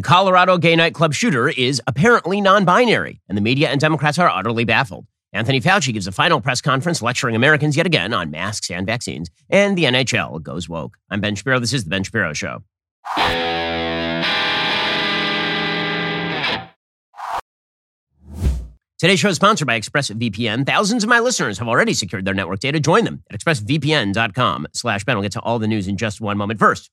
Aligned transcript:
The 0.00 0.08
Colorado 0.08 0.56
gay 0.56 0.74
nightclub 0.76 1.12
shooter 1.12 1.50
is 1.50 1.82
apparently 1.86 2.40
non 2.40 2.64
binary, 2.64 3.20
and 3.28 3.36
the 3.36 3.42
media 3.42 3.68
and 3.68 3.78
Democrats 3.78 4.18
are 4.18 4.30
utterly 4.30 4.64
baffled. 4.64 5.04
Anthony 5.34 5.60
Fauci 5.60 5.92
gives 5.92 6.06
a 6.06 6.10
final 6.10 6.40
press 6.40 6.62
conference 6.62 7.02
lecturing 7.02 7.36
Americans 7.36 7.76
yet 7.76 7.84
again 7.84 8.14
on 8.14 8.30
masks 8.30 8.70
and 8.70 8.86
vaccines, 8.86 9.28
and 9.50 9.76
the 9.76 9.84
NHL 9.84 10.42
goes 10.42 10.70
woke. 10.70 10.96
I'm 11.10 11.20
Ben 11.20 11.34
Shapiro. 11.34 11.58
This 11.58 11.74
is 11.74 11.84
The 11.84 11.90
Ben 11.90 12.02
Shapiro 12.02 12.32
Show. 12.32 12.62
Today's 18.98 19.20
show 19.20 19.28
is 19.28 19.36
sponsored 19.36 19.66
by 19.66 19.78
ExpressVPN. 19.78 20.64
Thousands 20.64 21.04
of 21.04 21.10
my 21.10 21.20
listeners 21.20 21.58
have 21.58 21.68
already 21.68 21.92
secured 21.92 22.24
their 22.24 22.32
network 22.32 22.60
data. 22.60 22.80
Join 22.80 23.04
them 23.04 23.22
at 23.30 23.38
expressvpn.com 23.38 24.66
slash 24.72 25.04
Ben. 25.04 25.16
We'll 25.16 25.24
get 25.24 25.32
to 25.32 25.40
all 25.40 25.58
the 25.58 25.68
news 25.68 25.88
in 25.88 25.98
just 25.98 26.22
one 26.22 26.38
moment. 26.38 26.58
First, 26.58 26.88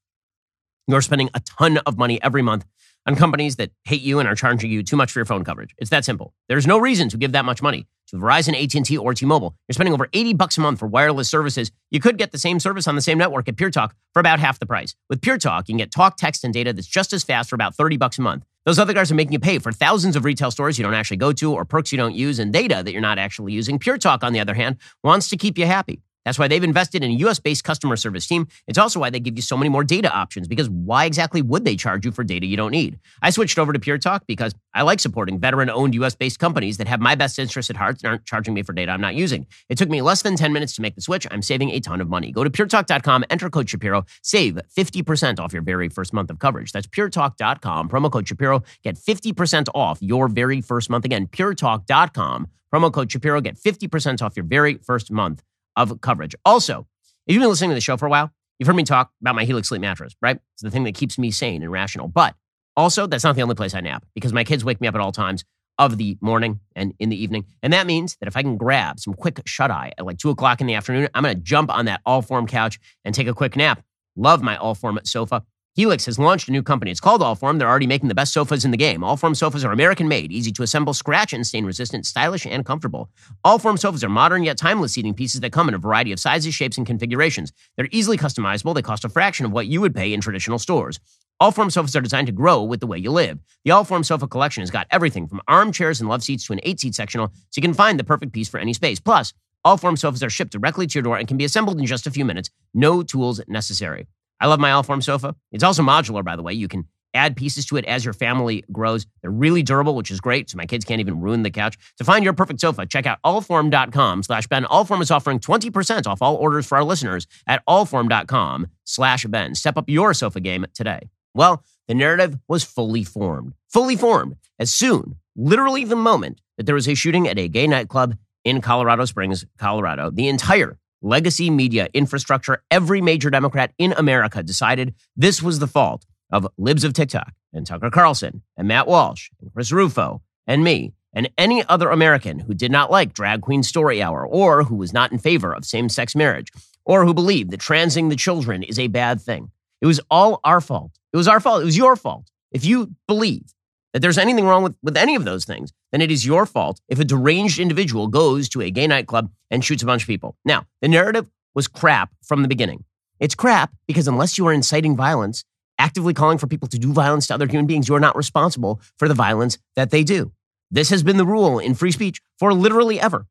you're 0.89 1.01
spending 1.01 1.29
a 1.33 1.39
ton 1.39 1.77
of 1.85 1.97
money 1.97 2.21
every 2.21 2.41
month 2.41 2.65
on 3.07 3.15
companies 3.15 3.55
that 3.55 3.71
hate 3.85 4.01
you 4.01 4.19
and 4.19 4.27
are 4.27 4.35
charging 4.35 4.69
you 4.69 4.83
too 4.83 4.97
much 4.97 5.11
for 5.11 5.19
your 5.19 5.25
phone 5.25 5.43
coverage. 5.43 5.73
It's 5.77 5.89
that 5.89 6.05
simple. 6.05 6.33
There's 6.49 6.67
no 6.67 6.77
reason 6.77 7.07
to 7.09 7.17
give 7.17 7.31
that 7.31 7.45
much 7.45 7.61
money 7.61 7.87
to 8.07 8.17
Verizon, 8.17 8.61
AT&T, 8.61 8.97
or 8.97 9.13
T-Mobile. 9.13 9.55
You're 9.67 9.73
spending 9.73 9.93
over 9.93 10.07
80 10.13 10.33
bucks 10.33 10.57
a 10.57 10.61
month 10.61 10.79
for 10.79 10.87
wireless 10.87 11.29
services. 11.29 11.71
You 11.89 11.99
could 11.99 12.17
get 12.17 12.31
the 12.31 12.37
same 12.37 12.59
service 12.59 12.87
on 12.87 12.95
the 12.95 13.01
same 13.01 13.17
network 13.17 13.47
at 13.47 13.57
Pure 13.57 13.71
Talk 13.71 13.95
for 14.13 14.19
about 14.19 14.39
half 14.39 14.59
the 14.59 14.65
price. 14.65 14.95
With 15.09 15.21
Pure 15.21 15.39
Talk, 15.39 15.67
you 15.67 15.73
can 15.73 15.77
get 15.77 15.91
talk, 15.91 16.17
text, 16.17 16.43
and 16.43 16.53
data 16.53 16.73
that's 16.73 16.87
just 16.87 17.13
as 17.13 17.23
fast 17.23 17.49
for 17.49 17.55
about 17.55 17.75
30 17.75 17.97
bucks 17.97 18.17
a 18.17 18.21
month. 18.21 18.43
Those 18.65 18.79
other 18.79 18.93
guys 18.93 19.09
are 19.11 19.15
making 19.15 19.31
you 19.31 19.39
pay 19.39 19.59
for 19.59 19.71
thousands 19.71 20.17
of 20.17 20.25
retail 20.25 20.51
stores 20.51 20.77
you 20.77 20.83
don't 20.83 20.93
actually 20.93 21.17
go 21.17 21.31
to 21.31 21.53
or 21.53 21.63
perks 21.63 21.93
you 21.93 21.97
don't 21.97 22.15
use 22.15 22.39
and 22.39 22.51
data 22.51 22.81
that 22.83 22.91
you're 22.91 23.01
not 23.01 23.17
actually 23.17 23.53
using. 23.53 23.79
Pure 23.79 23.99
Talk, 23.99 24.23
on 24.23 24.33
the 24.33 24.41
other 24.41 24.53
hand, 24.53 24.77
wants 25.03 25.29
to 25.29 25.37
keep 25.37 25.57
you 25.57 25.65
happy. 25.65 26.01
That's 26.27 26.37
why 26.37 26.49
they've 26.49 26.61
invested 26.61 27.05
in 27.05 27.11
a 27.11 27.13
US 27.25 27.39
based 27.39 27.63
customer 27.63 27.95
service 27.95 28.27
team. 28.27 28.49
It's 28.67 28.77
also 28.77 28.99
why 28.99 29.09
they 29.09 29.21
give 29.21 29.37
you 29.37 29.41
so 29.41 29.55
many 29.55 29.69
more 29.69 29.85
data 29.85 30.13
options 30.13 30.49
because 30.49 30.69
why 30.69 31.05
exactly 31.05 31.41
would 31.41 31.63
they 31.63 31.77
charge 31.77 32.05
you 32.05 32.11
for 32.11 32.25
data 32.25 32.45
you 32.45 32.57
don't 32.57 32.71
need? 32.71 32.99
I 33.21 33.29
switched 33.29 33.57
over 33.57 33.71
to 33.71 33.79
Pure 33.79 33.99
Talk 33.99 34.27
because 34.27 34.53
I 34.73 34.81
like 34.81 34.99
supporting 34.99 35.39
veteran 35.39 35.69
owned 35.69 35.95
US 35.95 36.15
based 36.15 36.37
companies 36.37 36.79
that 36.79 36.87
have 36.89 36.99
my 36.99 37.15
best 37.15 37.39
interest 37.39 37.69
at 37.69 37.77
heart 37.77 37.99
and 38.03 38.09
aren't 38.09 38.25
charging 38.25 38.53
me 38.53 38.61
for 38.61 38.73
data 38.73 38.91
I'm 38.91 38.99
not 38.99 39.15
using. 39.15 39.47
It 39.69 39.77
took 39.77 39.87
me 39.87 40.01
less 40.01 40.21
than 40.21 40.35
10 40.35 40.51
minutes 40.51 40.75
to 40.75 40.81
make 40.81 40.95
the 40.95 41.01
switch. 41.01 41.25
I'm 41.31 41.41
saving 41.41 41.69
a 41.69 41.79
ton 41.79 42.01
of 42.01 42.09
money. 42.09 42.33
Go 42.33 42.43
to 42.43 42.49
puretalk.com, 42.49 43.23
enter 43.29 43.49
code 43.49 43.69
Shapiro, 43.69 44.03
save 44.21 44.59
50% 44.77 45.39
off 45.39 45.53
your 45.53 45.61
very 45.61 45.87
first 45.87 46.11
month 46.11 46.29
of 46.29 46.39
coverage. 46.39 46.73
That's 46.73 46.87
puretalk.com, 46.87 47.87
promo 47.87 48.11
code 48.11 48.27
Shapiro, 48.27 48.63
get 48.83 48.97
50% 48.97 49.69
off 49.73 50.01
your 50.01 50.27
very 50.27 50.59
first 50.59 50.89
month. 50.89 51.05
Again, 51.05 51.27
puretalk.com, 51.27 52.47
promo 52.73 52.91
code 52.91 53.13
Shapiro, 53.13 53.39
get 53.39 53.55
50% 53.55 54.21
off 54.21 54.35
your 54.35 54.43
very 54.43 54.75
first 54.75 55.09
month 55.09 55.41
of 55.77 56.01
coverage. 56.01 56.35
Also, 56.43 56.85
if 57.25 57.33
you've 57.33 57.41
been 57.41 57.49
listening 57.49 57.69
to 57.69 57.75
the 57.75 57.81
show 57.81 57.95
for 57.95 58.07
a 58.07 58.09
while, 58.09 58.31
you've 58.59 58.67
heard 58.67 58.75
me 58.75 58.83
talk 58.83 59.11
about 59.21 59.35
my 59.35 59.45
Helix 59.45 59.69
sleep 59.69 59.81
mattress, 59.81 60.15
right? 60.21 60.37
It's 60.55 60.63
the 60.63 60.71
thing 60.71 60.83
that 60.83 60.95
keeps 60.95 61.17
me 61.17 61.31
sane 61.31 61.63
and 61.63 61.71
rational. 61.71 62.09
But 62.09 62.35
also, 62.75 63.07
that's 63.07 63.23
not 63.23 63.35
the 63.35 63.41
only 63.41 63.55
place 63.55 63.73
I 63.73 63.79
nap 63.79 64.05
because 64.13 64.33
my 64.33 64.43
kids 64.43 64.65
wake 64.65 64.81
me 64.81 64.87
up 64.87 64.95
at 64.95 65.01
all 65.01 65.11
times 65.13 65.45
of 65.79 65.97
the 65.97 66.17
morning 66.21 66.59
and 66.75 66.93
in 66.99 67.09
the 67.09 67.21
evening. 67.21 67.45
And 67.61 67.71
that 67.73 67.85
means 67.85 68.17
that 68.19 68.27
if 68.27 68.35
I 68.35 68.41
can 68.41 68.57
grab 68.57 68.99
some 68.99 69.13
quick 69.13 69.41
shut 69.45 69.71
eye 69.71 69.93
at 69.97 70.05
like 70.05 70.17
two 70.17 70.29
o'clock 70.29 70.59
in 70.59 70.67
the 70.67 70.73
afternoon, 70.73 71.07
I'm 71.13 71.23
going 71.23 71.35
to 71.35 71.41
jump 71.41 71.71
on 71.71 71.85
that 71.85 72.01
Allform 72.05 72.47
couch 72.47 72.79
and 73.05 73.13
take 73.13 73.27
a 73.27 73.33
quick 73.33 73.55
nap. 73.55 73.83
Love 74.15 74.41
my 74.41 74.57
Allform 74.57 75.05
sofa. 75.07 75.43
Helix 75.77 76.07
has 76.07 76.17
launched 76.17 76.47
a 76.47 76.51
new 76.51 76.63
company. 76.63 76.89
It's 76.89 76.99
called 76.99 77.21
Allform. 77.21 77.59
They're 77.59 77.69
already 77.69 77.85
making 77.85 78.09
the 78.09 78.15
best 78.15 78.33
sofas 78.33 78.65
in 78.65 78.71
the 78.71 78.77
game. 78.77 79.01
Allform 79.01 79.35
sofas 79.35 79.63
are 79.63 79.71
American 79.71 80.07
made, 80.07 80.31
easy 80.31 80.51
to 80.53 80.63
assemble, 80.63 80.91
scratch 80.91 81.33
and 81.33 81.45
stain 81.45 81.65
resistant, 81.65 82.07
stylish, 82.07 82.47
and 82.47 82.65
comfortable. 82.65 83.11
Allform 83.45 83.77
sofas 83.77 84.03
are 84.03 84.09
modern 84.09 84.41
yet 84.41 84.57
timeless 84.57 84.93
seating 84.93 85.13
pieces 85.13 85.41
that 85.41 85.51
come 85.51 85.69
in 85.69 85.75
a 85.75 85.77
variety 85.77 86.11
of 86.11 86.19
sizes, 86.19 86.55
shapes, 86.55 86.79
and 86.79 86.87
configurations. 86.87 87.53
They're 87.75 87.89
easily 87.91 88.17
customizable. 88.17 88.73
They 88.73 88.81
cost 88.81 89.05
a 89.05 89.09
fraction 89.09 89.45
of 89.45 89.51
what 89.51 89.67
you 89.67 89.79
would 89.79 89.93
pay 89.93 90.13
in 90.13 90.19
traditional 90.19 90.57
stores. 90.57 90.99
Allform 91.39 91.71
sofas 91.71 91.95
are 91.95 92.01
designed 92.01 92.25
to 92.25 92.33
grow 92.33 92.63
with 92.63 92.79
the 92.79 92.87
way 92.87 92.97
you 92.97 93.11
live. 93.11 93.37
The 93.63 93.69
Allform 93.69 94.03
sofa 94.03 94.27
collection 94.27 94.61
has 94.61 94.71
got 94.71 94.87
everything 94.89 95.27
from 95.27 95.41
armchairs 95.47 95.99
and 95.99 96.09
love 96.09 96.23
seats 96.23 96.47
to 96.47 96.53
an 96.53 96.59
eight 96.63 96.79
seat 96.79 96.95
sectional, 96.95 97.27
so 97.27 97.57
you 97.57 97.61
can 97.61 97.75
find 97.75 97.99
the 97.99 98.03
perfect 98.03 98.33
piece 98.33 98.49
for 98.49 98.59
any 98.59 98.73
space. 98.73 98.99
Plus, 98.99 99.31
Allform 99.63 99.95
sofas 99.95 100.23
are 100.23 100.29
shipped 100.31 100.53
directly 100.53 100.87
to 100.87 100.95
your 100.95 101.03
door 101.03 101.19
and 101.19 101.27
can 101.27 101.37
be 101.37 101.45
assembled 101.45 101.79
in 101.79 101.85
just 101.85 102.07
a 102.07 102.11
few 102.11 102.25
minutes. 102.25 102.49
No 102.73 103.03
tools 103.03 103.41
necessary. 103.47 104.07
I 104.39 104.47
love 104.47 104.59
my 104.59 104.69
Allform 104.69 105.03
sofa. 105.03 105.35
It's 105.51 105.63
also 105.63 105.83
modular, 105.83 106.23
by 106.23 106.35
the 106.35 106.43
way. 106.43 106.53
You 106.53 106.67
can 106.67 106.85
add 107.13 107.35
pieces 107.35 107.65
to 107.65 107.77
it 107.77 107.85
as 107.85 108.05
your 108.05 108.13
family 108.13 108.63
grows. 108.71 109.05
They're 109.21 109.31
really 109.31 109.63
durable, 109.63 109.95
which 109.95 110.11
is 110.11 110.21
great, 110.21 110.49
so 110.49 110.57
my 110.57 110.65
kids 110.65 110.85
can't 110.85 111.01
even 111.01 111.19
ruin 111.19 111.43
the 111.43 111.51
couch. 111.51 111.77
To 111.97 112.03
find 112.03 112.23
your 112.23 112.33
perfect 112.33 112.61
sofa, 112.61 112.85
check 112.85 113.05
out 113.05 113.19
allform.com 113.25 114.23
slash 114.23 114.47
Ben. 114.47 114.65
Allform 114.65 115.01
is 115.01 115.11
offering 115.11 115.39
20% 115.39 116.07
off 116.07 116.21
all 116.21 116.35
orders 116.35 116.67
for 116.67 116.77
our 116.77 116.83
listeners 116.83 117.27
at 117.47 117.65
allform.com 117.67 118.67
slash 118.83 119.25
Ben. 119.25 119.55
Step 119.55 119.77
up 119.77 119.89
your 119.89 120.13
sofa 120.13 120.39
game 120.39 120.65
today. 120.73 121.09
Well, 121.33 121.63
the 121.87 121.95
narrative 121.95 122.37
was 122.47 122.63
fully 122.63 123.03
formed. 123.03 123.53
Fully 123.69 123.95
formed 123.95 124.35
as 124.59 124.73
soon, 124.73 125.15
literally 125.35 125.83
the 125.83 125.95
moment, 125.95 126.41
that 126.57 126.65
there 126.65 126.75
was 126.75 126.87
a 126.87 126.95
shooting 126.95 127.27
at 127.27 127.37
a 127.37 127.47
gay 127.47 127.67
nightclub 127.67 128.15
in 128.43 128.61
Colorado 128.61 129.05
Springs, 129.05 129.45
Colorado. 129.57 130.09
The 130.09 130.27
entire 130.27 130.77
legacy 131.01 131.49
media 131.49 131.89
infrastructure, 131.93 132.63
every 132.71 133.01
major 133.01 133.29
Democrat 133.29 133.73
in 133.77 133.93
America 133.93 134.43
decided 134.43 134.95
this 135.15 135.41
was 135.41 135.59
the 135.59 135.67
fault 135.67 136.05
of 136.31 136.47
libs 136.57 136.83
of 136.83 136.93
TikTok 136.93 137.33
and 137.53 137.65
Tucker 137.65 137.89
Carlson 137.89 138.43
and 138.57 138.67
Matt 138.67 138.87
Walsh 138.87 139.29
and 139.41 139.51
Chris 139.53 139.71
Rufo 139.71 140.21
and 140.45 140.63
me 140.63 140.93
and 141.13 141.29
any 141.37 141.63
other 141.65 141.89
American 141.89 142.39
who 142.39 142.53
did 142.53 142.71
not 142.71 142.91
like 142.91 143.13
Drag 143.13 143.41
Queen 143.41 143.63
Story 143.63 144.01
Hour 144.01 144.27
or 144.27 144.63
who 144.63 144.75
was 144.75 144.93
not 144.93 145.11
in 145.11 145.17
favor 145.17 145.53
of 145.53 145.65
same 145.65 145.89
sex 145.89 146.15
marriage 146.15 146.51
or 146.85 147.05
who 147.05 147.13
believed 147.13 147.51
that 147.51 147.59
transing 147.59 148.09
the 148.09 148.15
children 148.15 148.63
is 148.63 148.79
a 148.79 148.87
bad 148.87 149.21
thing. 149.21 149.51
It 149.81 149.85
was 149.85 149.99
all 150.09 150.39
our 150.43 150.61
fault. 150.61 150.91
It 151.13 151.17
was 151.17 151.27
our 151.27 151.39
fault. 151.39 151.61
It 151.61 151.65
was 151.65 151.77
your 151.77 151.95
fault. 151.95 152.29
If 152.51 152.65
you 152.65 152.93
believe 153.07 153.53
that 153.97 154.01
there's 154.01 154.19
anything 154.19 154.45
wrong 154.45 154.61
with, 154.61 154.75
with 154.83 154.95
any 154.95 155.15
of 155.15 155.25
those 155.25 155.43
things, 155.43 155.73
then 155.91 156.01
it 156.01 156.11
is 156.11 156.23
your 156.23 156.45
fault 156.45 156.79
if 156.87 156.99
a 156.99 157.03
deranged 157.03 157.57
individual 157.57 158.05
goes 158.05 158.47
to 158.47 158.61
a 158.61 158.69
gay 158.69 158.85
nightclub 158.85 159.31
and 159.49 159.65
shoots 159.65 159.81
a 159.81 159.87
bunch 159.87 160.03
of 160.03 160.07
people. 160.07 160.37
Now, 160.45 160.67
the 160.81 160.87
narrative 160.87 161.27
was 161.55 161.67
crap 161.67 162.11
from 162.23 162.43
the 162.43 162.47
beginning. 162.47 162.83
It's 163.19 163.33
crap 163.33 163.73
because 163.87 164.07
unless 164.07 164.37
you 164.37 164.45
are 164.45 164.53
inciting 164.53 164.95
violence, 164.95 165.43
actively 165.79 166.13
calling 166.13 166.37
for 166.37 166.45
people 166.45 166.67
to 166.67 166.77
do 166.77 166.93
violence 166.93 167.25
to 167.25 167.33
other 167.33 167.47
human 167.47 167.65
beings, 167.65 167.89
you 167.89 167.95
are 167.95 167.99
not 167.99 168.15
responsible 168.15 168.79
for 168.99 169.07
the 169.07 169.15
violence 169.15 169.57
that 169.75 169.89
they 169.89 170.03
do. 170.03 170.31
This 170.69 170.91
has 170.91 171.01
been 171.01 171.17
the 171.17 171.25
rule 171.25 171.57
in 171.57 171.73
free 171.73 171.91
speech 171.91 172.21
for 172.37 172.53
literally 172.53 173.01
ever. 173.01 173.25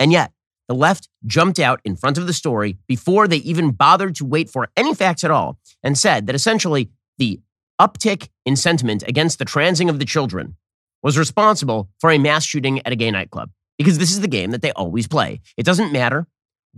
And 0.00 0.10
yet, 0.10 0.32
the 0.66 0.74
left 0.74 1.08
jumped 1.24 1.60
out 1.60 1.80
in 1.84 1.94
front 1.94 2.18
of 2.18 2.26
the 2.26 2.32
story 2.32 2.76
before 2.88 3.28
they 3.28 3.36
even 3.36 3.70
bothered 3.70 4.16
to 4.16 4.24
wait 4.24 4.50
for 4.50 4.66
any 4.76 4.96
facts 4.96 5.22
at 5.22 5.30
all 5.30 5.60
and 5.84 5.96
said 5.96 6.26
that 6.26 6.34
essentially 6.34 6.90
the 7.18 7.38
uptick 7.80 8.28
in 8.44 8.56
sentiment 8.56 9.02
against 9.06 9.38
the 9.38 9.44
transing 9.44 9.88
of 9.88 9.98
the 9.98 10.04
children 10.04 10.56
was 11.02 11.18
responsible 11.18 11.88
for 12.00 12.10
a 12.10 12.18
mass 12.18 12.44
shooting 12.44 12.80
at 12.86 12.92
a 12.92 12.96
gay 12.96 13.10
nightclub. 13.10 13.50
Because 13.78 13.98
this 13.98 14.10
is 14.10 14.20
the 14.20 14.28
game 14.28 14.52
that 14.52 14.62
they 14.62 14.72
always 14.72 15.06
play. 15.06 15.40
It 15.56 15.64
doesn't 15.66 15.92
matter 15.92 16.26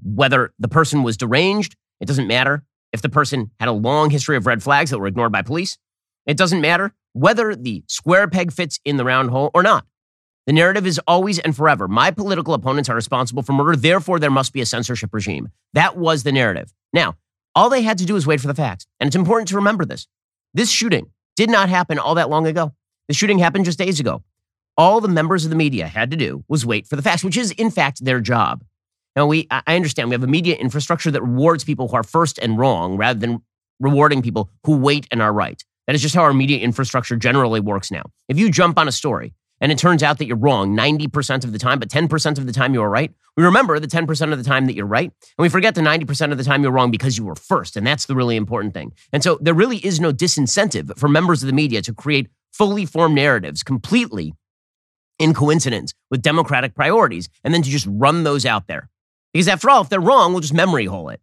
whether 0.02 0.52
the 0.58 0.68
person 0.68 1.02
was 1.02 1.16
deranged. 1.16 1.76
It 2.00 2.06
doesn't 2.06 2.26
matter 2.26 2.64
if 2.92 3.02
the 3.02 3.08
person 3.08 3.50
had 3.60 3.68
a 3.68 3.72
long 3.72 4.10
history 4.10 4.36
of 4.36 4.46
red 4.46 4.62
flags 4.62 4.90
that 4.90 4.98
were 4.98 5.06
ignored 5.06 5.32
by 5.32 5.42
police. 5.42 5.78
It 6.26 6.36
doesn't 6.36 6.60
matter 6.60 6.92
whether 7.12 7.54
the 7.54 7.84
square 7.88 8.28
peg 8.28 8.52
fits 8.52 8.80
in 8.84 8.96
the 8.96 9.04
round 9.04 9.30
hole 9.30 9.50
or 9.54 9.62
not. 9.62 9.86
The 10.46 10.52
narrative 10.52 10.86
is 10.86 11.00
always 11.06 11.38
and 11.38 11.54
forever 11.54 11.88
my 11.88 12.10
political 12.10 12.54
opponents 12.54 12.88
are 12.88 12.94
responsible 12.94 13.42
for 13.42 13.52
murder, 13.52 13.76
therefore, 13.76 14.18
there 14.18 14.30
must 14.30 14.52
be 14.52 14.60
a 14.60 14.66
censorship 14.66 15.10
regime. 15.12 15.50
That 15.74 15.96
was 15.96 16.22
the 16.22 16.32
narrative. 16.32 16.72
Now, 16.92 17.16
all 17.54 17.68
they 17.68 17.82
had 17.82 17.98
to 17.98 18.06
do 18.06 18.14
was 18.14 18.26
wait 18.26 18.40
for 18.40 18.46
the 18.46 18.54
facts. 18.54 18.86
And 18.98 19.08
it's 19.08 19.16
important 19.16 19.48
to 19.48 19.56
remember 19.56 19.84
this. 19.84 20.06
This 20.54 20.70
shooting 20.70 21.10
did 21.36 21.50
not 21.50 21.68
happen 21.68 21.98
all 21.98 22.14
that 22.16 22.30
long 22.30 22.46
ago. 22.46 22.72
The 23.08 23.14
shooting 23.14 23.38
happened 23.38 23.64
just 23.64 23.78
days 23.78 24.00
ago. 24.00 24.22
All 24.76 25.00
the 25.00 25.08
members 25.08 25.44
of 25.44 25.50
the 25.50 25.56
media 25.56 25.86
had 25.86 26.10
to 26.10 26.16
do 26.16 26.44
was 26.48 26.64
wait 26.64 26.86
for 26.86 26.96
the 26.96 27.02
facts, 27.02 27.24
which 27.24 27.36
is, 27.36 27.50
in 27.52 27.70
fact, 27.70 28.04
their 28.04 28.20
job. 28.20 28.64
Now, 29.16 29.26
we, 29.26 29.48
I 29.50 29.74
understand 29.74 30.08
we 30.08 30.14
have 30.14 30.22
a 30.22 30.28
media 30.28 30.54
infrastructure 30.56 31.10
that 31.10 31.22
rewards 31.22 31.64
people 31.64 31.88
who 31.88 31.96
are 31.96 32.04
first 32.04 32.38
and 32.38 32.58
wrong 32.58 32.96
rather 32.96 33.18
than 33.18 33.42
rewarding 33.80 34.22
people 34.22 34.50
who 34.64 34.76
wait 34.76 35.06
and 35.10 35.20
are 35.20 35.32
right. 35.32 35.62
That 35.86 35.94
is 35.94 36.02
just 36.02 36.14
how 36.14 36.22
our 36.22 36.34
media 36.34 36.58
infrastructure 36.58 37.16
generally 37.16 37.60
works 37.60 37.90
now. 37.90 38.02
If 38.28 38.38
you 38.38 38.50
jump 38.50 38.78
on 38.78 38.86
a 38.86 38.92
story 38.92 39.34
and 39.60 39.72
it 39.72 39.78
turns 39.78 40.02
out 40.02 40.18
that 40.18 40.26
you're 40.26 40.36
wrong 40.36 40.76
90% 40.76 41.44
of 41.44 41.52
the 41.52 41.58
time, 41.58 41.78
but 41.78 41.88
10% 41.88 42.38
of 42.38 42.46
the 42.46 42.52
time 42.52 42.74
you 42.74 42.82
are 42.82 42.90
right, 42.90 43.12
we 43.36 43.44
remember 43.44 43.78
the 43.78 43.86
10% 43.86 44.32
of 44.32 44.38
the 44.38 44.44
time 44.44 44.66
that 44.66 44.74
you're 44.74 44.86
right, 44.86 45.10
and 45.10 45.42
we 45.42 45.48
forget 45.48 45.74
the 45.74 45.80
90% 45.80 46.32
of 46.32 46.38
the 46.38 46.44
time 46.44 46.62
you're 46.62 46.72
wrong 46.72 46.90
because 46.90 47.18
you 47.18 47.24
were 47.24 47.34
first. 47.34 47.76
And 47.76 47.86
that's 47.86 48.06
the 48.06 48.14
really 48.14 48.36
important 48.36 48.74
thing. 48.74 48.92
And 49.12 49.22
so 49.22 49.38
there 49.40 49.54
really 49.54 49.78
is 49.78 50.00
no 50.00 50.12
disincentive 50.12 50.98
for 50.98 51.08
members 51.08 51.42
of 51.42 51.46
the 51.46 51.52
media 51.52 51.82
to 51.82 51.92
create 51.92 52.28
fully 52.52 52.86
formed 52.86 53.14
narratives 53.14 53.62
completely 53.62 54.34
in 55.18 55.34
coincidence 55.34 55.94
with 56.10 56.22
democratic 56.22 56.74
priorities 56.74 57.28
and 57.44 57.52
then 57.52 57.62
to 57.62 57.70
just 57.70 57.86
run 57.88 58.24
those 58.24 58.46
out 58.46 58.66
there. 58.66 58.88
Because 59.32 59.48
after 59.48 59.68
all, 59.68 59.82
if 59.82 59.88
they're 59.88 60.00
wrong, 60.00 60.32
we'll 60.32 60.40
just 60.40 60.54
memory 60.54 60.86
hole 60.86 61.10
it. 61.10 61.20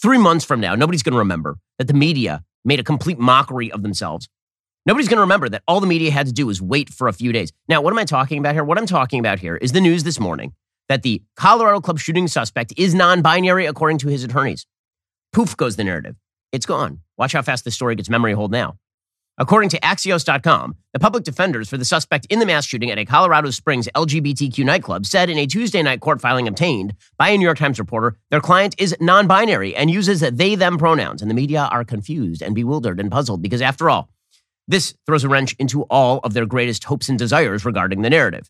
Three 0.00 0.18
months 0.18 0.44
from 0.44 0.60
now, 0.60 0.74
nobody's 0.74 1.02
going 1.02 1.14
to 1.14 1.18
remember 1.18 1.58
that 1.78 1.88
the 1.88 1.94
media 1.94 2.44
made 2.64 2.78
a 2.78 2.84
complete 2.84 3.18
mockery 3.18 3.72
of 3.72 3.82
themselves 3.82 4.28
Nobody's 4.86 5.08
going 5.08 5.18
to 5.18 5.22
remember 5.22 5.48
that 5.50 5.62
all 5.68 5.80
the 5.80 5.86
media 5.86 6.10
had 6.10 6.26
to 6.26 6.32
do 6.32 6.46
was 6.46 6.62
wait 6.62 6.88
for 6.88 7.06
a 7.06 7.12
few 7.12 7.32
days. 7.32 7.52
Now, 7.68 7.82
what 7.82 7.92
am 7.92 7.98
I 7.98 8.04
talking 8.04 8.38
about 8.38 8.54
here? 8.54 8.64
What 8.64 8.78
I'm 8.78 8.86
talking 8.86 9.20
about 9.20 9.38
here 9.38 9.56
is 9.56 9.72
the 9.72 9.80
news 9.80 10.04
this 10.04 10.18
morning 10.18 10.54
that 10.88 11.02
the 11.02 11.22
Colorado 11.36 11.80
club 11.80 11.98
shooting 11.98 12.26
suspect 12.26 12.72
is 12.78 12.94
non 12.94 13.20
binary 13.20 13.66
according 13.66 13.98
to 13.98 14.08
his 14.08 14.24
attorneys. 14.24 14.66
Poof 15.32 15.54
goes 15.56 15.76
the 15.76 15.84
narrative. 15.84 16.16
It's 16.50 16.66
gone. 16.66 17.00
Watch 17.18 17.32
how 17.32 17.42
fast 17.42 17.64
this 17.64 17.74
story 17.74 17.94
gets 17.94 18.08
memory 18.08 18.32
hold 18.32 18.50
now. 18.50 18.78
According 19.36 19.68
to 19.70 19.80
Axios.com, 19.80 20.76
the 20.92 20.98
public 20.98 21.24
defenders 21.24 21.68
for 21.68 21.76
the 21.76 21.84
suspect 21.84 22.26
in 22.30 22.40
the 22.40 22.46
mass 22.46 22.66
shooting 22.66 22.90
at 22.90 22.98
a 22.98 23.04
Colorado 23.04 23.50
Springs 23.50 23.88
LGBTQ 23.94 24.64
nightclub 24.64 25.06
said 25.06 25.30
in 25.30 25.38
a 25.38 25.46
Tuesday 25.46 25.82
night 25.82 26.00
court 26.00 26.20
filing 26.20 26.48
obtained 26.48 26.94
by 27.18 27.28
a 27.28 27.38
New 27.38 27.44
York 27.44 27.58
Times 27.58 27.78
reporter 27.78 28.16
their 28.30 28.40
client 28.40 28.74
is 28.78 28.96
non 28.98 29.26
binary 29.26 29.76
and 29.76 29.90
uses 29.90 30.20
they 30.20 30.54
them 30.54 30.78
pronouns. 30.78 31.20
And 31.20 31.30
the 31.30 31.34
media 31.34 31.68
are 31.70 31.84
confused 31.84 32.42
and 32.42 32.54
bewildered 32.54 32.98
and 32.98 33.10
puzzled 33.10 33.42
because, 33.42 33.62
after 33.62 33.88
all, 33.88 34.10
this 34.70 34.94
throws 35.04 35.24
a 35.24 35.28
wrench 35.28 35.54
into 35.58 35.82
all 35.84 36.20
of 36.22 36.32
their 36.32 36.46
greatest 36.46 36.84
hopes 36.84 37.08
and 37.08 37.18
desires 37.18 37.64
regarding 37.64 38.02
the 38.02 38.10
narrative. 38.10 38.48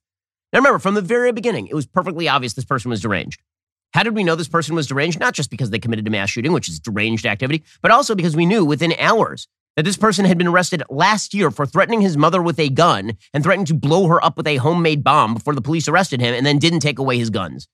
Now, 0.53 0.59
remember, 0.59 0.79
from 0.79 0.95
the 0.95 1.01
very 1.01 1.33
beginning, 1.33 1.67
it 1.67 1.75
was 1.75 1.87
perfectly 1.87 2.29
obvious 2.29 2.53
this 2.53 2.65
person 2.65 2.91
was 2.91 3.01
deranged. 3.01 3.41
How 3.95 4.03
did 4.03 4.15
we 4.15 4.23
know 4.23 4.35
this 4.37 4.49
person 4.49 4.75
was 4.75 4.87
deranged? 4.87 5.19
Not 5.19 5.35
just 5.35 5.51
because 5.51 5.71
they 5.71 5.79
committed 5.79 6.07
a 6.07 6.11
mass 6.11 6.31
shooting, 6.31 6.53
which 6.53 6.69
is 6.69 6.79
deranged 6.79 7.25
activity, 7.25 7.65
but 7.81 7.91
also 7.91 8.15
because 8.15 8.37
we 8.37 8.47
knew 8.47 8.65
within 8.65 8.93
hours 8.99 9.49
that 9.77 9.85
this 9.85 9.97
person 9.97 10.27
had 10.27 10.37
been 10.37 10.47
arrested 10.47 10.83
last 10.91 11.33
year 11.33 11.51
for 11.51 11.65
threatening 11.65 12.03
his 12.03 12.17
mother 12.17 12.43
with 12.43 12.59
a 12.61 12.69
gun 12.69 13.13
and 13.33 13.43
threatening 13.43 13.67
to 13.67 13.75
blow 13.75 14.07
her 14.09 14.23
up 14.23 14.37
with 14.37 14.47
a 14.47 14.57
homemade 14.57 15.03
bomb 15.03 15.33
before 15.33 15.55
the 15.55 15.63
police 15.63 15.89
arrested 15.89 16.21
him 16.21 16.35
and 16.35 16.45
then 16.45 16.59
didn't 16.59 16.81
take 16.81 16.99
away 16.99 17.17
his 17.19 17.31
guns. 17.31 17.67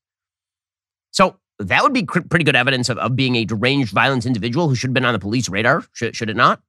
So 1.10 1.37
that 1.58 1.82
would 1.82 1.94
be 1.94 2.04
pretty 2.04 2.44
good 2.44 2.56
evidence 2.56 2.88
of, 2.90 2.98
of 2.98 3.16
being 3.16 3.34
a 3.34 3.44
deranged 3.44 3.93
violent 3.93 4.25
individual 4.25 4.69
who 4.69 4.76
should 4.76 4.88
have 4.88 4.94
been 4.94 5.04
on 5.04 5.14
the 5.14 5.19
police 5.19 5.48
radar, 5.48 5.84
should, 5.93 6.14
should 6.14 6.31
it 6.31 6.37
not? 6.37 6.60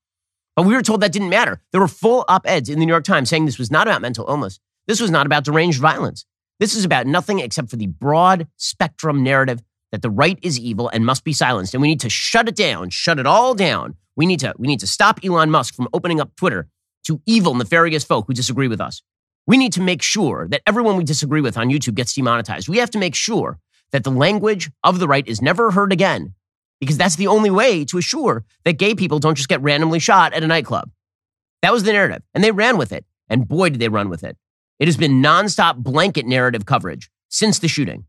But 0.57 0.65
we 0.65 0.73
were 0.73 0.81
told 0.81 0.99
that 0.99 1.13
didn't 1.13 1.29
matter. 1.29 1.61
There 1.71 1.79
were 1.79 1.87
full 1.87 2.25
op 2.27 2.45
eds 2.45 2.67
in 2.67 2.79
the 2.79 2.85
New 2.85 2.91
York 2.91 3.05
Times 3.05 3.29
saying 3.29 3.45
this 3.45 3.57
was 3.57 3.71
not 3.71 3.87
about 3.87 4.01
mental 4.01 4.27
illness. 4.27 4.59
This 4.87 4.99
was 4.99 5.11
not 5.11 5.25
about 5.25 5.45
deranged 5.45 5.79
violence. 5.79 6.25
This 6.59 6.75
is 6.75 6.83
about 6.83 7.07
nothing 7.07 7.39
except 7.39 7.69
for 7.69 7.77
the 7.77 7.87
broad 7.87 8.47
spectrum 8.57 9.23
narrative 9.23 9.61
that 9.93 10.01
the 10.01 10.09
right 10.09 10.37
is 10.41 10.59
evil 10.59 10.89
and 10.89 11.05
must 11.05 11.23
be 11.23 11.31
silenced. 11.31 11.73
And 11.73 11.81
we 11.81 11.87
need 11.87 12.01
to 12.01 12.09
shut 12.09 12.49
it 12.49 12.57
down, 12.57 12.89
shut 12.89 13.19
it 13.19 13.25
all 13.25 13.53
down 13.53 13.95
we 14.17 14.25
need 14.25 14.41
to 14.41 14.53
we 14.57 14.67
need 14.67 14.81
to 14.81 14.87
stop 14.87 15.19
Elon 15.23 15.49
Musk 15.49 15.75
from 15.75 15.87
opening 15.93 16.19
up 16.19 16.35
Twitter 16.35 16.67
to 17.05 17.21
evil, 17.25 17.53
nefarious 17.53 18.03
folk 18.03 18.25
who 18.27 18.33
disagree 18.33 18.67
with 18.67 18.81
us. 18.81 19.01
We 19.45 19.55
need 19.55 19.71
to 19.73 19.81
make 19.81 20.01
sure 20.01 20.47
that 20.49 20.61
everyone 20.67 20.97
we 20.97 21.05
disagree 21.05 21.39
with 21.39 21.57
on 21.57 21.69
YouTube 21.69 21.95
gets 21.95 22.13
demonetized. 22.13 22.67
We 22.67 22.79
have 22.79 22.91
to 22.91 22.97
make 22.97 23.15
sure 23.15 23.59
that 23.91 24.03
the 24.03 24.11
language 24.11 24.69
of 24.83 24.99
the 24.99 25.07
right 25.07 25.25
is 25.25 25.41
never 25.41 25.71
heard 25.71 25.93
again, 25.93 26.33
because 26.79 26.97
that's 26.97 27.15
the 27.15 27.27
only 27.27 27.49
way 27.49 27.85
to 27.85 27.97
assure 27.97 28.45
that 28.65 28.73
gay 28.73 28.95
people 28.95 29.19
don't 29.19 29.35
just 29.35 29.49
get 29.49 29.61
randomly 29.61 29.99
shot 29.99 30.33
at 30.33 30.43
a 30.43 30.47
nightclub. 30.47 30.89
That 31.61 31.73
was 31.73 31.83
the 31.83 31.91
narrative, 31.91 32.21
and 32.33 32.43
they 32.43 32.51
ran 32.51 32.77
with 32.77 32.91
it. 32.91 33.05
And 33.29 33.47
boy, 33.47 33.69
did 33.69 33.79
they 33.79 33.89
run 33.89 34.09
with 34.09 34.23
it. 34.23 34.37
It 34.79 34.87
has 34.87 34.97
been 34.97 35.21
nonstop 35.21 35.77
blanket 35.77 36.25
narrative 36.25 36.65
coverage 36.65 37.09
since 37.29 37.59
the 37.59 37.67
shooting. 37.67 38.05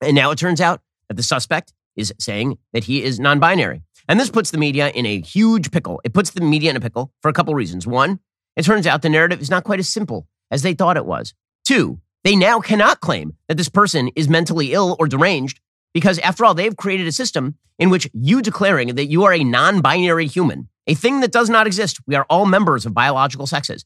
And 0.00 0.14
now 0.14 0.30
it 0.30 0.38
turns 0.38 0.60
out 0.60 0.80
that 1.08 1.16
the 1.16 1.22
suspect 1.22 1.72
is 1.96 2.14
saying 2.18 2.58
that 2.72 2.84
he 2.84 3.02
is 3.02 3.20
non 3.20 3.40
binary. 3.40 3.82
And 4.08 4.18
this 4.18 4.30
puts 4.30 4.50
the 4.50 4.58
media 4.58 4.88
in 4.88 5.06
a 5.06 5.20
huge 5.20 5.70
pickle. 5.70 6.00
It 6.04 6.12
puts 6.12 6.30
the 6.30 6.40
media 6.40 6.70
in 6.70 6.76
a 6.76 6.80
pickle 6.80 7.12
for 7.20 7.28
a 7.28 7.32
couple 7.32 7.54
reasons. 7.54 7.86
One, 7.86 8.20
it 8.56 8.64
turns 8.64 8.86
out 8.86 9.02
the 9.02 9.08
narrative 9.08 9.40
is 9.40 9.50
not 9.50 9.64
quite 9.64 9.78
as 9.78 9.88
simple 9.88 10.26
as 10.50 10.62
they 10.62 10.74
thought 10.74 10.96
it 10.96 11.06
was. 11.06 11.34
Two, 11.66 12.00
they 12.24 12.36
now 12.36 12.60
cannot 12.60 13.00
claim 13.00 13.36
that 13.48 13.56
this 13.56 13.68
person 13.68 14.08
is 14.16 14.28
mentally 14.28 14.72
ill 14.72 14.96
or 14.98 15.08
deranged 15.08 15.60
because, 15.94 16.18
after 16.20 16.44
all, 16.44 16.54
they've 16.54 16.76
created 16.76 17.06
a 17.06 17.12
system 17.12 17.56
in 17.78 17.90
which 17.90 18.08
you 18.12 18.42
declaring 18.42 18.94
that 18.94 19.06
you 19.06 19.24
are 19.24 19.32
a 19.32 19.44
non 19.44 19.80
binary 19.80 20.26
human, 20.26 20.68
a 20.86 20.94
thing 20.94 21.20
that 21.20 21.32
does 21.32 21.50
not 21.50 21.66
exist, 21.66 21.98
we 22.06 22.14
are 22.14 22.26
all 22.28 22.46
members 22.46 22.86
of 22.86 22.94
biological 22.94 23.46
sexes, 23.46 23.84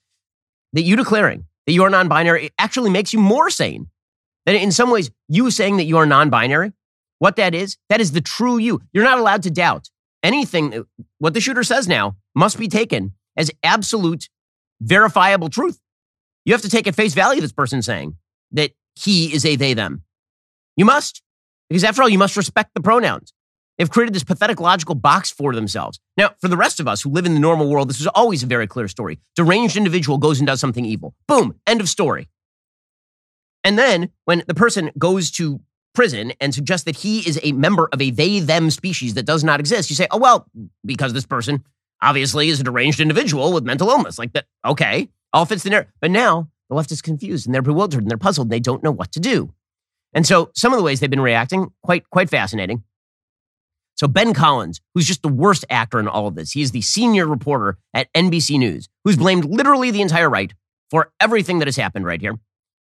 that 0.72 0.82
you 0.82 0.96
declaring 0.96 1.46
that 1.66 1.72
you 1.72 1.82
are 1.82 1.90
non 1.90 2.08
binary 2.08 2.50
actually 2.58 2.90
makes 2.90 3.12
you 3.12 3.18
more 3.18 3.50
sane. 3.50 3.88
That 4.44 4.54
in 4.54 4.70
some 4.70 4.90
ways, 4.90 5.10
you 5.28 5.50
saying 5.50 5.78
that 5.78 5.84
you 5.84 5.96
are 5.96 6.06
non 6.06 6.30
binary, 6.30 6.72
what 7.18 7.36
that 7.36 7.54
is, 7.54 7.76
that 7.88 8.00
is 8.00 8.12
the 8.12 8.20
true 8.20 8.58
you. 8.58 8.80
You're 8.92 9.04
not 9.04 9.18
allowed 9.18 9.42
to 9.44 9.50
doubt 9.50 9.90
anything, 10.22 10.84
what 11.18 11.34
the 11.34 11.40
shooter 11.40 11.64
says 11.64 11.88
now 11.88 12.16
must 12.34 12.58
be 12.58 12.68
taken 12.68 13.14
as 13.36 13.50
absolute, 13.62 14.28
verifiable 14.80 15.48
truth. 15.48 15.80
You 16.44 16.52
have 16.52 16.62
to 16.62 16.70
take 16.70 16.86
at 16.86 16.94
face 16.94 17.14
value 17.14 17.40
this 17.40 17.52
person 17.52 17.82
saying 17.82 18.16
that 18.52 18.72
he 18.94 19.32
is 19.34 19.44
a 19.44 19.56
they 19.56 19.74
them. 19.74 20.02
You 20.76 20.84
must, 20.84 21.22
because 21.68 21.84
after 21.84 22.02
all, 22.02 22.08
you 22.08 22.18
must 22.18 22.36
respect 22.36 22.70
the 22.74 22.80
pronouns. 22.80 23.32
They've 23.78 23.90
created 23.90 24.14
this 24.14 24.24
pathetic 24.24 24.58
logical 24.58 24.94
box 24.94 25.30
for 25.30 25.54
themselves. 25.54 26.00
Now, 26.16 26.30
for 26.40 26.48
the 26.48 26.56
rest 26.56 26.80
of 26.80 26.88
us 26.88 27.02
who 27.02 27.10
live 27.10 27.26
in 27.26 27.34
the 27.34 27.40
normal 27.40 27.68
world, 27.68 27.90
this 27.90 28.00
is 28.00 28.06
always 28.06 28.42
a 28.42 28.46
very 28.46 28.66
clear 28.66 28.88
story. 28.88 29.18
Deranged 29.34 29.76
individual 29.76 30.16
goes 30.16 30.38
and 30.38 30.46
does 30.46 30.60
something 30.60 30.84
evil. 30.84 31.14
Boom, 31.28 31.56
end 31.66 31.80
of 31.80 31.88
story. 31.88 32.28
And 33.64 33.78
then 33.78 34.10
when 34.24 34.44
the 34.46 34.54
person 34.54 34.90
goes 34.96 35.30
to 35.32 35.60
prison 35.94 36.32
and 36.40 36.54
suggests 36.54 36.84
that 36.84 36.96
he 36.96 37.20
is 37.28 37.40
a 37.42 37.52
member 37.52 37.88
of 37.92 38.00
a 38.00 38.10
they 38.10 38.38
them 38.38 38.70
species 38.70 39.14
that 39.14 39.24
does 39.24 39.42
not 39.42 39.60
exist, 39.60 39.90
you 39.90 39.96
say, 39.96 40.06
oh, 40.10 40.18
well, 40.18 40.46
because 40.84 41.12
this 41.12 41.26
person 41.26 41.64
obviously 42.00 42.48
is 42.48 42.60
a 42.60 42.64
deranged 42.64 43.00
individual 43.00 43.52
with 43.52 43.64
mental 43.64 43.88
illness. 43.88 44.18
Like 44.18 44.32
that, 44.34 44.46
okay, 44.64 45.08
all 45.32 45.44
fits 45.44 45.64
the 45.64 45.70
narrative. 45.70 45.92
But 46.00 46.10
now 46.10 46.48
the 46.68 46.76
left 46.76 46.92
is 46.92 47.02
confused 47.02 47.46
and 47.46 47.54
they're 47.54 47.62
bewildered 47.62 48.02
and 48.02 48.10
they're 48.10 48.18
puzzled 48.18 48.46
and 48.46 48.52
they 48.52 48.60
don't 48.60 48.82
know 48.82 48.90
what 48.90 49.12
to 49.12 49.20
do. 49.20 49.52
And 50.16 50.26
so 50.26 50.50
some 50.54 50.72
of 50.72 50.78
the 50.78 50.82
ways 50.82 50.98
they've 50.98 51.10
been 51.10 51.20
reacting, 51.20 51.70
quite, 51.82 52.08
quite 52.08 52.30
fascinating. 52.30 52.82
So 53.96 54.08
Ben 54.08 54.32
Collins, 54.32 54.80
who's 54.94 55.06
just 55.06 55.22
the 55.22 55.28
worst 55.28 55.66
actor 55.68 56.00
in 56.00 56.08
all 56.08 56.26
of 56.26 56.34
this, 56.34 56.52
he 56.52 56.62
is 56.62 56.70
the 56.70 56.80
senior 56.80 57.26
reporter 57.26 57.76
at 57.92 58.12
NBC 58.14 58.58
News, 58.58 58.88
who's 59.04 59.16
blamed 59.16 59.44
literally 59.44 59.90
the 59.90 60.00
entire 60.00 60.30
right 60.30 60.52
for 60.90 61.12
everything 61.20 61.58
that 61.58 61.68
has 61.68 61.76
happened 61.76 62.06
right 62.06 62.20
here. 62.20 62.38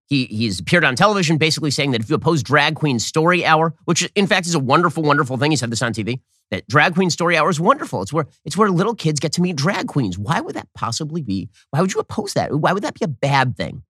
He, 0.06 0.26
he's 0.26 0.60
appeared 0.60 0.84
on 0.84 0.94
television 0.94 1.36
basically 1.36 1.72
saying 1.72 1.90
that 1.90 2.02
if 2.02 2.08
you 2.08 2.14
oppose 2.14 2.42
Drag 2.42 2.76
Queen 2.76 3.00
Story 3.00 3.44
Hour, 3.44 3.74
which 3.84 4.08
in 4.14 4.28
fact 4.28 4.46
is 4.46 4.54
a 4.54 4.60
wonderful, 4.60 5.02
wonderful 5.02 5.36
thing, 5.36 5.50
he 5.50 5.56
said 5.56 5.70
this 5.70 5.82
on 5.82 5.92
TV, 5.92 6.20
that 6.52 6.66
Drag 6.68 6.94
Queen 6.94 7.10
Story 7.10 7.36
Hour 7.36 7.50
is 7.50 7.58
wonderful. 7.58 8.02
It's 8.02 8.12
where, 8.12 8.26
it's 8.44 8.56
where 8.56 8.70
little 8.70 8.94
kids 8.94 9.18
get 9.18 9.32
to 9.32 9.42
meet 9.42 9.56
drag 9.56 9.88
queens. 9.88 10.16
Why 10.16 10.40
would 10.40 10.54
that 10.54 10.68
possibly 10.76 11.22
be? 11.22 11.48
Why 11.70 11.80
would 11.80 11.94
you 11.94 12.00
oppose 12.00 12.34
that? 12.34 12.54
Why 12.54 12.72
would 12.72 12.84
that 12.84 12.94
be 12.94 13.04
a 13.04 13.08
bad 13.08 13.56
thing? 13.56 13.82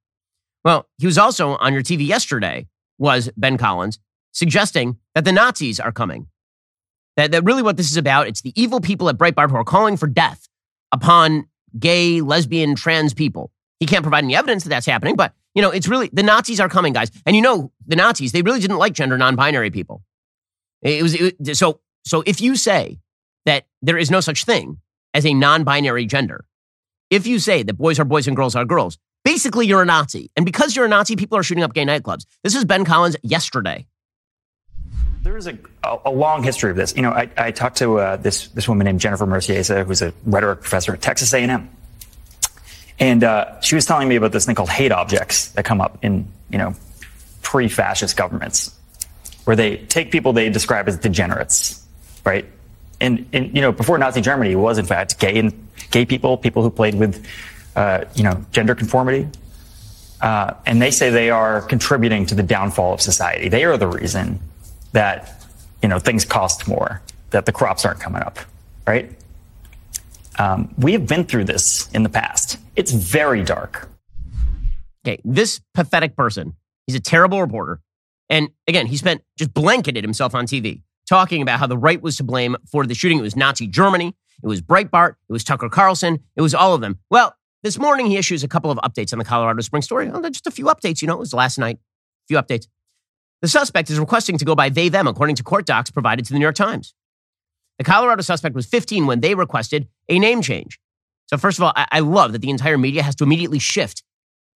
Well, 0.65 0.89
he 0.97 1.07
was 1.07 1.19
also 1.19 1.57
on 1.57 1.75
your 1.75 1.83
TV 1.83 2.07
yesterday, 2.07 2.69
was 2.99 3.31
Ben 3.37 3.59
Collins, 3.59 3.99
suggesting 4.33 4.99
that 5.15 5.25
the 5.25 5.33
Nazis 5.33 5.81
are 5.81 5.93
coming. 5.93 6.29
That, 7.17 7.31
that 7.31 7.45
really 7.45 7.63
what 7.63 7.77
this 7.77 7.91
is 7.91 7.97
about, 7.97 8.27
it's 8.27 8.43
the 8.43 8.53
evil 8.61 8.81
people 8.81 9.09
at 9.09 9.17
Breitbart 9.17 9.51
who 9.51 9.57
are 9.57 9.65
calling 9.65 9.97
for 9.97 10.09
death 10.09 10.49
upon 10.91 11.47
gay, 11.79 12.21
lesbian, 12.21 12.75
trans 12.75 13.15
people. 13.15 13.53
He 13.79 13.87
can't 13.87 14.03
provide 14.03 14.25
any 14.25 14.35
evidence 14.35 14.65
that 14.65 14.71
that's 14.71 14.87
happening, 14.87 15.17
but 15.17 15.35
you 15.55 15.63
know, 15.63 15.71
it's 15.71 15.89
really 15.89 16.11
the 16.13 16.23
Nazis 16.23 16.61
are 16.61 16.69
coming, 16.69 16.93
guys. 16.93 17.11
And 17.25 17.37
you 17.37 17.43
know, 17.43 17.73
the 17.87 17.97
Nazis 17.97 18.33
they 18.33 18.43
really 18.43 18.61
didn't 18.61 18.79
like 18.79 18.93
gender 18.93 19.17
non-binary 19.17 19.71
people. 19.71 20.03
It 20.83 21.03
was 21.03 21.15
it, 21.15 21.57
so 21.57 21.81
so. 22.05 22.23
If 22.27 22.41
you 22.41 22.57
say 22.57 22.99
that 23.47 23.67
there 23.81 23.97
is 23.97 24.11
no 24.11 24.21
such 24.21 24.45
thing 24.45 24.79
as 25.13 25.25
a 25.25 25.33
non-binary 25.33 26.07
gender, 26.07 26.45
if 27.11 27.27
you 27.27 27.39
say 27.39 27.63
that 27.63 27.75
boys 27.75 27.99
are 27.99 28.05
boys 28.05 28.27
and 28.27 28.37
girls 28.37 28.57
are 28.57 28.65
girls, 28.65 28.99
basically 29.25 29.67
you're 29.67 29.83
a 29.83 29.87
Nazi. 29.87 30.31
And 30.37 30.47
because 30.47 30.77
you're 30.77 30.85
a 30.85 30.89
Nazi, 30.89 31.17
people 31.17 31.37
are 31.37 31.43
shooting 31.43 31.65
up 31.65 31.75
gay 31.75 31.85
nightclubs. 31.85 32.27
This 32.43 32.55
is 32.55 32.65
Ben 32.65 32.85
Collins 32.85 33.17
yesterday. 33.23 33.87
There 35.23 35.39
is 35.39 35.47
a, 35.47 35.59
a, 36.05 36.11
long 36.11 36.43
history 36.43 36.71
of 36.71 36.77
this. 36.77 36.95
You 36.95 37.03
know, 37.03 37.11
I, 37.11 37.31
I 37.39 37.51
talked 37.51 37.79
to 37.79 37.99
uh, 37.99 38.17
this 38.17 38.49
this 38.49 38.69
woman 38.69 38.85
named 38.85 39.01
Jennifer 39.01 39.27
Mercieca, 39.27 39.87
who's 39.87 40.03
a 40.03 40.13
rhetoric 40.27 40.61
professor 40.61 40.93
at 40.93 41.01
Texas 41.01 41.33
A&M. 41.33 41.71
And 43.01 43.25
uh, 43.25 43.59
she 43.61 43.75
was 43.75 43.87
telling 43.87 44.07
me 44.07 44.17
about 44.17 44.33
this 44.33 44.45
thing 44.45 44.55
called 44.55 44.69
hate 44.69 44.93
objects 44.93 45.49
that 45.53 45.65
come 45.65 45.81
up 45.81 45.99
in, 46.03 46.29
you 46.51 46.59
know, 46.59 46.77
pre-fascist 47.43 48.17
governments, 48.17 48.79
where 49.45 49.57
they 49.57 49.79
take 49.79 50.13
people 50.13 50.35
they 50.35 50.51
describe 50.51 50.89
as 50.89 50.99
degenerates, 50.99 51.85
right? 52.25 52.45
And, 53.01 53.27
and 53.33 53.55
you 53.55 53.63
know, 53.63 53.73
before 53.73 53.97
Nazi 53.99 54.21
Germany 54.21 54.55
was 54.55 54.79
in 54.79 54.85
fact 54.85 55.19
gay 55.19 55.39
and 55.39 55.69
gay 55.91 56.05
people, 56.05 56.37
people 56.37 56.63
who 56.63 56.71
played 56.71 56.95
with, 56.95 57.27
uh, 57.77 58.05
you 58.15 58.23
know, 58.23 58.45
gender 58.53 58.75
conformity. 58.75 59.29
Uh, 60.21 60.55
and 60.65 60.81
they 60.81 60.91
say 60.91 61.11
they 61.11 61.31
are 61.31 61.61
contributing 61.63 62.25
to 62.27 62.35
the 62.35 62.43
downfall 62.43 62.95
of 62.95 63.01
society. 63.01 63.49
They 63.49 63.65
are 63.65 63.77
the 63.77 63.89
reason 63.89 64.41
that, 64.93 65.45
you 65.83 65.89
know, 65.89 65.99
things 65.99 66.25
cost 66.25 66.67
more, 66.67 67.03
that 67.31 67.47
the 67.47 67.53
crops 67.53 67.85
aren't 67.85 68.01
coming 68.01 68.23
up, 68.23 68.39
right? 68.87 69.11
Um, 70.39 70.73
we 70.79 70.93
have 70.93 71.07
been 71.07 71.25
through 71.25 71.45
this 71.45 71.91
in 71.93 72.03
the 72.03 72.09
past. 72.09 72.59
It's 72.77 72.93
very 72.93 73.43
dark. 73.43 73.89
Okay, 75.07 75.21
this 75.25 75.61
pathetic 75.75 76.17
person, 76.17 76.55
he's 76.87 76.97
a 76.97 77.01
terrible 77.01 77.41
reporter. 77.41 77.81
And 78.31 78.49
again, 78.67 78.87
he 78.87 78.97
spent 78.97 79.23
just 79.37 79.53
blanketed 79.53 80.03
himself 80.03 80.35
on 80.35 80.47
TV 80.47 80.81
talking 81.07 81.43
about 81.43 81.59
how 81.59 81.67
the 81.67 81.77
right 81.77 82.01
was 82.01 82.17
to 82.17 82.25
blame 82.25 82.57
for 82.71 82.87
the 82.87 82.95
shooting. 82.95 83.19
It 83.19 83.23
was 83.23 83.37
Nazi 83.37 83.67
Germany, 83.67 84.15
it 84.43 84.47
was 84.47 84.63
Breitbart, 84.63 85.17
it 85.29 85.33
was 85.33 85.45
Tucker 85.45 85.69
Carlson, 85.69 86.21
it 86.37 86.41
was 86.41 86.55
all 86.55 86.75
of 86.75 86.81
them. 86.81 86.99
Well, 87.11 87.37
this 87.65 87.79
morning 87.79 88.07
he 88.07 88.19
issues 88.19 88.45
a 88.45 88.49
couple 88.49 88.71
of 88.71 88.79
updates 88.79 89.13
on 89.13 89.19
the 89.19 89.25
Colorado 89.25 89.61
Springs 89.63 89.87
story. 89.87 90.09
Just 90.31 90.47
a 90.47 90.51
few 90.51 90.67
updates, 90.67 91.01
you 91.01 91.09
know, 91.09 91.15
it 91.15 91.19
was 91.19 91.33
last 91.33 91.59
night. 91.59 91.77
A 91.77 92.27
few 92.29 92.37
updates. 92.37 92.69
The 93.41 93.49
suspect 93.49 93.91
is 93.91 93.99
requesting 93.99 94.39
to 94.39 94.45
go 94.45 94.55
by 94.55 94.69
they 94.69 94.91
them, 94.91 95.09
according 95.09 95.37
to 95.37 95.43
court 95.43 95.67
docs 95.67 95.91
provided 95.91 96.27
to 96.27 96.33
the 96.33 96.39
New 96.39 96.45
York 96.45 96.55
Times. 96.55 96.95
The 97.79 97.85
Colorado 97.85 98.23
suspect 98.23 98.55
was 98.55 98.67
15 98.67 99.07
when 99.07 99.21
they 99.21 99.35
requested 99.35 99.89
a 100.09 100.19
name 100.19 100.43
change. 100.43 100.79
So, 101.27 101.39
first 101.39 101.59
of 101.59 101.65
all, 101.65 101.73
I, 101.75 101.87
I 101.91 102.01
love 102.01 102.33
that 102.33 102.43
the 102.43 102.51
entire 102.51 102.79
media 102.79 103.03
has 103.03 103.15
to 103.17 103.25
immediately 103.25 103.59
shift 103.59 104.05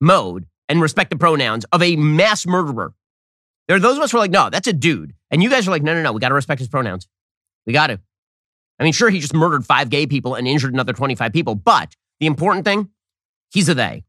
mode 0.00 0.46
and 0.68 0.80
respect 0.82 1.10
the 1.10 1.16
pronouns 1.16 1.64
of 1.72 1.82
a 1.82 1.96
mass 1.96 2.46
murderer. 2.46 2.92
There 3.66 3.76
are 3.76 3.80
those 3.80 3.96
of 3.96 4.02
us 4.02 4.12
who 4.12 4.18
are 4.18 4.20
like, 4.20 4.30
no, 4.30 4.50
that's 4.50 4.68
a 4.68 4.72
dude. 4.72 5.14
And 5.30 5.42
you 5.42 5.48
guys 5.48 5.66
are 5.66 5.70
like, 5.70 5.82
no, 5.82 5.94
no, 5.94 6.02
no, 6.02 6.12
we 6.12 6.20
got 6.20 6.28
to 6.28 6.34
respect 6.34 6.58
his 6.58 6.68
pronouns. 6.68 7.08
We 7.66 7.72
got 7.72 7.88
to. 7.88 8.00
I 8.78 8.84
mean, 8.84 8.92
sure, 8.92 9.10
he 9.10 9.18
just 9.18 9.34
murdered 9.34 9.64
five 9.64 9.88
gay 9.90 10.06
people 10.06 10.34
and 10.34 10.46
injured 10.46 10.72
another 10.72 10.92
25 10.92 11.32
people, 11.32 11.54
but 11.54 11.94
The 12.20 12.26
important 12.26 12.64
thing, 12.64 12.90
he's 13.50 13.68
a 13.68 13.74
they. 13.74 14.04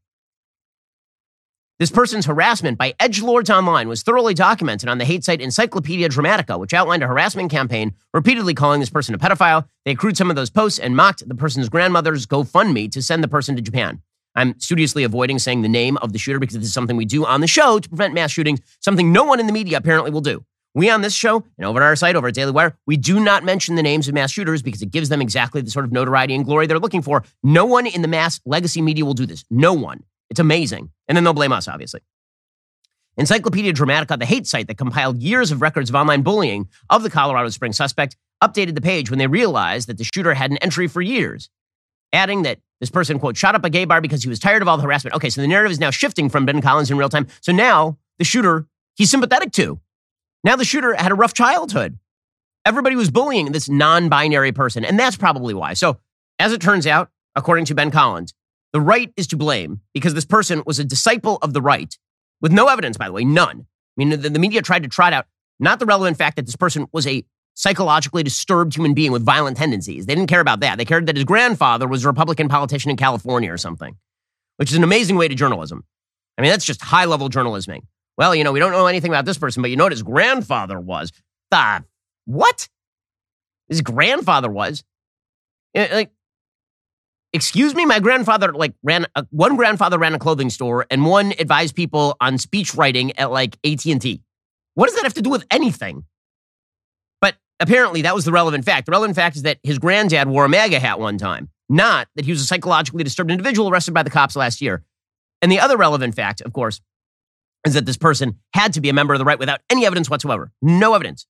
This 1.80 1.90
person's 1.90 2.26
harassment 2.26 2.76
by 2.76 2.92
edge 3.00 3.22
lords 3.22 3.48
online 3.48 3.88
was 3.88 4.02
thoroughly 4.02 4.34
documented 4.34 4.90
on 4.90 4.98
the 4.98 5.06
hate 5.06 5.24
site 5.24 5.40
Encyclopedia 5.40 6.10
Dramatica, 6.10 6.58
which 6.58 6.74
outlined 6.74 7.02
a 7.02 7.06
harassment 7.06 7.50
campaign 7.50 7.94
repeatedly 8.12 8.52
calling 8.52 8.80
this 8.80 8.90
person 8.90 9.14
a 9.14 9.18
pedophile. 9.18 9.66
They 9.86 9.92
accrued 9.92 10.18
some 10.18 10.28
of 10.28 10.36
those 10.36 10.50
posts 10.50 10.78
and 10.78 10.94
mocked 10.94 11.26
the 11.26 11.34
person's 11.34 11.70
grandmother's 11.70 12.26
GoFundMe 12.26 12.92
to 12.92 13.00
send 13.00 13.24
the 13.24 13.28
person 13.28 13.56
to 13.56 13.62
Japan. 13.62 14.02
I'm 14.34 14.60
studiously 14.60 15.04
avoiding 15.04 15.38
saying 15.38 15.62
the 15.62 15.70
name 15.70 15.96
of 15.96 16.12
the 16.12 16.18
shooter 16.18 16.38
because 16.38 16.56
this 16.56 16.66
is 16.66 16.74
something 16.74 16.98
we 16.98 17.06
do 17.06 17.24
on 17.24 17.40
the 17.40 17.46
show 17.46 17.78
to 17.78 17.88
prevent 17.88 18.12
mass 18.12 18.30
shootings, 18.30 18.60
something 18.80 19.10
no 19.10 19.24
one 19.24 19.40
in 19.40 19.46
the 19.46 19.52
media 19.54 19.78
apparently 19.78 20.10
will 20.10 20.20
do. 20.20 20.44
We 20.74 20.88
on 20.88 21.00
this 21.00 21.14
show 21.14 21.44
and 21.58 21.66
over 21.66 21.80
at 21.80 21.84
our 21.84 21.96
site, 21.96 22.14
over 22.14 22.28
at 22.28 22.34
Daily 22.34 22.52
Wire, 22.52 22.76
we 22.86 22.96
do 22.96 23.18
not 23.18 23.44
mention 23.44 23.74
the 23.74 23.82
names 23.82 24.06
of 24.06 24.14
mass 24.14 24.30
shooters 24.30 24.62
because 24.62 24.82
it 24.82 24.90
gives 24.90 25.08
them 25.08 25.20
exactly 25.20 25.60
the 25.62 25.70
sort 25.70 25.84
of 25.84 25.90
notoriety 25.90 26.34
and 26.34 26.44
glory 26.44 26.66
they're 26.66 26.78
looking 26.78 27.02
for. 27.02 27.24
No 27.42 27.64
one 27.64 27.86
in 27.86 28.02
the 28.02 28.08
mass 28.08 28.40
legacy 28.46 28.80
media 28.80 29.04
will 29.04 29.14
do 29.14 29.26
this. 29.26 29.44
No 29.50 29.72
one. 29.72 30.04
It's 30.28 30.38
amazing. 30.38 30.90
And 31.08 31.16
then 31.16 31.24
they'll 31.24 31.34
blame 31.34 31.52
us, 31.52 31.66
obviously. 31.66 32.02
Encyclopedia 33.16 33.72
Dramatica, 33.72 34.16
the 34.18 34.26
hate 34.26 34.46
site 34.46 34.68
that 34.68 34.78
compiled 34.78 35.20
years 35.20 35.50
of 35.50 35.60
records 35.60 35.90
of 35.90 35.96
online 35.96 36.22
bullying 36.22 36.68
of 36.88 37.02
the 37.02 37.10
Colorado 37.10 37.48
Springs 37.48 37.76
suspect, 37.76 38.16
updated 38.42 38.76
the 38.76 38.80
page 38.80 39.10
when 39.10 39.18
they 39.18 39.26
realized 39.26 39.88
that 39.88 39.98
the 39.98 40.04
shooter 40.04 40.34
had 40.34 40.52
an 40.52 40.56
entry 40.58 40.86
for 40.86 41.02
years, 41.02 41.50
adding 42.12 42.42
that 42.42 42.60
this 42.78 42.90
person, 42.90 43.18
quote, 43.18 43.36
shot 43.36 43.56
up 43.56 43.64
a 43.64 43.70
gay 43.70 43.84
bar 43.84 44.00
because 44.00 44.22
he 44.22 44.28
was 44.28 44.38
tired 44.38 44.62
of 44.62 44.68
all 44.68 44.76
the 44.76 44.84
harassment. 44.84 45.14
Okay, 45.16 45.28
so 45.28 45.40
the 45.40 45.48
narrative 45.48 45.72
is 45.72 45.80
now 45.80 45.90
shifting 45.90 46.30
from 46.30 46.46
Ben 46.46 46.62
Collins 46.62 46.90
in 46.90 46.96
real 46.96 47.08
time. 47.08 47.26
So 47.42 47.52
now 47.52 47.98
the 48.18 48.24
shooter, 48.24 48.66
he's 48.94 49.10
sympathetic 49.10 49.52
to. 49.52 49.80
Now 50.42 50.56
the 50.56 50.64
shooter 50.64 50.94
had 50.94 51.12
a 51.12 51.14
rough 51.14 51.34
childhood. 51.34 51.98
Everybody 52.64 52.96
was 52.96 53.10
bullying 53.10 53.52
this 53.52 53.68
non 53.68 54.08
binary 54.08 54.52
person, 54.52 54.84
and 54.84 54.98
that's 54.98 55.16
probably 55.16 55.54
why. 55.54 55.74
So, 55.74 55.98
as 56.38 56.52
it 56.52 56.60
turns 56.60 56.86
out, 56.86 57.10
according 57.34 57.66
to 57.66 57.74
Ben 57.74 57.90
Collins, 57.90 58.34
the 58.72 58.80
right 58.80 59.12
is 59.16 59.26
to 59.28 59.36
blame 59.36 59.80
because 59.94 60.14
this 60.14 60.24
person 60.24 60.62
was 60.66 60.78
a 60.78 60.84
disciple 60.84 61.38
of 61.42 61.52
the 61.52 61.62
right 61.62 61.96
with 62.40 62.52
no 62.52 62.68
evidence, 62.68 62.96
by 62.96 63.06
the 63.06 63.12
way, 63.12 63.24
none. 63.24 63.60
I 63.60 63.94
mean, 63.96 64.10
the, 64.10 64.30
the 64.30 64.38
media 64.38 64.62
tried 64.62 64.82
to 64.82 64.88
trot 64.88 65.12
out 65.12 65.26
not 65.58 65.78
the 65.78 65.86
relevant 65.86 66.16
fact 66.16 66.36
that 66.36 66.46
this 66.46 66.56
person 66.56 66.86
was 66.92 67.06
a 67.06 67.24
psychologically 67.54 68.22
disturbed 68.22 68.74
human 68.74 68.94
being 68.94 69.12
with 69.12 69.22
violent 69.22 69.56
tendencies. 69.56 70.06
They 70.06 70.14
didn't 70.14 70.30
care 70.30 70.40
about 70.40 70.60
that. 70.60 70.78
They 70.78 70.84
cared 70.84 71.06
that 71.06 71.16
his 71.16 71.24
grandfather 71.24 71.86
was 71.86 72.04
a 72.04 72.08
Republican 72.08 72.48
politician 72.48 72.90
in 72.90 72.96
California 72.96 73.52
or 73.52 73.58
something, 73.58 73.96
which 74.56 74.70
is 74.70 74.76
an 74.76 74.84
amazing 74.84 75.16
way 75.16 75.28
to 75.28 75.34
journalism. 75.34 75.84
I 76.38 76.42
mean, 76.42 76.50
that's 76.50 76.64
just 76.64 76.80
high 76.80 77.04
level 77.04 77.28
journalisming. 77.28 77.82
Well, 78.20 78.34
you 78.34 78.44
know, 78.44 78.52
we 78.52 78.60
don't 78.60 78.72
know 78.72 78.84
anything 78.84 79.10
about 79.10 79.24
this 79.24 79.38
person, 79.38 79.62
but 79.62 79.70
you 79.70 79.78
know 79.78 79.84
what 79.84 79.92
his 79.92 80.02
grandfather 80.02 80.78
was. 80.78 81.10
The 81.50 81.84
what? 82.26 82.68
His 83.70 83.80
grandfather 83.80 84.50
was. 84.50 84.84
Like, 85.74 86.10
excuse 87.32 87.74
me, 87.74 87.86
my 87.86 87.98
grandfather 87.98 88.52
like 88.52 88.74
ran 88.82 89.06
a, 89.14 89.24
one 89.30 89.56
grandfather 89.56 89.98
ran 89.98 90.12
a 90.12 90.18
clothing 90.18 90.50
store 90.50 90.84
and 90.90 91.06
one 91.06 91.32
advised 91.38 91.74
people 91.74 92.14
on 92.20 92.36
speech 92.36 92.74
writing 92.74 93.16
at 93.16 93.30
like 93.30 93.56
AT&T. 93.64 94.20
What 94.74 94.88
does 94.88 94.96
that 94.96 95.04
have 95.04 95.14
to 95.14 95.22
do 95.22 95.30
with 95.30 95.46
anything? 95.50 96.04
But 97.22 97.36
apparently 97.58 98.02
that 98.02 98.14
was 98.14 98.26
the 98.26 98.32
relevant 98.32 98.66
fact. 98.66 98.84
The 98.84 98.92
relevant 98.92 99.16
fact 99.16 99.36
is 99.36 99.42
that 99.44 99.60
his 99.62 99.78
granddad 99.78 100.28
wore 100.28 100.44
a 100.44 100.48
MAGA 100.50 100.78
hat 100.78 101.00
one 101.00 101.16
time, 101.16 101.48
not 101.70 102.06
that 102.16 102.26
he 102.26 102.32
was 102.32 102.42
a 102.42 102.46
psychologically 102.46 103.02
disturbed 103.02 103.30
individual 103.30 103.70
arrested 103.70 103.94
by 103.94 104.02
the 104.02 104.10
cops 104.10 104.36
last 104.36 104.60
year. 104.60 104.84
And 105.40 105.50
the 105.50 105.58
other 105.58 105.78
relevant 105.78 106.14
fact, 106.14 106.42
of 106.42 106.52
course, 106.52 106.82
is 107.66 107.74
that 107.74 107.86
this 107.86 107.96
person 107.96 108.38
had 108.54 108.72
to 108.74 108.80
be 108.80 108.88
a 108.88 108.92
member 108.92 109.14
of 109.14 109.18
the 109.18 109.24
right 109.24 109.38
without 109.38 109.60
any 109.70 109.84
evidence 109.86 110.08
whatsoever. 110.08 110.50
No 110.62 110.94
evidence. 110.94 111.26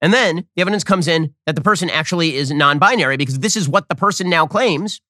And 0.00 0.12
then 0.14 0.46
the 0.56 0.62
evidence 0.62 0.84
comes 0.84 1.06
in 1.06 1.34
that 1.46 1.54
the 1.54 1.60
person 1.60 1.90
actually 1.90 2.36
is 2.36 2.50
non 2.50 2.78
binary 2.78 3.16
because 3.16 3.38
this 3.38 3.56
is 3.56 3.68
what 3.68 3.88
the 3.88 3.94
person 3.94 4.30
now 4.30 4.46
claims 4.46 5.00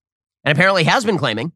and 0.45 0.57
apparently 0.57 0.85
has 0.85 1.05
been 1.05 1.19
claiming. 1.19 1.53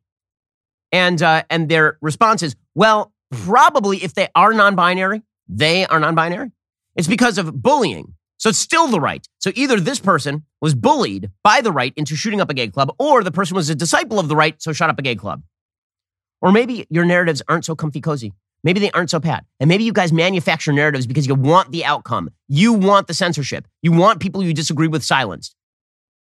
And, 0.93 1.21
uh, 1.21 1.43
and 1.51 1.69
their 1.69 1.99
response 2.01 2.43
is, 2.43 2.55
well, 2.75 3.13
probably 3.31 4.03
if 4.05 4.15
they 4.15 4.29
are 4.37 4.53
non 4.53 4.77
binary, 4.77 5.23
they 5.49 5.85
are 5.87 5.99
non 5.99 6.15
binary. 6.15 6.53
It's 6.95 7.09
because 7.09 7.39
of 7.39 7.61
bullying. 7.61 8.15
So 8.37 8.51
it's 8.51 8.59
still 8.59 8.89
the 8.89 9.01
right. 9.01 9.27
So 9.39 9.51
either 9.55 9.81
this 9.81 9.99
person 9.99 10.45
was 10.61 10.75
bullied 10.75 11.31
by 11.43 11.61
the 11.61 11.73
right 11.73 11.93
into 11.97 12.15
shooting 12.15 12.41
up 12.41 12.51
a 12.51 12.55
gay 12.55 12.69
club, 12.69 12.95
or 12.99 13.25
the 13.25 13.33
person 13.33 13.57
was 13.57 13.71
a 13.71 13.75
disciple 13.75 14.19
of 14.21 14.29
the 14.29 14.37
right, 14.37 14.61
so 14.61 14.73
shot 14.73 14.91
up 14.91 14.99
a 14.99 15.03
gay 15.03 15.17
club. 15.17 15.43
Or 16.41 16.53
maybe 16.53 16.87
your 16.91 17.05
narratives 17.05 17.43
aren't 17.49 17.65
so 17.65 17.75
comfy 17.75 18.01
cozy. 18.01 18.33
Maybe 18.65 18.81
they 18.81 18.91
aren't 18.91 19.11
so 19.11 19.21
bad. 19.21 19.45
And 19.61 19.69
maybe 19.69 19.85
you 19.85 19.93
guys 19.93 20.13
manufacture 20.13 20.73
narratives 20.73 21.07
because 21.07 21.27
you 21.27 21.35
want 21.35 21.71
the 21.71 21.85
outcome. 21.85 22.31
You 22.49 22.73
want 22.73 23.07
the 23.07 23.15
censorship. 23.15 23.69
You 23.83 23.93
want 23.93 24.21
people 24.21 24.43
you 24.43 24.55
disagree 24.55 24.89
with 24.89 25.05
silenced. 25.05 25.55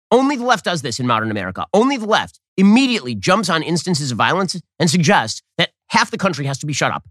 Only 0.09 0.37
the 0.37 0.45
left 0.45 0.65
does 0.65 0.81
this 0.81 0.99
in 0.99 1.07
modern 1.07 1.29
America. 1.29 1.65
Only 1.73 1.97
the 1.97 2.05
left 2.05 2.39
immediately 2.57 3.15
jumps 3.15 3.49
on 3.49 3.63
instances 3.63 4.11
of 4.11 4.17
violence 4.17 4.59
and 4.79 4.89
suggests 4.89 5.41
that 5.57 5.71
half 5.87 6.09
the 6.09 6.17
country 6.17 6.45
has 6.45 6.57
to 6.59 6.65
be 6.65 6.73
shut 6.73 6.91
up 6.91 7.07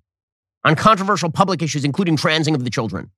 on 0.64 0.74
controversial 0.74 1.30
public 1.30 1.62
issues, 1.62 1.84
including 1.84 2.16
transing 2.16 2.54
of 2.54 2.64
the 2.64 2.70
children. 2.70 3.10